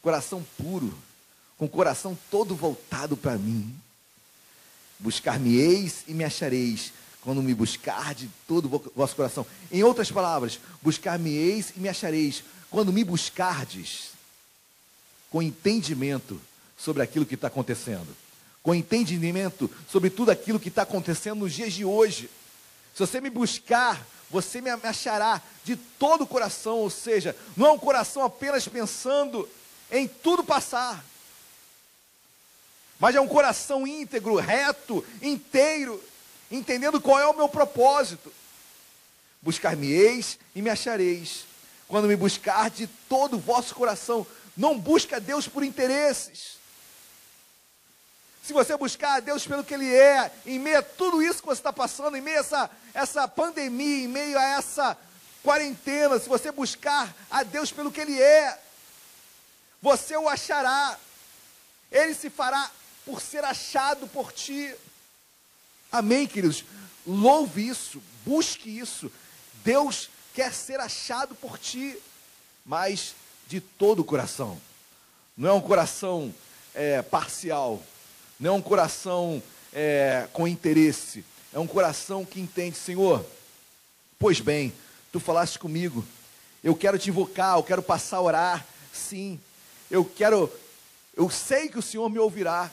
coração 0.00 0.46
puro, 0.56 0.96
com 1.58 1.64
o 1.64 1.68
coração 1.68 2.16
todo 2.30 2.54
voltado 2.54 3.16
para 3.16 3.36
mim. 3.36 3.74
Buscar-me-eis 4.98 6.04
e 6.06 6.14
me 6.14 6.22
achareis, 6.22 6.92
quando 7.20 7.42
me 7.42 7.52
buscar 7.52 8.14
de 8.14 8.30
todo 8.46 8.66
o 8.72 8.92
vosso 8.94 9.16
coração. 9.16 9.44
Em 9.72 9.82
outras 9.82 10.10
palavras, 10.10 10.60
buscar-me-eis 10.80 11.72
e 11.76 11.80
me 11.80 11.88
achareis, 11.88 12.44
quando 12.70 12.92
me 12.92 13.02
buscardes 13.02 14.19
com 15.30 15.40
entendimento 15.40 16.40
sobre 16.76 17.02
aquilo 17.02 17.24
que 17.24 17.34
está 17.34 17.46
acontecendo, 17.46 18.08
com 18.62 18.74
entendimento 18.74 19.70
sobre 19.88 20.10
tudo 20.10 20.30
aquilo 20.30 20.60
que 20.60 20.68
está 20.68 20.82
acontecendo 20.82 21.40
nos 21.40 21.52
dias 21.52 21.72
de 21.72 21.84
hoje. 21.84 22.28
Se 22.94 23.00
você 23.00 23.20
me 23.20 23.30
buscar, 23.30 24.04
você 24.28 24.60
me 24.60 24.70
achará 24.70 25.40
de 25.64 25.76
todo 25.76 26.24
o 26.24 26.26
coração, 26.26 26.78
ou 26.78 26.90
seja, 26.90 27.36
não 27.56 27.66
é 27.66 27.72
um 27.72 27.78
coração 27.78 28.24
apenas 28.24 28.66
pensando 28.66 29.48
em 29.90 30.06
tudo 30.06 30.44
passar, 30.44 31.04
mas 32.98 33.14
é 33.14 33.20
um 33.20 33.28
coração 33.28 33.86
íntegro, 33.86 34.36
reto, 34.36 35.04
inteiro, 35.22 36.02
entendendo 36.50 37.00
qual 37.00 37.18
é 37.18 37.26
o 37.26 37.36
meu 37.36 37.48
propósito. 37.48 38.30
Buscar-me-eis 39.40 40.38
e 40.54 40.60
me 40.60 40.68
achareis, 40.68 41.46
quando 41.88 42.06
me 42.06 42.14
buscar 42.14 42.68
de 42.68 42.86
todo 43.08 43.36
o 43.36 43.40
vosso 43.40 43.74
coração. 43.74 44.26
Não 44.60 44.78
busca 44.78 45.18
Deus 45.18 45.48
por 45.48 45.64
interesses. 45.64 46.58
Se 48.46 48.52
você 48.52 48.76
buscar 48.76 49.14
a 49.14 49.20
Deus 49.20 49.46
pelo 49.46 49.64
que 49.64 49.72
Ele 49.72 49.90
é, 49.90 50.30
em 50.44 50.58
meio 50.58 50.80
a 50.80 50.82
tudo 50.82 51.22
isso 51.22 51.40
que 51.40 51.46
você 51.46 51.60
está 51.60 51.72
passando, 51.72 52.14
em 52.14 52.20
meio 52.20 52.36
a 52.36 52.40
essa, 52.40 52.70
essa 52.92 53.26
pandemia, 53.26 54.04
em 54.04 54.06
meio 54.06 54.38
a 54.38 54.44
essa 54.44 54.98
quarentena, 55.42 56.18
se 56.18 56.28
você 56.28 56.52
buscar 56.52 57.16
a 57.30 57.42
Deus 57.42 57.72
pelo 57.72 57.90
que 57.90 58.02
Ele 58.02 58.20
é, 58.20 58.60
você 59.80 60.14
o 60.18 60.28
achará, 60.28 60.98
Ele 61.90 62.12
se 62.12 62.28
fará 62.28 62.70
por 63.06 63.22
ser 63.22 63.42
achado 63.42 64.06
por 64.08 64.30
ti. 64.30 64.76
Amém, 65.90 66.26
queridos? 66.26 66.66
Louve 67.06 67.66
isso, 67.66 68.02
busque 68.26 68.78
isso. 68.78 69.10
Deus 69.64 70.10
quer 70.34 70.52
ser 70.52 70.80
achado 70.80 71.34
por 71.34 71.58
ti, 71.58 71.96
mas 72.66 73.14
de 73.50 73.60
todo 73.60 73.98
o 73.98 74.04
coração. 74.04 74.56
Não 75.36 75.48
é 75.48 75.52
um 75.52 75.60
coração 75.60 76.32
é, 76.72 77.02
parcial, 77.02 77.82
não 78.38 78.50
é 78.50 78.56
um 78.56 78.62
coração 78.62 79.42
é, 79.72 80.28
com 80.32 80.46
interesse, 80.46 81.24
é 81.52 81.58
um 81.58 81.66
coração 81.66 82.24
que 82.24 82.40
entende, 82.40 82.76
Senhor, 82.76 83.26
pois 84.20 84.38
bem, 84.38 84.72
tu 85.10 85.18
falaste 85.18 85.58
comigo, 85.58 86.06
eu 86.62 86.76
quero 86.76 86.96
te 86.96 87.10
invocar, 87.10 87.56
eu 87.56 87.64
quero 87.64 87.82
passar 87.82 88.18
a 88.18 88.22
orar, 88.22 88.66
sim, 88.92 89.40
eu 89.90 90.04
quero, 90.04 90.48
eu 91.16 91.28
sei 91.28 91.68
que 91.68 91.78
o 91.78 91.82
Senhor 91.82 92.08
me 92.08 92.20
ouvirá, 92.20 92.70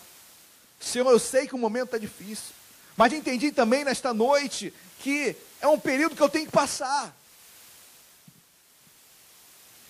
Senhor, 0.79 1.09
eu 1.09 1.17
sei 1.17 1.47
que 1.47 1.55
o 1.55 1.57
momento 1.57 1.85
está 1.85 1.97
difícil, 1.97 2.53
mas 2.95 3.11
entendi 3.11 3.51
também 3.51 3.83
nesta 3.83 4.13
noite 4.13 4.71
que 4.99 5.35
é 5.59 5.67
um 5.67 5.79
período 5.79 6.15
que 6.15 6.21
eu 6.21 6.29
tenho 6.29 6.45
que 6.45 6.51
passar. 6.51 7.15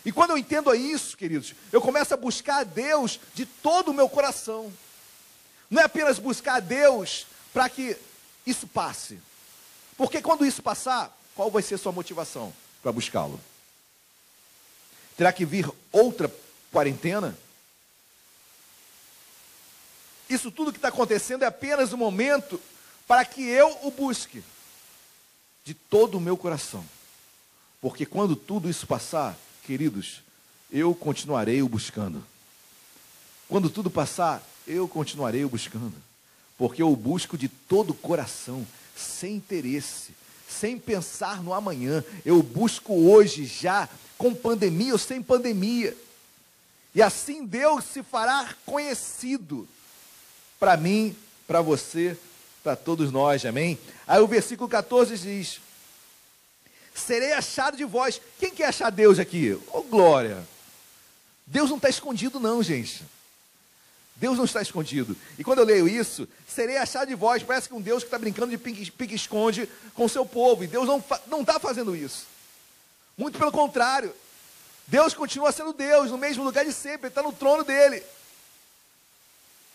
E 0.08 0.12
quando 0.14 0.30
eu 0.30 0.38
entendo 0.38 0.74
isso, 0.74 1.18
queridos, 1.18 1.54
eu 1.70 1.82
começo 1.82 2.14
a 2.14 2.18
buscar 2.18 2.60
a 2.60 2.64
Deus 2.64 3.20
de 3.34 3.46
todo 3.46 3.90
o 3.90 3.94
meu 3.94 4.08
coração. 4.08 4.72
Não 5.70 5.82
é 5.82 5.84
apenas 5.84 6.18
buscar 6.18 6.56
a 6.56 6.60
Deus 6.62 7.28
para 7.54 7.68
que 7.68 7.98
isso 8.46 8.66
passe. 8.68 9.20
Porque 9.98 10.22
quando 10.22 10.46
isso 10.46 10.64
passar, 10.64 11.14
qual 11.36 11.52
vai 11.52 11.62
ser 11.62 11.78
sua 11.78 11.92
motivação 11.92 12.54
para 12.82 12.94
buscá-lo? 12.94 13.38
Terá 15.18 15.34
que 15.34 15.46
vir 15.46 15.70
outra 15.92 16.34
quarentena? 16.72 17.38
Isso 20.30 20.50
tudo 20.52 20.72
que 20.72 20.78
está 20.78 20.88
acontecendo 20.88 21.44
é 21.44 21.48
apenas 21.48 21.92
um 21.92 21.98
momento 21.98 22.62
para 23.06 23.26
que 23.26 23.42
eu 23.42 23.78
o 23.84 23.92
busque 23.92 24.42
de 25.66 25.74
todo 25.74 26.18
o 26.18 26.22
meu 26.22 26.38
coração. 26.38 26.86
Porque 27.82 28.06
quando 28.06 28.38
tudo 28.38 28.70
isso 28.70 28.88
passar, 28.88 29.38
queridos, 29.68 30.24
eu 30.72 30.96
continuarei 30.96 31.62
o 31.62 31.68
buscando. 31.68 32.24
Quando 33.50 33.70
tudo 33.70 33.92
passar, 33.92 34.42
eu 34.66 34.88
continuarei 34.88 35.44
o 35.44 35.50
buscando. 35.50 35.94
Porque 36.58 36.82
eu 36.82 36.90
o 36.90 36.96
busco 36.96 37.38
de 37.38 37.50
todo 37.50 37.90
o 37.90 37.94
coração, 37.94 38.66
sem 38.96 39.36
interesse, 39.36 40.14
sem 40.48 40.80
pensar 40.80 41.44
no 41.44 41.54
amanhã. 41.54 42.02
Eu 42.26 42.42
busco 42.42 42.94
hoje 42.94 43.46
já, 43.46 43.90
com 44.18 44.34
pandemia 44.34 44.94
ou 44.94 44.98
sem 44.98 45.22
pandemia. 45.22 45.96
E 46.96 47.02
assim 47.02 47.46
Deus 47.46 47.84
se 47.84 48.02
fará 48.02 48.56
conhecido 48.66 49.68
para 50.58 50.78
mim, 50.78 51.14
para 51.46 51.62
você, 51.62 52.18
para 52.64 52.78
todos 52.78 53.12
nós, 53.12 53.46
amém? 53.46 53.78
Aí 54.08 54.22
o 54.22 54.28
versículo 54.28 54.70
14 54.70 55.18
diz: 55.18 55.60
Serei 56.98 57.34
achado 57.34 57.78
de 57.78 57.86
vós. 57.86 58.20
Quem 58.40 58.50
quer 58.50 58.66
achar 58.66 58.90
Deus 58.90 59.20
aqui? 59.20 59.58
Oh, 59.72 59.84
glória! 59.84 60.46
Deus 61.46 61.70
não 61.70 61.78
está 61.78 61.90
escondido, 61.90 62.40
não, 62.40 62.62
gente. 62.62 63.04
Deus 64.16 64.38
não 64.38 64.46
está 64.46 64.62
escondido. 64.62 65.16
E 65.38 65.44
quando 65.44 65.60
eu 65.60 65.66
leio 65.66 65.88
isso, 65.88 66.28
serei 66.48 66.78
achado 66.78 67.08
de 67.08 67.16
vós. 67.16 67.44
Parece 67.44 67.70
que 67.70 67.76
um 67.76 67.82
Deus 67.82 68.04
que 68.04 68.08
está 68.08 68.18
brincando 68.18 68.50
de 68.50 68.58
pique-esconde 68.58 69.70
com 69.94 70.06
o 70.06 70.10
seu 70.10 70.26
povo. 70.26 70.64
E 70.64 70.68
Deus 70.68 70.88
não 70.88 70.98
está 70.98 71.22
não 71.28 71.46
tá 71.46 71.60
fazendo 71.60 71.96
isso. 71.96 72.26
Muito 73.16 73.38
pelo 73.38 73.52
contrário. 73.52 74.14
Deus 74.88 75.14
continua 75.14 75.52
sendo 75.52 75.74
Deus, 75.74 76.10
no 76.10 76.18
mesmo 76.18 76.44
lugar 76.44 76.66
de 76.66 76.74
sempre. 76.74 77.08
Ele 77.08 77.08
está 77.10 77.22
no 77.22 77.32
trono 77.32 77.64
dele. 77.64 78.04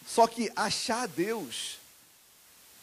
Só 0.07 0.27
que 0.27 0.51
achar 0.57 1.07
Deus, 1.07 1.79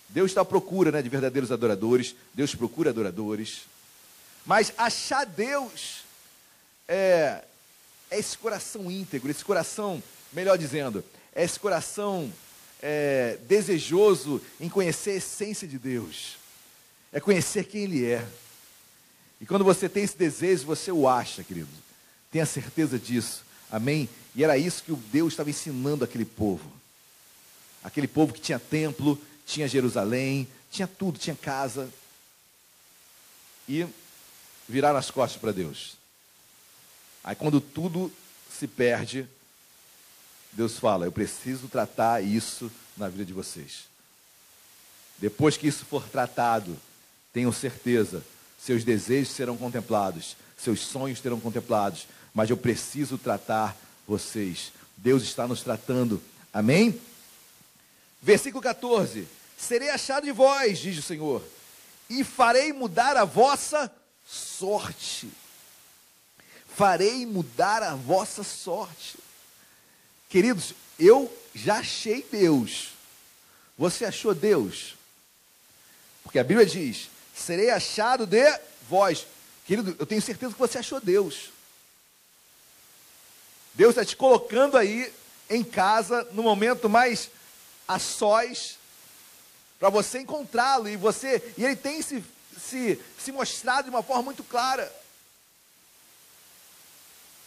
Deus 0.08 0.32
está 0.32 0.42
à 0.42 0.46
procura 0.46 0.92
né, 0.92 1.02
de 1.02 1.10
verdadeiros 1.10 1.52
adoradores, 1.52 2.16
Deus 2.34 2.56
procura 2.56 2.92
adoradores, 2.92 3.64
mas 4.50 4.74
achar 4.80 5.28
Deus 5.28 6.00
é, 6.88 7.44
é 8.10 8.18
esse 8.18 8.36
coração 8.36 8.90
íntegro, 8.90 9.30
esse 9.30 9.46
coração, 9.46 10.02
melhor 10.34 10.58
dizendo, 10.58 11.06
é 11.36 11.44
esse 11.44 11.60
coração 11.60 12.34
é, 12.82 13.38
desejoso 13.48 14.42
em 14.60 14.68
conhecer 14.68 15.12
a 15.12 15.16
essência 15.18 15.68
de 15.68 15.78
Deus, 15.78 16.38
é 17.14 17.20
conhecer 17.20 17.66
quem 17.66 17.84
Ele 17.84 18.04
é. 18.04 18.28
E 19.40 19.46
quando 19.46 19.64
você 19.64 19.88
tem 19.88 20.02
esse 20.02 20.18
desejo, 20.18 20.66
você 20.66 20.92
o 20.92 21.08
acha, 21.08 21.44
querido. 21.44 21.70
Tenha 22.32 22.48
certeza 22.48 22.98
disso. 22.98 23.44
Amém? 23.72 24.10
E 24.34 24.44
era 24.44 24.58
isso 24.58 24.82
que 24.82 24.92
o 24.92 24.96
Deus 24.96 25.34
estava 25.34 25.52
ensinando 25.52 26.04
aquele 26.04 26.26
povo. 26.26 26.72
Aquele 27.84 28.08
povo 28.08 28.34
que 28.34 28.42
tinha 28.42 28.58
templo, 28.58 29.22
tinha 29.46 29.68
Jerusalém, 29.68 30.48
tinha 30.72 30.88
tudo, 30.88 31.20
tinha 31.20 31.36
casa. 31.36 31.88
E 33.68 33.86
viraram 34.70 35.00
as 35.00 35.10
costas 35.10 35.42
para 35.42 35.52
Deus. 35.52 35.98
Aí 37.24 37.36
quando 37.36 37.60
tudo 37.60 38.12
se 38.58 38.68
perde, 38.68 39.28
Deus 40.54 40.78
fala: 40.78 41.06
Eu 41.06 41.12
preciso 41.12 41.68
tratar 41.68 42.24
isso 42.24 42.72
na 42.96 43.10
vida 43.10 43.26
de 43.26 43.34
vocês. 43.34 43.90
Depois 45.18 45.58
que 45.58 45.68
isso 45.68 45.84
for 45.86 46.08
tratado, 46.08 46.78
tenham 47.34 47.52
certeza, 47.52 48.24
seus 48.58 48.84
desejos 48.84 49.34
serão 49.34 49.58
contemplados, 49.58 50.38
seus 50.58 50.82
sonhos 50.82 51.20
serão 51.20 51.40
contemplados, 51.40 52.08
mas 52.34 52.50
eu 52.50 52.58
preciso 52.58 53.18
tratar 53.18 53.76
vocês. 54.08 54.72
Deus 54.96 55.24
está 55.24 55.48
nos 55.48 55.62
tratando. 55.62 56.22
Amém? 56.54 57.00
Versículo 58.22 58.62
14: 58.62 59.28
Serei 59.58 59.90
achado 59.90 60.26
de 60.26 60.32
vós, 60.32 60.80
diz 60.80 60.98
o 60.98 61.02
Senhor, 61.02 61.44
e 62.10 62.24
farei 62.24 62.72
mudar 62.72 63.18
a 63.18 63.26
vossa 63.26 63.92
sorte. 64.30 65.30
Farei 66.76 67.26
mudar 67.26 67.82
a 67.82 67.96
vossa 67.96 68.44
sorte. 68.44 69.18
Queridos, 70.30 70.74
eu 71.00 71.36
já 71.54 71.78
achei 71.78 72.26
Deus. 72.32 72.90
Você 73.78 74.06
achou 74.06 74.36
Deus? 74.36 74.96
Porque 76.24 76.38
a 76.38 76.44
Bíblia 76.44 76.66
diz: 76.66 77.10
serei 77.36 77.70
achado 77.70 78.28
de 78.28 78.60
vós. 78.88 79.26
Querido, 79.66 79.96
eu 79.98 80.06
tenho 80.06 80.22
certeza 80.22 80.54
que 80.54 80.60
você 80.60 80.78
achou 80.78 81.00
Deus. 81.00 81.50
Deus 83.74 83.92
está 83.92 84.04
te 84.04 84.16
colocando 84.16 84.78
aí 84.78 85.12
em 85.50 85.64
casa, 85.64 86.28
no 86.34 86.44
momento 86.44 86.90
mais 86.90 87.30
a 87.88 87.98
sós 87.98 88.80
para 89.80 89.90
você 89.90 90.20
encontrá-lo 90.20 90.90
e 90.90 90.98
você 90.98 91.42
e 91.58 91.64
ele 91.64 91.76
tem 91.76 92.02
se, 92.02 92.24
se, 92.60 93.00
se 93.18 93.32
mostrado 93.32 93.86
de 93.86 93.90
uma 93.90 94.04
forma 94.04 94.24
muito 94.24 94.44
clara. 94.44 94.92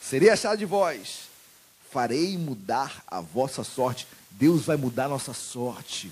Serei 0.00 0.30
achado 0.30 0.58
de 0.58 0.64
vós, 0.64 1.28
farei 1.90 2.36
mudar 2.36 3.04
a 3.06 3.20
vossa 3.20 3.62
sorte. 3.62 4.06
Deus 4.30 4.64
vai 4.64 4.76
mudar 4.76 5.04
a 5.04 5.10
nossa 5.10 5.32
sorte. 5.32 6.10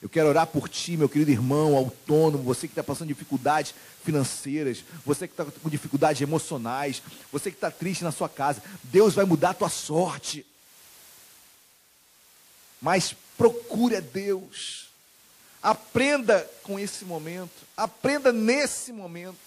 Eu 0.00 0.08
quero 0.08 0.28
orar 0.28 0.46
por 0.46 0.68
ti, 0.68 0.96
meu 0.96 1.08
querido 1.08 1.32
irmão, 1.32 1.76
autônomo, 1.76 2.44
você 2.44 2.68
que 2.68 2.72
está 2.72 2.84
passando 2.84 3.08
dificuldades 3.08 3.74
financeiras, 4.04 4.84
você 5.04 5.26
que 5.26 5.32
está 5.32 5.44
com 5.44 5.68
dificuldades 5.68 6.22
emocionais, 6.22 7.02
você 7.32 7.50
que 7.50 7.56
está 7.56 7.70
triste 7.70 8.04
na 8.04 8.12
sua 8.12 8.28
casa. 8.28 8.62
Deus 8.84 9.14
vai 9.14 9.24
mudar 9.24 9.50
a 9.50 9.54
tua 9.54 9.68
sorte. 9.68 10.46
Mas 12.80 13.14
procure 13.36 13.96
a 13.96 14.00
Deus. 14.00 14.87
Aprenda 15.62 16.48
com 16.62 16.78
esse 16.78 17.04
momento. 17.04 17.66
Aprenda 17.76 18.32
nesse 18.32 18.92
momento. 18.92 19.38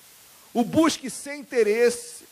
O 0.53 0.63
busque 0.63 1.09
sem 1.09 1.39
interesse. 1.41 2.25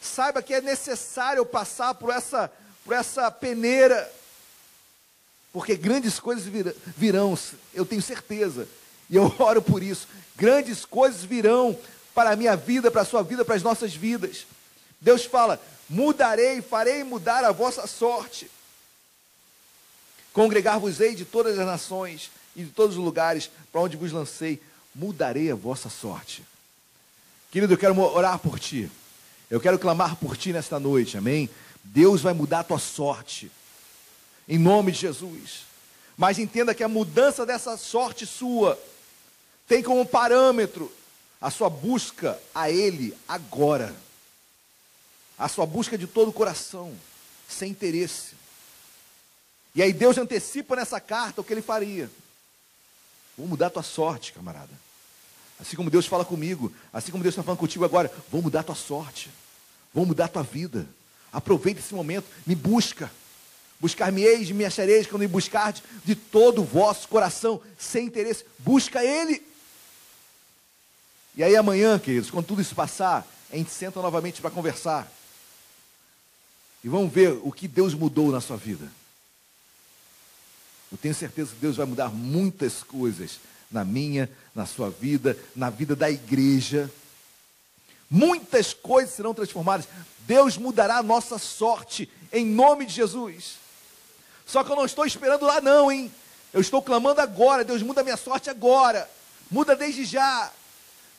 Saiba 0.00 0.42
que 0.42 0.54
é 0.54 0.60
necessário 0.60 1.44
passar 1.46 1.94
por 1.94 2.10
essa, 2.10 2.50
por 2.84 2.94
essa 2.94 3.30
peneira. 3.30 4.10
Porque 5.52 5.76
grandes 5.76 6.18
coisas 6.18 6.44
virão, 6.96 7.38
eu 7.72 7.86
tenho 7.86 8.02
certeza. 8.02 8.68
E 9.08 9.16
eu 9.16 9.32
oro 9.38 9.62
por 9.62 9.82
isso. 9.82 10.08
Grandes 10.36 10.84
coisas 10.84 11.22
virão 11.22 11.78
para 12.14 12.30
a 12.30 12.36
minha 12.36 12.56
vida, 12.56 12.90
para 12.90 13.02
a 13.02 13.06
sua 13.06 13.22
vida, 13.22 13.44
para 13.44 13.54
as 13.54 13.62
nossas 13.62 13.94
vidas. 13.94 14.46
Deus 15.00 15.24
fala: 15.24 15.60
mudarei, 15.88 16.60
farei 16.60 17.04
mudar 17.04 17.44
a 17.44 17.52
vossa 17.52 17.86
sorte. 17.86 18.50
Congregar-vos-ei 20.32 21.14
de 21.14 21.24
todas 21.24 21.58
as 21.58 21.66
nações 21.66 22.30
e 22.54 22.64
de 22.64 22.70
todos 22.70 22.96
os 22.96 23.04
lugares 23.04 23.50
para 23.70 23.80
onde 23.80 23.96
vos 23.96 24.12
lancei, 24.12 24.60
mudarei 24.94 25.50
a 25.50 25.54
vossa 25.54 25.88
sorte. 25.88 26.44
Querido, 27.50 27.72
eu 27.72 27.78
quero 27.78 27.98
orar 27.98 28.38
por 28.38 28.58
ti. 28.58 28.90
Eu 29.50 29.60
quero 29.60 29.78
clamar 29.78 30.16
por 30.16 30.36
ti 30.36 30.52
nesta 30.52 30.78
noite, 30.78 31.16
amém? 31.16 31.48
Deus 31.82 32.20
vai 32.20 32.34
mudar 32.34 32.60
a 32.60 32.64
tua 32.64 32.78
sorte, 32.78 33.50
em 34.46 34.58
nome 34.58 34.92
de 34.92 34.98
Jesus. 34.98 35.60
Mas 36.16 36.38
entenda 36.38 36.74
que 36.74 36.82
a 36.82 36.88
mudança 36.88 37.46
dessa 37.46 37.76
sorte 37.76 38.26
sua 38.26 38.78
tem 39.66 39.82
como 39.82 40.04
parâmetro 40.04 40.92
a 41.40 41.50
sua 41.50 41.70
busca 41.70 42.38
a 42.54 42.70
Ele 42.70 43.16
agora, 43.28 43.94
a 45.38 45.48
sua 45.48 45.64
busca 45.64 45.96
de 45.96 46.06
todo 46.06 46.28
o 46.28 46.32
coração, 46.32 46.92
sem 47.48 47.70
interesse. 47.70 48.34
E 49.74 49.82
aí 49.82 49.92
Deus 49.92 50.18
antecipa 50.18 50.74
nessa 50.74 51.00
carta 51.00 51.40
o 51.40 51.44
que 51.44 51.52
Ele 51.52 51.62
faria. 51.62 52.10
Vou 53.38 53.46
mudar 53.46 53.68
a 53.68 53.70
tua 53.70 53.84
sorte, 53.84 54.32
camarada. 54.32 54.72
Assim 55.60 55.76
como 55.76 55.88
Deus 55.88 56.06
fala 56.06 56.24
comigo, 56.24 56.72
assim 56.92 57.12
como 57.12 57.22
Deus 57.22 57.32
está 57.32 57.42
falando 57.44 57.60
contigo 57.60 57.84
agora, 57.84 58.12
vou 58.30 58.42
mudar 58.42 58.60
a 58.60 58.64
tua 58.64 58.74
sorte, 58.74 59.30
vou 59.94 60.04
mudar 60.04 60.24
a 60.24 60.28
tua 60.28 60.42
vida. 60.42 60.86
Aproveita 61.32 61.80
esse 61.80 61.94
momento, 61.94 62.26
me 62.44 62.56
busca. 62.56 63.10
Buscar-me-eis, 63.80 64.50
me 64.50 64.64
achareis 64.64 65.06
quando 65.06 65.20
me 65.20 65.28
buscardes 65.28 65.84
de 66.04 66.16
todo 66.16 66.62
o 66.62 66.64
vosso 66.64 67.06
coração, 67.06 67.62
sem 67.78 68.06
interesse. 68.06 68.44
Busca 68.58 69.04
Ele. 69.04 69.40
E 71.36 71.44
aí 71.44 71.54
amanhã, 71.54 71.96
queridos, 71.96 72.30
quando 72.30 72.46
tudo 72.46 72.60
isso 72.60 72.74
passar, 72.74 73.24
a 73.52 73.56
gente 73.56 73.70
senta 73.70 74.02
novamente 74.02 74.40
para 74.40 74.50
conversar. 74.50 75.08
E 76.82 76.88
vamos 76.88 77.12
ver 77.12 77.38
o 77.44 77.52
que 77.52 77.68
Deus 77.68 77.94
mudou 77.94 78.32
na 78.32 78.40
sua 78.40 78.56
vida. 78.56 78.90
Eu 80.90 80.98
tenho 80.98 81.14
certeza 81.14 81.52
que 81.52 81.60
Deus 81.60 81.76
vai 81.76 81.86
mudar 81.86 82.08
muitas 82.08 82.82
coisas 82.82 83.38
na 83.70 83.84
minha, 83.84 84.30
na 84.54 84.64
sua 84.66 84.90
vida, 84.90 85.36
na 85.54 85.70
vida 85.70 85.94
da 85.94 86.10
igreja. 86.10 86.90
Muitas 88.10 88.72
coisas 88.72 89.14
serão 89.14 89.34
transformadas. 89.34 89.86
Deus 90.26 90.56
mudará 90.56 90.98
a 90.98 91.02
nossa 91.02 91.38
sorte 91.38 92.10
em 92.32 92.46
nome 92.46 92.86
de 92.86 92.94
Jesus. 92.94 93.56
Só 94.46 94.64
que 94.64 94.72
eu 94.72 94.76
não 94.76 94.86
estou 94.86 95.04
esperando 95.04 95.44
lá, 95.44 95.60
não, 95.60 95.92
hein? 95.92 96.10
Eu 96.52 96.60
estou 96.60 96.80
clamando 96.80 97.20
agora. 97.20 97.64
Deus 97.64 97.82
muda 97.82 98.00
a 98.00 98.04
minha 98.04 98.16
sorte 98.16 98.48
agora. 98.48 99.08
Muda 99.50 99.76
desde 99.76 100.06
já. 100.06 100.50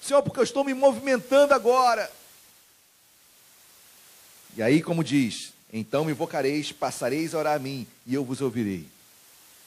Senhor, 0.02 0.24
porque 0.24 0.40
eu 0.40 0.44
estou 0.44 0.64
me 0.64 0.74
movimentando 0.74 1.54
agora. 1.54 2.12
E 4.58 4.64
aí, 4.64 4.82
como 4.82 5.04
diz, 5.04 5.54
então 5.72 6.04
me 6.04 6.12
invocareis, 6.12 6.72
passareis 6.72 7.36
a 7.36 7.38
orar 7.38 7.56
a 7.56 7.60
mim, 7.60 7.86
e 8.06 8.16
eu 8.16 8.26
vos 8.26 8.42
ouvirei. 8.42 8.88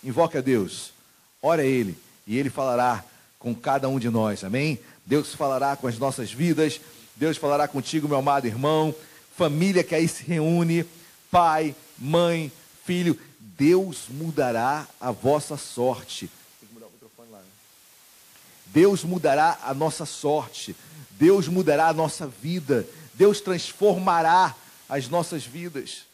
Invoca 0.02 0.38
a 0.38 0.42
Deus, 0.42 0.92
ora 1.40 1.62
a 1.62 1.66
Ele, 1.66 1.96
e 2.26 2.36
Ele 2.38 2.50
falará 2.50 3.04
com 3.38 3.54
cada 3.54 3.88
um 3.88 3.98
de 3.98 4.10
nós, 4.10 4.42
amém? 4.44 4.78
Deus 5.06 5.34
falará 5.34 5.76
com 5.76 5.86
as 5.86 5.98
nossas 5.98 6.32
vidas, 6.32 6.80
Deus 7.16 7.36
falará 7.36 7.68
contigo, 7.68 8.08
meu 8.08 8.18
amado 8.18 8.46
irmão, 8.46 8.94
família 9.36 9.84
que 9.84 9.94
aí 9.94 10.08
se 10.08 10.24
reúne, 10.24 10.84
pai, 11.30 11.74
mãe, 11.98 12.50
filho, 12.84 13.18
Deus 13.38 14.06
mudará 14.08 14.86
a 15.00 15.10
vossa 15.10 15.56
sorte. 15.56 16.30
Deus 18.66 19.04
mudará 19.04 19.58
a 19.62 19.74
nossa 19.74 20.06
sorte, 20.06 20.74
Deus 21.10 21.46
mudará 21.46 21.88
a 21.88 21.92
nossa 21.92 22.26
vida, 22.26 22.86
Deus 23.14 23.40
transformará 23.40 24.56
as 24.88 25.08
nossas 25.08 25.44
vidas. 25.44 26.04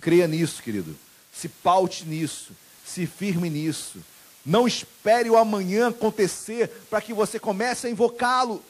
Creia 0.00 0.28
nisso, 0.28 0.62
querido. 0.62 0.94
Se 1.32 1.48
paute 1.48 2.04
nisso, 2.04 2.52
se 2.84 3.06
firme 3.06 3.48
nisso. 3.48 3.98
Não 4.44 4.68
espere 4.68 5.30
o 5.30 5.36
amanhã 5.36 5.88
acontecer 5.88 6.68
para 6.90 7.00
que 7.00 7.14
você 7.14 7.38
comece 7.38 7.86
a 7.86 7.90
invocá-lo. 7.90 8.62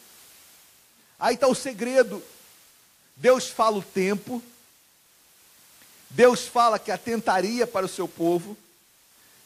Aí 1.18 1.34
está 1.34 1.48
o 1.48 1.54
segredo. 1.54 2.22
Deus 3.16 3.48
fala 3.48 3.78
o 3.78 3.82
tempo, 3.82 4.42
Deus 6.10 6.46
fala 6.46 6.78
que 6.78 6.90
atentaria 6.90 7.66
para 7.66 7.86
o 7.86 7.88
seu 7.88 8.08
povo, 8.08 8.56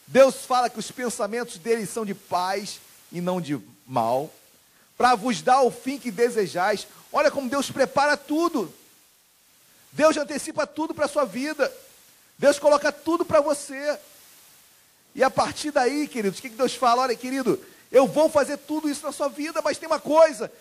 Deus 0.07 0.37
fala 0.37 0.69
que 0.69 0.79
os 0.79 0.89
pensamentos 0.89 1.57
dele 1.57 1.85
são 1.85 2.03
de 2.03 2.15
paz 2.15 2.79
e 3.11 3.21
não 3.21 3.39
de 3.39 3.59
mal, 3.85 4.33
para 4.97 5.13
vos 5.13 5.41
dar 5.41 5.61
o 5.61 5.71
fim 5.71 5.99
que 5.99 6.09
desejais. 6.09 6.87
Olha 7.11 7.29
como 7.29 7.49
Deus 7.49 7.69
prepara 7.69 8.17
tudo. 8.17 8.73
Deus 9.91 10.17
antecipa 10.17 10.67
tudo 10.67 10.93
para 10.93 11.05
a 11.05 11.09
sua 11.09 11.25
vida. 11.25 11.71
Deus 12.37 12.59
coloca 12.59 12.91
tudo 12.91 13.23
para 13.23 13.39
você. 13.39 13.97
E 15.15 15.23
a 15.23 15.29
partir 15.29 15.71
daí, 15.71 16.07
queridos, 16.07 16.39
o 16.39 16.41
que 16.41 16.49
Deus 16.49 16.75
fala? 16.75 17.03
Olha, 17.03 17.15
querido, 17.15 17.63
eu 17.91 18.07
vou 18.07 18.29
fazer 18.29 18.57
tudo 18.57 18.89
isso 18.89 19.05
na 19.05 19.11
sua 19.11 19.27
vida, 19.27 19.61
mas 19.61 19.77
tem 19.77 19.87
uma 19.87 19.99
coisa: 19.99 20.51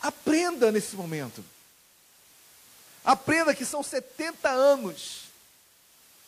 aprenda 0.00 0.72
nesse 0.72 0.96
momento. 0.96 1.44
Aprenda 3.04 3.54
que 3.54 3.64
são 3.64 3.82
70 3.82 4.48
anos 4.48 5.24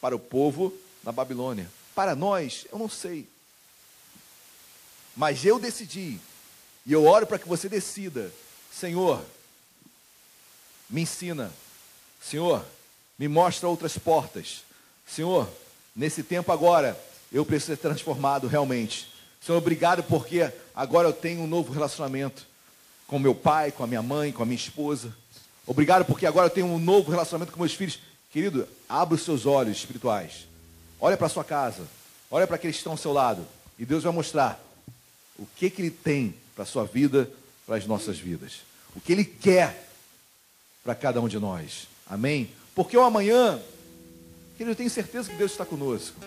para 0.01 0.15
o 0.15 0.19
povo 0.19 0.77
na 1.03 1.13
Babilônia. 1.13 1.71
Para 1.95 2.15
nós, 2.17 2.67
eu 2.73 2.79
não 2.79 2.89
sei. 2.89 3.29
Mas 5.17 5.45
eu 5.45 5.59
decidi 5.59 6.19
e 6.85 6.93
eu 6.93 7.07
oro 7.07 7.27
para 7.27 7.39
que 7.39 7.49
você 7.49 7.69
decida: 7.69 8.33
Senhor, 8.73 9.25
me 10.91 11.03
ensina. 11.03 11.53
Senhor, 12.21 12.65
me 13.19 13.29
mostra 13.29 13.69
outras 13.69 13.97
portas. 13.97 14.63
Senhor, 15.07 15.49
nesse 15.95 16.23
tempo 16.23 16.51
agora, 16.51 16.99
eu 17.35 17.45
preciso 17.45 17.73
ser 17.73 17.79
transformado 17.79 18.47
realmente. 18.47 19.09
Senhor, 19.41 19.59
obrigado 19.59 20.05
porque 20.05 20.53
agora 20.73 21.09
eu 21.09 21.13
tenho 21.13 21.43
um 21.43 21.49
novo 21.49 21.73
relacionamento 21.73 22.47
com 23.09 23.19
meu 23.19 23.35
pai, 23.35 23.73
com 23.73 23.83
a 23.83 23.89
minha 23.89 24.03
mãe, 24.03 24.31
com 24.31 24.45
a 24.45 24.47
minha 24.47 24.57
esposa. 24.57 25.13
Obrigado 25.67 26.05
porque 26.05 26.27
agora 26.27 26.47
eu 26.47 26.51
tenho 26.51 26.67
um 26.67 26.79
novo 26.79 27.11
relacionamento 27.11 27.53
com 27.53 27.59
meus 27.59 27.75
filhos. 27.75 27.99
Querido, 28.31 28.69
abra 28.89 29.17
os 29.17 29.23
seus 29.23 29.47
olhos 29.47 29.79
espirituais. 29.79 30.47
Olha 31.01 31.17
para 31.17 31.27
a 31.27 31.31
sua 31.31 31.43
casa. 31.43 31.83
Olha 32.31 32.47
para 32.47 32.55
aqueles 32.55 32.77
que 32.77 32.81
estão 32.81 32.93
ao 32.93 32.99
seu 32.99 33.13
lado. 33.13 33.45
E 33.77 33.85
Deus 33.85 34.05
vai 34.05 34.13
mostrar 34.13 34.63
o 35.37 35.45
que, 35.57 35.69
que 35.69 35.83
Ele 35.83 35.91
tem 35.91 36.37
para 36.55 36.63
a 36.63 36.67
sua 36.67 36.85
vida, 36.85 37.29
para 37.67 37.77
as 37.77 37.85
nossas 37.85 38.17
vidas. 38.17 38.61
O 38.95 39.01
que 39.01 39.13
Ele 39.13 39.25
quer 39.25 39.89
para 40.85 40.95
cada 40.95 41.21
um 41.21 41.27
de 41.27 41.41
nós. 41.41 41.89
Amém? 42.07 42.49
Porque 42.77 42.97
o 42.97 43.03
amanhã, 43.03 43.61
querido, 44.57 44.71
eu 44.71 44.77
tenho 44.77 44.91
certeza 44.91 45.31
que 45.31 45.37
Deus 45.37 45.51
está 45.51 45.67
conosco. 45.67 46.21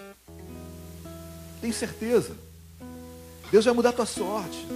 Tenho 1.61 1.73
certeza. 1.73 2.33
Deus 3.51 3.65
vai 3.65 3.73
mudar 3.73 3.89
a 3.89 3.93
tua 3.93 4.05
sorte. 4.05 4.67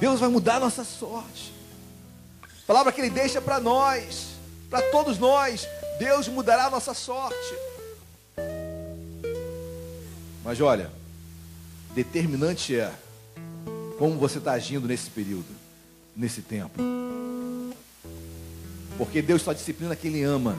Deus 0.00 0.20
vai 0.20 0.28
mudar 0.28 0.56
a 0.56 0.60
nossa 0.60 0.84
sorte. 0.84 1.52
A 2.42 2.66
palavra 2.66 2.92
que 2.92 3.00
Ele 3.00 3.10
deixa 3.10 3.40
para 3.40 3.60
nós, 3.60 4.30
para 4.68 4.82
todos 4.90 5.18
nós, 5.18 5.68
Deus 5.98 6.26
mudará 6.28 6.66
a 6.66 6.70
nossa 6.70 6.94
sorte. 6.94 7.54
Mas 10.44 10.60
olha, 10.60 10.90
determinante 11.94 12.74
é 12.74 12.92
como 13.98 14.18
você 14.18 14.38
está 14.38 14.52
agindo 14.52 14.88
nesse 14.88 15.10
período, 15.10 15.46
nesse 16.16 16.42
tempo. 16.42 16.80
Porque 18.98 19.22
Deus 19.22 19.42
só 19.42 19.52
disciplina 19.52 19.94
quem 19.94 20.10
Ele 20.10 20.24
ama. 20.24 20.58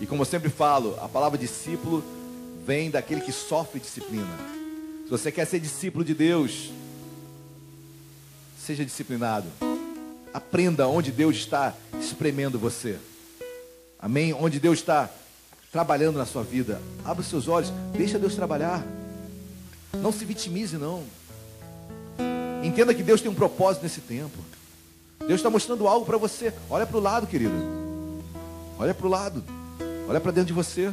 E 0.00 0.06
como 0.06 0.22
eu 0.22 0.26
sempre 0.26 0.50
falo, 0.50 0.96
a 1.00 1.08
palavra 1.08 1.38
discípulo 1.38 2.04
vem 2.64 2.90
daquele 2.90 3.20
que 3.20 3.32
sofre 3.32 3.80
disciplina. 3.80 4.38
Se 5.04 5.10
você 5.10 5.32
quer 5.32 5.46
ser 5.46 5.60
discípulo 5.60 6.04
de 6.04 6.14
Deus, 6.14 6.70
seja 8.58 8.84
disciplinado. 8.84 9.46
Aprenda 10.32 10.86
onde 10.86 11.10
Deus 11.10 11.36
está 11.36 11.74
espremendo 12.00 12.58
você. 12.58 12.98
Amém? 13.98 14.32
Onde 14.32 14.58
Deus 14.58 14.78
está 14.78 15.10
trabalhando 15.70 16.16
na 16.18 16.24
sua 16.24 16.42
vida. 16.42 16.80
Abra 17.04 17.20
os 17.20 17.28
seus 17.28 17.48
olhos, 17.48 17.72
deixa 17.92 18.18
Deus 18.18 18.34
trabalhar. 18.34 18.84
Não 20.00 20.12
se 20.12 20.24
vitimize, 20.24 20.76
não. 20.78 21.04
Entenda 22.62 22.94
que 22.94 23.02
Deus 23.02 23.20
tem 23.20 23.30
um 23.30 23.34
propósito 23.34 23.82
nesse 23.82 24.00
tempo. 24.00 24.38
Deus 25.18 25.34
está 25.34 25.50
mostrando 25.50 25.86
algo 25.86 26.06
para 26.06 26.16
você. 26.16 26.52
Olha 26.70 26.86
para 26.86 26.96
o 26.96 27.00
lado, 27.00 27.26
querido. 27.26 27.54
Olha 28.78 28.94
para 28.94 29.06
o 29.06 29.10
lado. 29.10 29.44
Olha 30.08 30.20
para 30.20 30.32
dentro 30.32 30.48
de 30.48 30.52
você. 30.52 30.92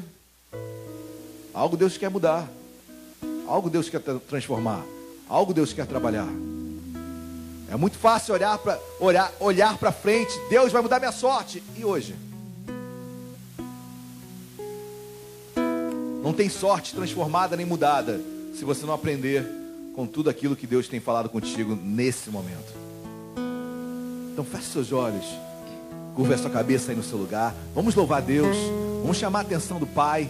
Algo 1.54 1.76
Deus 1.76 1.98
quer 1.98 2.10
mudar. 2.10 2.48
Algo 3.48 3.70
Deus 3.70 3.90
quer 3.90 4.02
transformar. 4.28 4.84
Algo 5.28 5.54
Deus 5.54 5.74
quer 5.74 5.86
trabalhar. 5.86 6.28
É 7.72 7.76
muito 7.76 7.98
fácil 7.98 8.34
olhar 8.34 8.58
para 8.58 8.80
olhar, 9.00 9.32
olhar 9.40 9.78
para 9.78 9.92
frente. 9.92 10.34
Deus 10.50 10.72
vai 10.72 10.82
mudar 10.82 11.00
minha 11.00 11.12
sorte. 11.12 11.64
E 11.78 11.86
hoje? 11.86 12.16
Não 16.24 16.34
tem 16.34 16.50
sorte 16.50 16.96
transformada 16.96 17.56
nem 17.56 17.66
mudada 17.66 18.20
se 18.56 18.66
você 18.66 18.86
não 18.86 18.94
aprender 18.94 19.46
com 19.96 20.06
tudo 20.06 20.30
aquilo 20.30 20.56
que 20.56 20.68
Deus 20.68 20.88
tem 20.88 21.00
falado 21.00 21.30
contigo 21.30 21.76
nesse 21.76 22.30
momento. 22.30 22.74
Então 24.32 24.44
feche 24.44 24.68
seus 24.68 24.92
olhos, 24.92 25.26
curva 26.16 26.36
a 26.36 26.38
sua 26.38 26.50
cabeça 26.50 26.92
aí 26.92 26.98
no 26.98 27.04
seu 27.04 27.18
lugar. 27.18 27.54
Vamos 27.74 27.96
louvar 27.96 28.22
Deus, 28.22 28.56
vamos 29.02 29.18
chamar 29.18 29.40
a 29.40 29.42
atenção 29.42 29.80
do 29.80 29.88
Pai. 29.88 30.30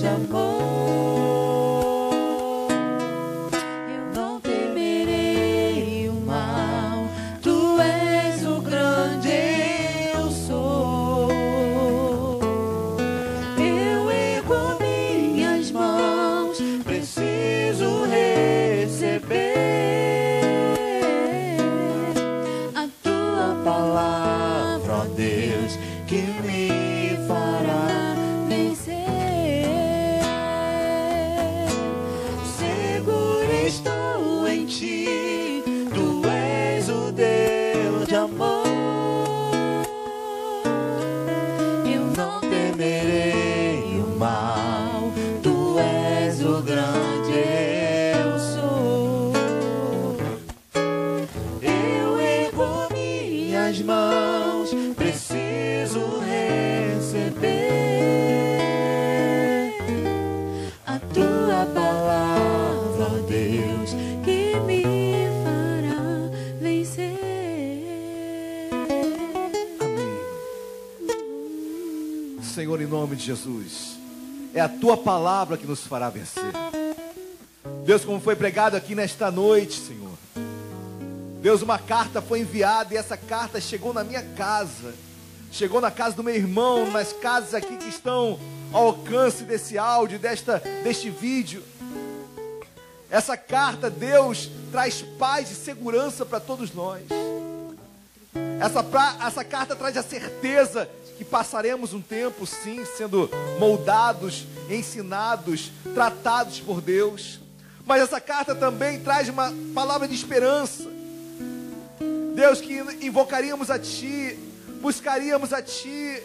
some 0.00 0.30
more. 0.30 0.49
Jesus. 73.20 73.98
É 74.54 74.60
a 74.60 74.68
tua 74.68 74.96
palavra 74.96 75.56
que 75.56 75.66
nos 75.66 75.86
fará 75.86 76.10
vencer. 76.10 76.52
Deus, 77.84 78.04
como 78.04 78.20
foi 78.20 78.34
pregado 78.34 78.76
aqui 78.76 78.94
nesta 78.94 79.30
noite, 79.30 79.80
Senhor. 79.80 80.10
Deus, 81.40 81.62
uma 81.62 81.78
carta 81.78 82.20
foi 82.20 82.40
enviada 82.40 82.92
e 82.92 82.96
essa 82.96 83.16
carta 83.16 83.60
chegou 83.60 83.94
na 83.94 84.04
minha 84.04 84.22
casa. 84.22 84.94
Chegou 85.52 85.80
na 85.80 85.90
casa 85.90 86.14
do 86.14 86.22
meu 86.22 86.34
irmão, 86.34 86.90
nas 86.90 87.12
casas 87.12 87.54
aqui 87.54 87.76
que 87.76 87.88
estão 87.88 88.38
ao 88.72 88.88
alcance 88.88 89.42
desse 89.44 89.76
áudio, 89.78 90.18
desta, 90.18 90.62
deste 90.84 91.10
vídeo. 91.10 91.62
Essa 93.10 93.36
carta, 93.36 93.90
Deus, 93.90 94.48
traz 94.70 95.02
paz 95.18 95.50
e 95.50 95.54
segurança 95.54 96.24
para 96.24 96.38
todos 96.38 96.72
nós. 96.72 97.02
Essa, 98.60 98.82
pra, 98.84 99.16
essa 99.26 99.42
carta 99.42 99.74
traz 99.74 99.96
a 99.96 100.02
certeza 100.02 100.88
que 101.20 101.24
passaremos 101.26 101.92
um 101.92 102.00
tempo, 102.00 102.46
sim, 102.46 102.82
sendo 102.96 103.28
moldados, 103.58 104.46
ensinados, 104.70 105.70
tratados 105.92 106.60
por 106.60 106.80
Deus. 106.80 107.38
Mas 107.84 108.00
essa 108.00 108.18
carta 108.18 108.54
também 108.54 109.00
traz 109.00 109.28
uma 109.28 109.52
palavra 109.74 110.08
de 110.08 110.14
esperança. 110.14 110.88
Deus, 112.34 112.62
que 112.62 112.78
invocaríamos 113.02 113.70
a 113.70 113.78
Ti, 113.78 114.38
buscaríamos 114.80 115.52
a 115.52 115.60
Ti, 115.60 116.22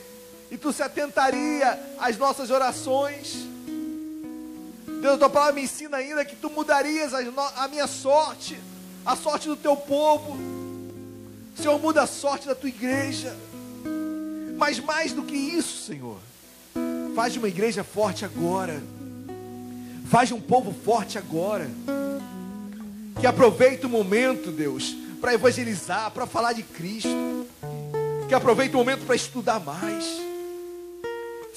e 0.50 0.58
Tu 0.58 0.72
se 0.72 0.82
atentaria 0.82 1.78
às 2.00 2.16
nossas 2.16 2.50
orações. 2.50 3.36
Deus, 5.02 5.16
a 5.16 5.18
Tua 5.18 5.30
palavra 5.30 5.56
me 5.56 5.64
ensina 5.64 5.98
ainda 5.98 6.24
que 6.24 6.38
Tu 6.38 6.50
mudarias 6.50 7.12
a 7.14 7.68
minha 7.68 7.88
sorte, 7.88 8.58
a 9.06 9.14
sorte 9.14 9.50
do 9.50 9.58
Teu 9.58 9.76
povo. 9.76 10.38
Senhor, 11.54 11.78
muda 11.82 12.04
a 12.04 12.08
sorte 12.08 12.48
da 12.48 12.56
Tua 12.56 12.70
igreja. 12.70 13.36
Mas 14.58 14.80
mais 14.80 15.12
do 15.12 15.24
que 15.24 15.36
isso, 15.36 15.86
Senhor, 15.86 16.18
faz 17.16 17.34
de 17.34 17.40
uma 17.40 17.48
igreja 17.48 17.84
forte 17.84 18.26
agora. 18.26 18.82
Faz 20.10 20.30
de 20.30 20.34
um 20.34 20.42
povo 20.42 20.74
forte 20.74 21.18
agora. 21.18 21.70
Que 23.20 23.28
aproveite 23.28 23.86
o 23.86 23.90
momento, 23.90 24.52
Deus, 24.52 24.96
para 25.20 25.34
evangelizar, 25.34 26.12
para 26.12 26.26
falar 26.26 26.54
de 26.54 26.64
Cristo. 26.64 27.10
Que 28.28 28.34
aproveite 28.34 28.76
o 28.76 28.78
momento 28.78 29.06
para 29.06 29.16
estudar 29.16 29.60
mais. 29.60 30.06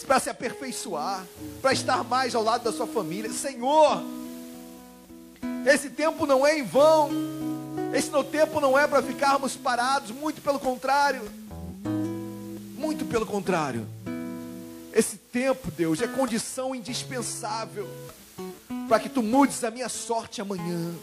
Para 0.07 0.21
se 0.21 0.31
aperfeiçoar, 0.31 1.27
para 1.61 1.73
estar 1.73 2.03
mais 2.03 2.35
ao 2.35 2.43
lado 2.43 2.65
da 2.65 2.73
sua 2.73 2.87
família. 2.87 3.31
Senhor, 3.31 4.03
esse 5.67 5.91
tempo 5.91 6.25
não 6.25 6.47
é 6.47 6.59
em 6.59 6.63
vão. 6.63 7.11
Esse 7.93 8.11
tempo 8.25 8.61
não 8.61 8.79
é 8.79 8.87
para 8.87 9.03
ficarmos 9.03 9.55
parados, 9.55 10.11
muito 10.11 10.41
pelo 10.41 10.59
contrário. 10.59 11.23
Muito 12.79 13.05
pelo 13.05 13.27
contrário. 13.27 13.85
Esse 14.93 15.17
tempo, 15.17 15.69
Deus, 15.73 16.01
é 16.01 16.07
condição 16.07 16.75
indispensável 16.75 17.89
para 18.89 19.01
que 19.01 19.09
tu 19.09 19.21
mudes 19.21 19.65
a 19.65 19.71
minha 19.71 19.89
sorte 19.89 20.41
amanhã. 20.41 20.95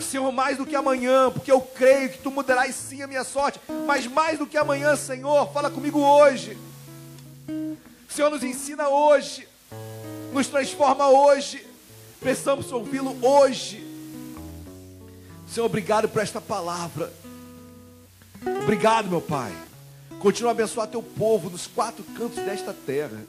Senhor, 0.00 0.30
mais 0.30 0.56
do 0.56 0.64
que 0.64 0.76
amanhã, 0.76 1.28
porque 1.28 1.50
eu 1.50 1.60
creio 1.60 2.10
que 2.10 2.18
tu 2.18 2.30
mudarás 2.30 2.76
sim 2.76 3.02
a 3.02 3.08
minha 3.08 3.24
sorte, 3.24 3.60
mas 3.84 4.06
mais 4.06 4.38
do 4.38 4.46
que 4.46 4.56
amanhã, 4.56 4.94
Senhor, 4.94 5.52
fala 5.52 5.70
comigo 5.70 5.98
hoje. 5.98 6.56
Senhor, 8.08 8.30
nos 8.30 8.44
ensina 8.44 8.88
hoje, 8.88 9.48
nos 10.32 10.46
transforma 10.46 11.08
hoje, 11.08 11.66
precisamos 12.20 12.70
ouvi-lo 12.70 13.16
hoje. 13.26 13.84
Senhor, 15.48 15.66
obrigado 15.66 16.08
por 16.08 16.22
esta 16.22 16.40
palavra. 16.40 17.12
Obrigado, 18.62 19.08
meu 19.08 19.20
Pai. 19.20 19.52
Continua 20.20 20.50
a 20.50 20.52
abençoar 20.52 20.86
teu 20.86 21.02
povo 21.02 21.48
nos 21.48 21.66
quatro 21.66 22.04
cantos 22.14 22.44
desta 22.44 22.74
terra. 22.74 23.24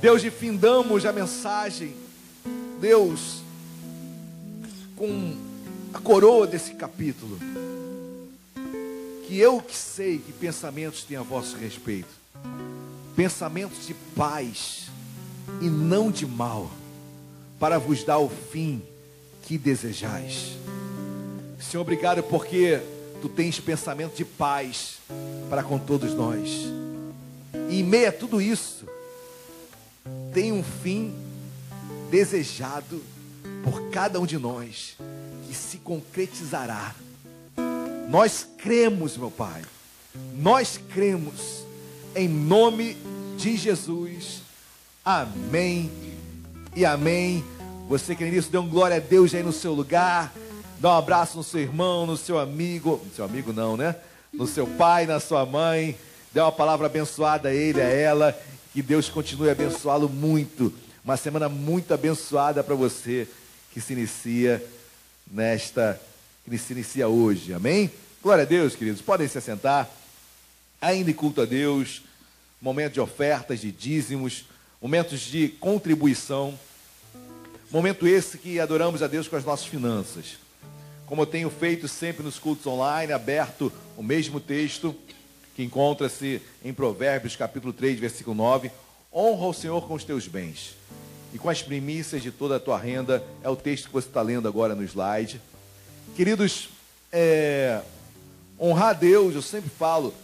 Deus, 0.00 0.24
e 0.24 0.30
findamos 0.30 1.04
a 1.04 1.12
mensagem, 1.12 1.94
Deus, 2.80 3.42
com 4.96 5.36
a 5.92 5.98
coroa 6.00 6.46
desse 6.46 6.72
capítulo. 6.74 7.38
Que 9.28 9.38
eu 9.38 9.60
que 9.60 9.76
sei 9.76 10.18
que 10.18 10.32
pensamentos 10.32 11.04
têm 11.04 11.18
a 11.18 11.22
vosso 11.22 11.56
respeito. 11.56 12.08
Pensamentos 13.14 13.86
de 13.86 13.92
paz 14.16 14.86
e 15.60 15.68
não 15.68 16.10
de 16.10 16.26
mal, 16.26 16.70
para 17.60 17.78
vos 17.78 18.02
dar 18.02 18.18
o 18.18 18.30
fim 18.30 18.82
que 19.42 19.58
desejais. 19.58 20.56
Senhor, 21.60 21.82
obrigado 21.82 22.22
porque 22.22 22.80
tu 23.22 23.28
tens 23.28 23.60
pensamento 23.60 24.16
de 24.16 24.24
paz 24.24 24.98
para 25.48 25.62
com 25.62 25.78
todos 25.78 26.12
nós. 26.12 26.66
E 27.70 27.80
em 27.80 27.84
meio 27.84 28.08
a 28.08 28.12
tudo 28.12 28.40
isso, 28.40 28.84
tem 30.34 30.50
um 30.50 30.64
fim 30.64 31.14
desejado 32.10 33.00
por 33.62 33.90
cada 33.90 34.18
um 34.18 34.26
de 34.26 34.36
nós 34.38 34.96
que 35.46 35.54
se 35.54 35.78
concretizará. 35.78 36.96
Nós 38.08 38.44
cremos, 38.58 39.16
meu 39.16 39.30
Pai. 39.30 39.62
Nós 40.34 40.80
cremos 40.92 41.64
em 42.16 42.28
nome 42.28 42.96
de 43.38 43.56
Jesus. 43.56 44.42
Amém 45.04 45.90
e 46.74 46.84
amém. 46.84 47.44
Você 47.88 48.16
que 48.16 48.24
nisso, 48.24 48.50
dê 48.50 48.58
um 48.58 48.68
glória 48.68 48.96
a 48.96 49.00
Deus 49.00 49.32
aí 49.32 49.44
no 49.44 49.52
seu 49.52 49.72
lugar. 49.74 50.34
Dá 50.82 50.94
um 50.94 50.98
abraço 50.98 51.36
no 51.36 51.44
seu 51.44 51.60
irmão, 51.60 52.06
no 52.06 52.16
seu 52.16 52.40
amigo. 52.40 53.00
No 53.04 53.14
seu 53.14 53.24
amigo 53.24 53.52
não, 53.52 53.76
né? 53.76 53.94
No 54.32 54.48
seu 54.48 54.66
pai, 54.66 55.06
na 55.06 55.20
sua 55.20 55.46
mãe. 55.46 55.96
Dê 56.32 56.40
uma 56.40 56.50
palavra 56.50 56.86
abençoada 56.86 57.50
a 57.50 57.54
ele, 57.54 57.80
a 57.80 57.84
ela. 57.84 58.36
Que 58.72 58.82
Deus 58.82 59.08
continue 59.08 59.48
a 59.48 59.52
abençoá-lo 59.52 60.08
muito. 60.08 60.74
Uma 61.04 61.16
semana 61.16 61.48
muito 61.48 61.94
abençoada 61.94 62.64
para 62.64 62.74
você 62.74 63.28
que 63.72 63.80
se 63.80 63.92
inicia 63.92 64.60
nesta, 65.30 66.00
que 66.44 66.58
se 66.58 66.72
inicia 66.72 67.06
hoje. 67.06 67.54
Amém? 67.54 67.88
Glória 68.20 68.42
a 68.42 68.46
Deus, 68.46 68.74
queridos. 68.74 69.00
Podem 69.00 69.28
se 69.28 69.38
assentar. 69.38 69.88
Ainda 70.80 71.12
em 71.12 71.14
culto 71.14 71.42
a 71.42 71.44
Deus. 71.44 72.02
Momento 72.60 72.94
de 72.94 73.00
ofertas, 73.00 73.60
de 73.60 73.70
dízimos. 73.70 74.46
Momentos 74.80 75.20
de 75.20 75.48
contribuição. 75.48 76.58
Momento 77.70 78.04
esse 78.04 78.36
que 78.36 78.58
adoramos 78.58 79.00
a 79.00 79.06
Deus 79.06 79.28
com 79.28 79.36
as 79.36 79.44
nossas 79.44 79.66
finanças. 79.66 80.41
Como 81.06 81.22
eu 81.22 81.26
tenho 81.26 81.50
feito 81.50 81.88
sempre 81.88 82.22
nos 82.22 82.38
cultos 82.38 82.66
online, 82.66 83.12
aberto 83.12 83.72
o 83.96 84.02
mesmo 84.02 84.40
texto 84.40 84.94
que 85.54 85.62
encontra-se 85.62 86.40
em 86.64 86.72
Provérbios, 86.72 87.36
capítulo 87.36 87.72
3, 87.72 87.98
versículo 87.98 88.34
9. 88.36 88.70
Honra 89.12 89.46
o 89.46 89.52
Senhor 89.52 89.86
com 89.86 89.94
os 89.94 90.04
teus 90.04 90.26
bens 90.26 90.74
e 91.34 91.38
com 91.38 91.50
as 91.50 91.62
primícias 91.62 92.22
de 92.22 92.30
toda 92.30 92.56
a 92.56 92.60
tua 92.60 92.78
renda. 92.78 93.22
É 93.42 93.48
o 93.48 93.56
texto 93.56 93.86
que 93.86 93.92
você 93.92 94.08
está 94.08 94.22
lendo 94.22 94.48
agora 94.48 94.74
no 94.74 94.82
slide. 94.82 95.40
Queridos, 96.16 96.70
é, 97.10 97.82
honrar 98.58 98.90
a 98.90 98.94
Deus, 98.94 99.34
eu 99.34 99.42
sempre 99.42 99.68
falo, 99.68 100.14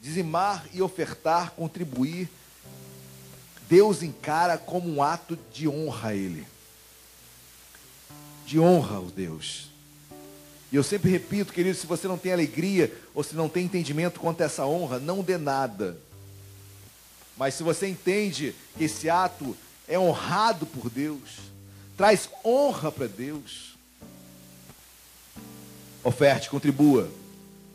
dizimar 0.00 0.64
e 0.72 0.80
ofertar, 0.80 1.50
contribuir, 1.52 2.28
Deus 3.68 4.02
encara 4.02 4.58
como 4.58 4.88
um 4.88 5.02
ato 5.02 5.38
de 5.52 5.68
honra 5.68 6.08
a 6.08 6.14
Ele. 6.14 6.44
De 8.44 8.58
honra 8.58 8.96
ao 8.96 9.04
Deus. 9.04 9.69
E 10.72 10.76
eu 10.76 10.84
sempre 10.84 11.10
repito, 11.10 11.52
querido, 11.52 11.76
se 11.76 11.86
você 11.86 12.06
não 12.06 12.16
tem 12.16 12.32
alegria 12.32 12.92
ou 13.12 13.24
se 13.24 13.34
não 13.34 13.48
tem 13.48 13.64
entendimento 13.64 14.20
quanto 14.20 14.40
a 14.40 14.44
essa 14.44 14.64
honra, 14.64 15.00
não 15.00 15.22
dê 15.22 15.36
nada. 15.36 15.96
Mas 17.36 17.54
se 17.54 17.62
você 17.62 17.88
entende 17.88 18.54
que 18.78 18.84
esse 18.84 19.10
ato 19.10 19.56
é 19.88 19.98
honrado 19.98 20.66
por 20.66 20.88
Deus, 20.88 21.38
traz 21.96 22.28
honra 22.44 22.92
para 22.92 23.08
Deus, 23.08 23.74
oferte, 26.04 26.48
contribua, 26.48 27.10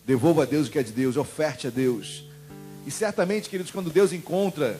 devolva 0.05 0.43
a 0.43 0.45
Deus 0.45 0.67
o 0.67 0.71
que 0.71 0.79
é 0.79 0.83
de 0.83 0.93
Deus, 0.93 1.17
oferte 1.17 1.67
a 1.67 1.69
Deus. 1.69 2.23
E 2.87 2.91
certamente, 2.91 3.49
queridos, 3.49 3.73
quando 3.73 3.89
Deus 3.89 4.13
encontra, 4.13 4.79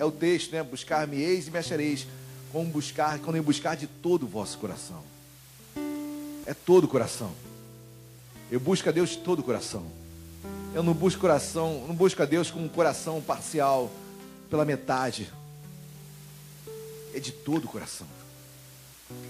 é 0.00 0.04
o 0.04 0.10
texto, 0.10 0.50
né? 0.50 0.62
Buscar-me-eis 0.64 1.46
e 1.46 1.50
me 1.50 1.58
achareis, 1.58 2.08
como 2.50 2.68
buscar, 2.70 3.20
quando 3.20 3.36
eu 3.36 3.42
buscar 3.42 3.76
de 3.76 3.86
todo 3.86 4.24
o 4.24 4.28
vosso 4.28 4.58
coração 4.58 5.09
é 6.50 6.54
todo 6.54 6.82
o 6.82 6.88
coração. 6.88 7.30
Eu 8.50 8.58
busco 8.58 8.88
a 8.88 8.92
Deus 8.92 9.10
de 9.10 9.18
todo 9.18 9.38
o 9.38 9.42
coração. 9.44 9.86
Eu 10.74 10.82
não 10.82 10.92
busco 10.92 11.20
coração, 11.20 11.84
não 11.86 11.94
busco 11.94 12.20
a 12.20 12.24
Deus 12.26 12.50
com 12.50 12.58
um 12.58 12.68
coração 12.68 13.22
parcial, 13.22 13.88
pela 14.50 14.64
metade. 14.64 15.32
É 17.14 17.20
de 17.20 17.30
todo 17.30 17.66
o 17.66 17.68
coração. 17.68 18.06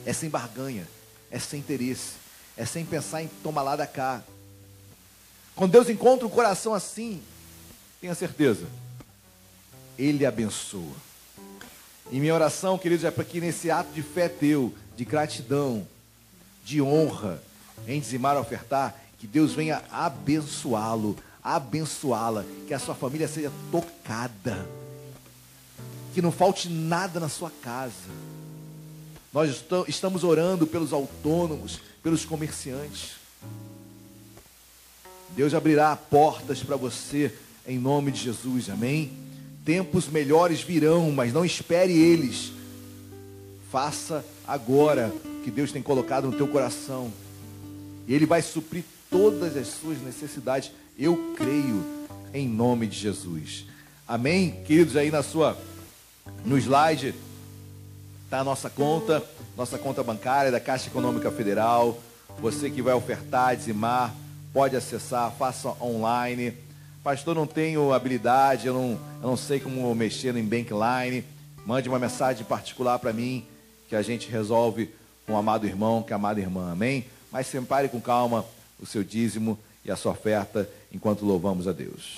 É 0.06 0.14
sem 0.14 0.30
barganha, 0.30 0.88
é 1.30 1.38
sem 1.38 1.60
interesse, 1.60 2.12
é 2.56 2.64
sem 2.64 2.86
pensar 2.86 3.22
em 3.22 3.28
tomar 3.42 3.62
lá 3.64 3.76
da 3.76 3.86
cá. 3.86 4.22
Quando 5.54 5.72
Deus 5.72 5.90
encontra 5.90 6.26
um 6.26 6.30
coração 6.30 6.72
assim, 6.72 7.22
tenha 8.00 8.14
certeza, 8.14 8.66
Ele 9.98 10.24
abençoa. 10.24 10.96
E 12.10 12.18
minha 12.18 12.34
oração, 12.34 12.78
queridos, 12.78 13.04
é 13.04 13.10
para 13.10 13.24
que 13.24 13.42
nesse 13.42 13.70
ato 13.70 13.92
de 13.92 14.02
fé 14.02 14.26
teu, 14.26 14.72
de 14.96 15.04
gratidão, 15.04 15.86
de 16.64 16.80
honra 16.80 17.42
em 17.86 18.00
dizimar 18.00 18.36
ofertar, 18.36 18.94
que 19.18 19.26
Deus 19.26 19.52
venha 19.52 19.82
abençoá-lo, 19.90 21.16
abençoá-la, 21.42 22.44
que 22.66 22.74
a 22.74 22.78
sua 22.78 22.94
família 22.94 23.28
seja 23.28 23.52
tocada, 23.70 24.66
que 26.14 26.22
não 26.22 26.32
falte 26.32 26.68
nada 26.68 27.20
na 27.20 27.28
sua 27.28 27.50
casa. 27.62 28.10
Nós 29.32 29.64
estamos 29.86 30.24
orando 30.24 30.66
pelos 30.66 30.92
autônomos, 30.92 31.80
pelos 32.02 32.24
comerciantes. 32.24 33.12
Deus 35.36 35.54
abrirá 35.54 35.94
portas 35.94 36.62
para 36.62 36.76
você 36.76 37.32
em 37.66 37.78
nome 37.78 38.10
de 38.10 38.22
Jesus, 38.22 38.68
amém? 38.68 39.12
Tempos 39.64 40.08
melhores 40.08 40.60
virão, 40.60 41.12
mas 41.12 41.32
não 41.32 41.44
espere 41.44 41.92
eles. 41.92 42.52
Faça 43.70 44.24
agora 44.48 45.12
que 45.42 45.50
Deus 45.50 45.72
tem 45.72 45.82
colocado 45.82 46.30
no 46.30 46.36
teu 46.36 46.48
coração. 46.48 47.12
E 48.06 48.14
Ele 48.14 48.26
vai 48.26 48.42
suprir 48.42 48.84
todas 49.10 49.56
as 49.56 49.66
suas 49.68 50.00
necessidades. 50.00 50.70
Eu 50.98 51.34
creio 51.36 51.84
em 52.32 52.48
nome 52.48 52.86
de 52.86 52.98
Jesus. 52.98 53.66
Amém? 54.06 54.62
Queridos, 54.66 54.96
aí 54.96 55.10
na 55.10 55.22
sua, 55.22 55.56
no 56.44 56.58
slide, 56.58 57.14
está 58.24 58.40
a 58.40 58.44
nossa 58.44 58.68
conta, 58.68 59.24
nossa 59.56 59.78
conta 59.78 60.02
bancária 60.02 60.50
da 60.50 60.60
Caixa 60.60 60.88
Econômica 60.88 61.30
Federal. 61.30 61.98
Você 62.40 62.70
que 62.70 62.82
vai 62.82 62.94
ofertar, 62.94 63.56
dizimar, 63.56 64.14
pode 64.52 64.76
acessar, 64.76 65.32
faça 65.32 65.68
online. 65.80 66.54
Pastor, 67.02 67.34
não 67.34 67.46
tenho 67.46 67.92
habilidade, 67.92 68.66
eu 68.66 68.74
não, 68.74 68.98
eu 69.22 69.28
não 69.28 69.36
sei 69.36 69.58
como 69.58 69.94
mexer 69.94 70.36
em 70.36 70.44
Bankline. 70.44 71.24
Mande 71.64 71.88
uma 71.88 71.98
mensagem 71.98 72.44
particular 72.44 72.98
para 72.98 73.12
mim, 73.12 73.44
que 73.88 73.96
a 73.96 74.02
gente 74.02 74.30
resolve 74.30 74.90
com 75.30 75.36
o 75.36 75.38
amado 75.38 75.64
irmão, 75.64 76.02
com 76.02 76.12
a 76.12 76.16
amada 76.16 76.40
irmã. 76.40 76.72
Amém? 76.72 77.04
Mas 77.30 77.46
separe 77.46 77.88
com 77.88 78.00
calma 78.00 78.44
o 78.80 78.86
seu 78.86 79.04
dízimo 79.04 79.56
e 79.84 79.90
a 79.90 79.94
sua 79.94 80.10
oferta 80.10 80.68
enquanto 80.92 81.24
louvamos 81.24 81.68
a 81.68 81.72
Deus. 81.72 82.16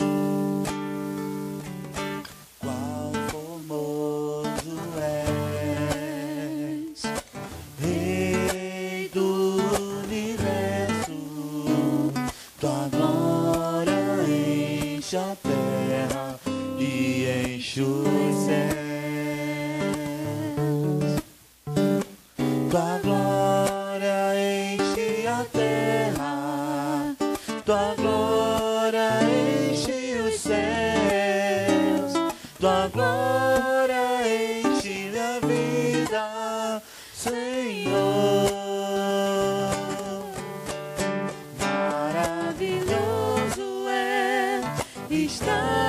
Poder 45.12 45.82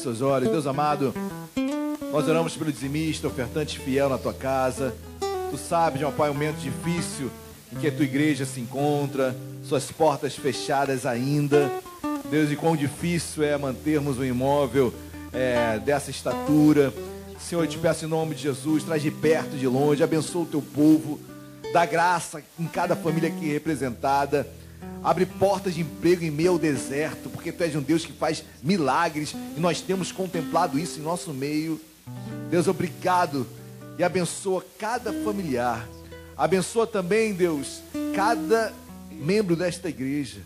seus 0.00 0.20
olhos. 0.22 0.50
Deus 0.50 0.66
amado, 0.66 1.14
nós 2.12 2.26
oramos 2.28 2.56
pelo 2.56 2.72
dizimista, 2.72 3.26
ofertante 3.26 3.78
fiel 3.78 4.08
na 4.08 4.18
tua 4.18 4.32
casa. 4.32 4.94
Tu 5.50 5.58
sabes, 5.58 6.00
meu 6.00 6.10
Pai, 6.12 6.30
um 6.30 6.34
momento 6.34 6.56
difícil 6.56 7.30
em 7.72 7.76
que 7.76 7.86
a 7.86 7.92
tua 7.92 8.04
igreja 8.04 8.44
se 8.44 8.60
encontra, 8.60 9.36
suas 9.62 9.90
portas 9.90 10.34
fechadas 10.34 11.06
ainda. 11.06 11.70
Deus, 12.30 12.50
e 12.50 12.56
quão 12.56 12.76
difícil 12.76 13.42
é 13.42 13.56
mantermos 13.56 14.18
um 14.18 14.24
imóvel 14.24 14.92
é, 15.32 15.78
dessa 15.78 16.10
estatura. 16.10 16.92
Senhor, 17.38 17.64
eu 17.64 17.68
te 17.68 17.78
peço 17.78 18.04
em 18.04 18.08
nome 18.08 18.34
de 18.34 18.42
Jesus, 18.42 18.84
traz 18.84 19.02
de 19.02 19.10
perto, 19.10 19.56
de 19.56 19.66
longe, 19.66 20.02
abençoa 20.02 20.42
o 20.42 20.46
teu 20.46 20.62
povo, 20.62 21.18
dá 21.72 21.86
graça 21.86 22.42
em 22.58 22.66
cada 22.66 22.94
família 22.94 23.28
aqui 23.28 23.46
representada. 23.46 24.46
Abre 25.02 25.24
portas 25.24 25.74
de 25.74 25.80
emprego 25.80 26.24
em 26.24 26.30
meio 26.30 26.52
ao 26.52 26.58
deserto, 26.58 27.29
porque 27.40 27.52
tu 27.52 27.64
és 27.64 27.74
um 27.74 27.80
Deus 27.80 28.04
que 28.04 28.12
faz 28.12 28.44
milagres 28.62 29.34
e 29.56 29.60
nós 29.60 29.80
temos 29.80 30.12
contemplado 30.12 30.78
isso 30.78 31.00
em 31.00 31.02
nosso 31.02 31.32
meio. 31.32 31.80
Deus, 32.50 32.68
obrigado 32.68 33.46
e 33.98 34.04
abençoa 34.04 34.62
cada 34.78 35.10
familiar. 35.24 35.88
Abençoa 36.36 36.86
também, 36.86 37.32
Deus, 37.32 37.80
cada 38.14 38.74
membro 39.10 39.56
desta 39.56 39.88
igreja. 39.88 40.40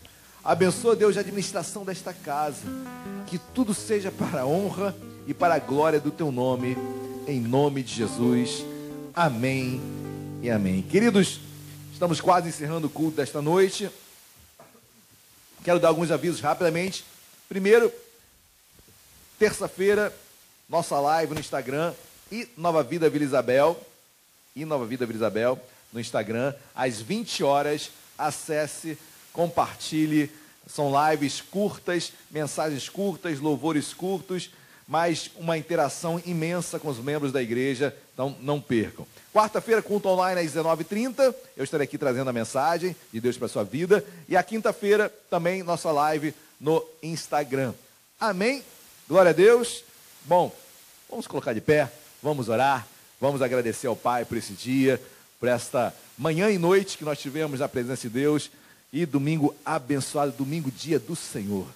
Abençoa, 0.44 0.94
Deus, 0.94 1.16
a 1.16 1.20
administração 1.20 1.84
desta 1.84 2.12
casa. 2.12 2.62
Que 3.26 3.38
tudo 3.38 3.74
seja 3.74 4.12
para 4.12 4.42
a 4.42 4.46
honra 4.46 4.94
e 5.26 5.34
para 5.34 5.54
a 5.54 5.58
glória 5.58 5.98
do 5.98 6.12
teu 6.12 6.30
nome, 6.30 6.78
em 7.26 7.40
nome 7.40 7.82
de 7.82 7.92
Jesus. 7.92 8.64
Amém 9.12 9.80
e 10.40 10.48
amém. 10.48 10.80
Queridos, 10.82 11.40
estamos 11.92 12.20
quase 12.20 12.50
encerrando 12.50 12.86
o 12.86 12.90
culto 12.90 13.16
desta 13.16 13.42
noite. 13.42 13.90
Quero 15.64 15.80
dar 15.80 15.88
alguns 15.88 16.10
avisos 16.10 16.42
rapidamente. 16.42 17.06
Primeiro, 17.48 17.90
terça-feira, 19.38 20.14
nossa 20.68 21.00
live 21.00 21.32
no 21.32 21.40
Instagram 21.40 21.94
e 22.30 22.46
Nova 22.54 22.82
Vida 22.82 23.08
Vila 23.08 23.24
Isabel. 23.24 23.80
E 24.54 24.66
Nova 24.66 24.84
Vida 24.84 25.06
Vila 25.06 25.16
Isabel 25.16 25.58
no 25.90 25.98
Instagram, 25.98 26.52
às 26.74 27.00
20 27.00 27.42
horas. 27.42 27.90
Acesse, 28.18 28.98
compartilhe. 29.32 30.30
São 30.66 30.92
lives 31.10 31.40
curtas, 31.40 32.12
mensagens 32.30 32.90
curtas, 32.90 33.40
louvores 33.40 33.94
curtos, 33.94 34.50
mas 34.86 35.30
uma 35.34 35.56
interação 35.56 36.20
imensa 36.26 36.78
com 36.78 36.88
os 36.88 36.98
membros 36.98 37.32
da 37.32 37.40
igreja. 37.40 37.96
Então, 38.14 38.36
não 38.40 38.60
percam. 38.60 39.04
Quarta-feira, 39.32 39.82
culto 39.82 40.08
online 40.08 40.40
às 40.40 40.54
19h30. 40.54 41.34
Eu 41.56 41.64
estarei 41.64 41.84
aqui 41.84 41.98
trazendo 41.98 42.30
a 42.30 42.32
mensagem 42.32 42.94
de 43.12 43.20
Deus 43.20 43.36
para 43.36 43.46
a 43.46 43.50
sua 43.50 43.64
vida. 43.64 44.04
E 44.28 44.36
a 44.36 44.42
quinta-feira, 44.42 45.12
também 45.28 45.64
nossa 45.64 45.90
live 45.90 46.32
no 46.60 46.82
Instagram. 47.02 47.74
Amém? 48.20 48.62
Glória 49.08 49.30
a 49.30 49.34
Deus. 49.34 49.82
Bom, 50.24 50.54
vamos 51.10 51.26
colocar 51.26 51.52
de 51.52 51.60
pé, 51.60 51.90
vamos 52.22 52.48
orar, 52.48 52.86
vamos 53.20 53.42
agradecer 53.42 53.88
ao 53.88 53.96
Pai 53.96 54.24
por 54.24 54.38
esse 54.38 54.52
dia, 54.52 55.02
por 55.40 55.48
esta 55.48 55.92
manhã 56.16 56.48
e 56.50 56.56
noite 56.56 56.96
que 56.96 57.04
nós 57.04 57.18
tivemos 57.18 57.60
na 57.60 57.68
presença 57.68 58.02
de 58.02 58.14
Deus. 58.14 58.50
E 58.92 59.04
domingo 59.04 59.52
abençoado, 59.64 60.30
domingo, 60.30 60.70
dia 60.70 61.00
do 61.00 61.16
Senhor. 61.16 61.66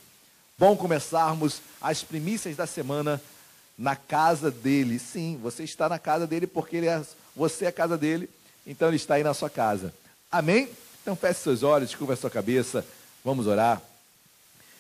Bom 0.57 0.77
começarmos 0.77 1.61
as 1.81 2.05
primícias 2.05 2.55
da 2.55 2.67
semana 2.67 3.21
na 3.79 3.95
casa 3.95 4.51
dele. 4.51 4.99
Sim, 4.99 5.39
você 5.41 5.63
está 5.63 5.89
na 5.89 5.99
casa 5.99 6.27
dele 6.27 6.47
porque 6.47 6.77
ele 6.77 6.89
é 6.89 7.03
você 7.37 7.67
é 7.67 7.69
a 7.69 7.73
casa 7.73 7.97
dele, 7.97 8.29
então 8.67 8.89
ele 8.89 8.97
está 8.97 9.15
aí 9.15 9.23
na 9.23 9.33
sua 9.33 9.49
casa. 9.49 9.95
Amém? 10.31 10.69
Então 11.01 11.15
feche 11.15 11.41
seus 11.41 11.63
olhos, 11.63 11.91
desculpa 11.91 12.15
a 12.15 12.17
sua 12.17 12.29
cabeça, 12.29 12.85
vamos 13.25 13.47
orar. 13.47 13.81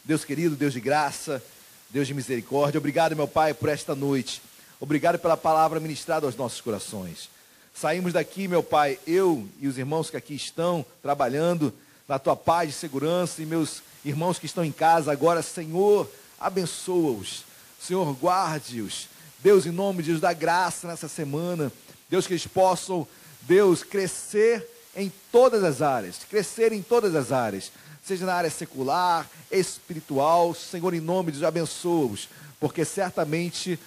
Deus 0.04 0.24
querido, 0.24 0.56
Deus 0.56 0.72
de 0.72 0.80
graça, 0.80 1.42
Deus 1.88 2.08
de 2.08 2.14
misericórdia, 2.14 2.78
obrigado, 2.78 3.14
meu 3.14 3.28
Pai, 3.28 3.54
por 3.54 3.68
esta 3.68 3.94
noite. 3.94 4.42
Obrigado 4.80 5.18
pela 5.18 5.36
palavra 5.36 5.78
ministrada 5.78 6.26
aos 6.26 6.36
nossos 6.36 6.60
corações. 6.60 7.28
Saímos 7.74 8.12
daqui, 8.12 8.48
meu 8.48 8.62
Pai, 8.62 8.98
eu 9.06 9.48
e 9.60 9.68
os 9.68 9.78
irmãos 9.78 10.10
que 10.10 10.16
aqui 10.16 10.34
estão 10.34 10.84
trabalhando 11.00 11.72
na 12.08 12.18
tua 12.18 12.34
paz 12.34 12.70
e 12.70 12.72
segurança, 12.72 13.40
e 13.40 13.46
meus 13.46 13.82
irmãos 14.04 14.38
que 14.38 14.46
estão 14.46 14.64
em 14.64 14.72
casa 14.72 15.12
agora, 15.12 15.42
Senhor, 15.42 16.10
abençoa-os. 16.40 17.44
Senhor, 17.80 18.12
guarde-os. 18.14 19.08
Deus, 19.40 19.66
em 19.66 19.70
nome 19.70 20.02
de 20.02 20.10
Deus, 20.10 20.20
dá 20.20 20.32
graça 20.32 20.88
nessa 20.88 21.08
semana. 21.08 21.72
Deus, 22.08 22.26
que 22.26 22.32
eles 22.32 22.46
possam, 22.46 23.06
Deus, 23.42 23.82
crescer 23.82 24.66
em 24.96 25.12
todas 25.30 25.62
as 25.62 25.80
áreas, 25.82 26.20
crescer 26.28 26.72
em 26.72 26.82
todas 26.82 27.14
as 27.14 27.30
áreas, 27.30 27.70
seja 28.02 28.26
na 28.26 28.34
área 28.34 28.50
secular, 28.50 29.28
espiritual, 29.50 30.54
Senhor, 30.54 30.92
em 30.94 31.00
nome 31.00 31.30
de 31.30 31.38
Deus, 31.38 31.48
abençoa-os, 31.48 32.28
porque 32.58 32.84
certamente 32.84 33.78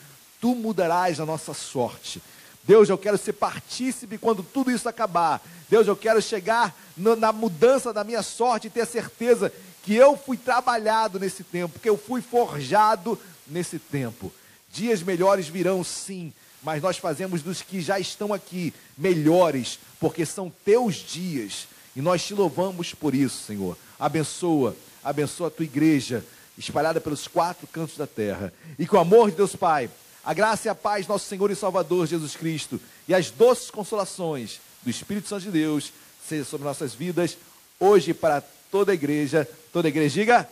Tu 0.42 0.56
mudarás 0.56 1.20
a 1.20 1.26
nossa 1.26 1.54
sorte. 1.54 2.22
Deus, 2.64 2.90
eu 2.90 2.98
quero 2.98 3.18
ser 3.18 3.34
partícipe 3.34 4.18
quando 4.18 4.42
tudo 4.42 4.72
isso 4.72 4.90
acabar. 4.90 5.40
Deus, 5.70 5.88
eu 5.88 5.96
quero 5.96 6.20
chegar 6.20 6.76
no, 6.98 7.16
na 7.16 7.32
mudança 7.32 7.94
da 7.94 8.04
minha 8.04 8.24
sorte 8.24 8.66
e 8.66 8.72
ter 8.72 8.88
certeza 8.88 9.54
que 9.84 9.96
eu 9.96 10.18
fui 10.18 10.38
trabalhado 10.38 11.20
nesse 11.20 11.44
tempo, 11.44 11.80
que 11.80 11.90
eu 11.90 11.96
fui 11.96 12.22
forjado 12.22 13.18
nesse 13.48 13.80
tempo. 13.80 14.32
Dias 14.72 15.02
melhores 15.02 15.48
virão, 15.48 15.84
sim, 15.84 16.34
mas 16.64 16.82
nós 16.82 16.98
fazemos 16.98 17.42
dos 17.42 17.62
que 17.62 17.82
já 17.82 18.00
estão 18.00 18.34
aqui 18.34 18.74
melhores, 18.98 19.80
porque 20.00 20.26
são 20.26 20.52
teus 20.64 20.96
dias. 20.96 21.68
E 21.96 22.02
nós 22.02 22.26
te 22.26 22.34
louvamos 22.34 22.94
por 22.94 23.14
isso, 23.14 23.44
Senhor. 23.46 23.78
Abençoa, 24.00 24.76
abençoa 25.04 25.48
a 25.48 25.52
tua 25.52 25.66
igreja, 25.66 26.24
espalhada 26.58 27.02
pelos 27.02 27.28
quatro 27.28 27.68
cantos 27.68 27.98
da 27.98 28.08
terra. 28.08 28.54
E 28.80 28.88
com 28.88 28.96
o 28.96 29.00
amor 29.00 29.30
de 29.32 29.38
Deus 29.38 29.56
Pai, 29.56 29.90
a 30.24 30.34
graça 30.34 30.68
e 30.68 30.70
a 30.70 30.76
paz, 30.76 31.08
nosso 31.08 31.28
Senhor 31.28 31.50
e 31.52 31.56
Salvador 31.56 32.08
Jesus 32.08 32.36
Cristo, 32.36 32.80
e 33.08 33.14
as 33.14 33.32
doces 33.32 33.72
consolações 33.72 34.62
do 34.84 34.90
Espírito 34.90 35.28
Santo 35.28 35.44
de 35.44 35.52
Deus, 35.52 35.92
seja 36.28 36.46
sobre 36.46 36.66
nossas 36.66 36.94
vidas, 36.94 37.38
hoje 37.80 38.14
para 38.14 38.42
toda 38.70 38.92
a 38.92 38.96
igreja. 38.96 39.48
Toda 39.74 39.88
a 39.88 39.90
igreja 39.90 40.14
diga 40.14 40.50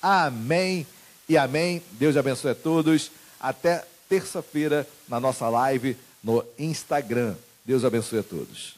amém 0.00 0.86
e 1.28 1.36
amém. 1.36 1.82
Deus 1.92 2.16
abençoe 2.16 2.52
a 2.52 2.54
todos. 2.54 3.10
Até 3.40 3.84
terça-feira 4.08 4.86
na 5.08 5.20
nossa 5.20 5.48
live 5.48 5.96
no 6.22 6.44
Instagram. 6.58 7.34
Deus 7.64 7.84
abençoe 7.84 8.20
a 8.20 8.22
todos. 8.22 8.76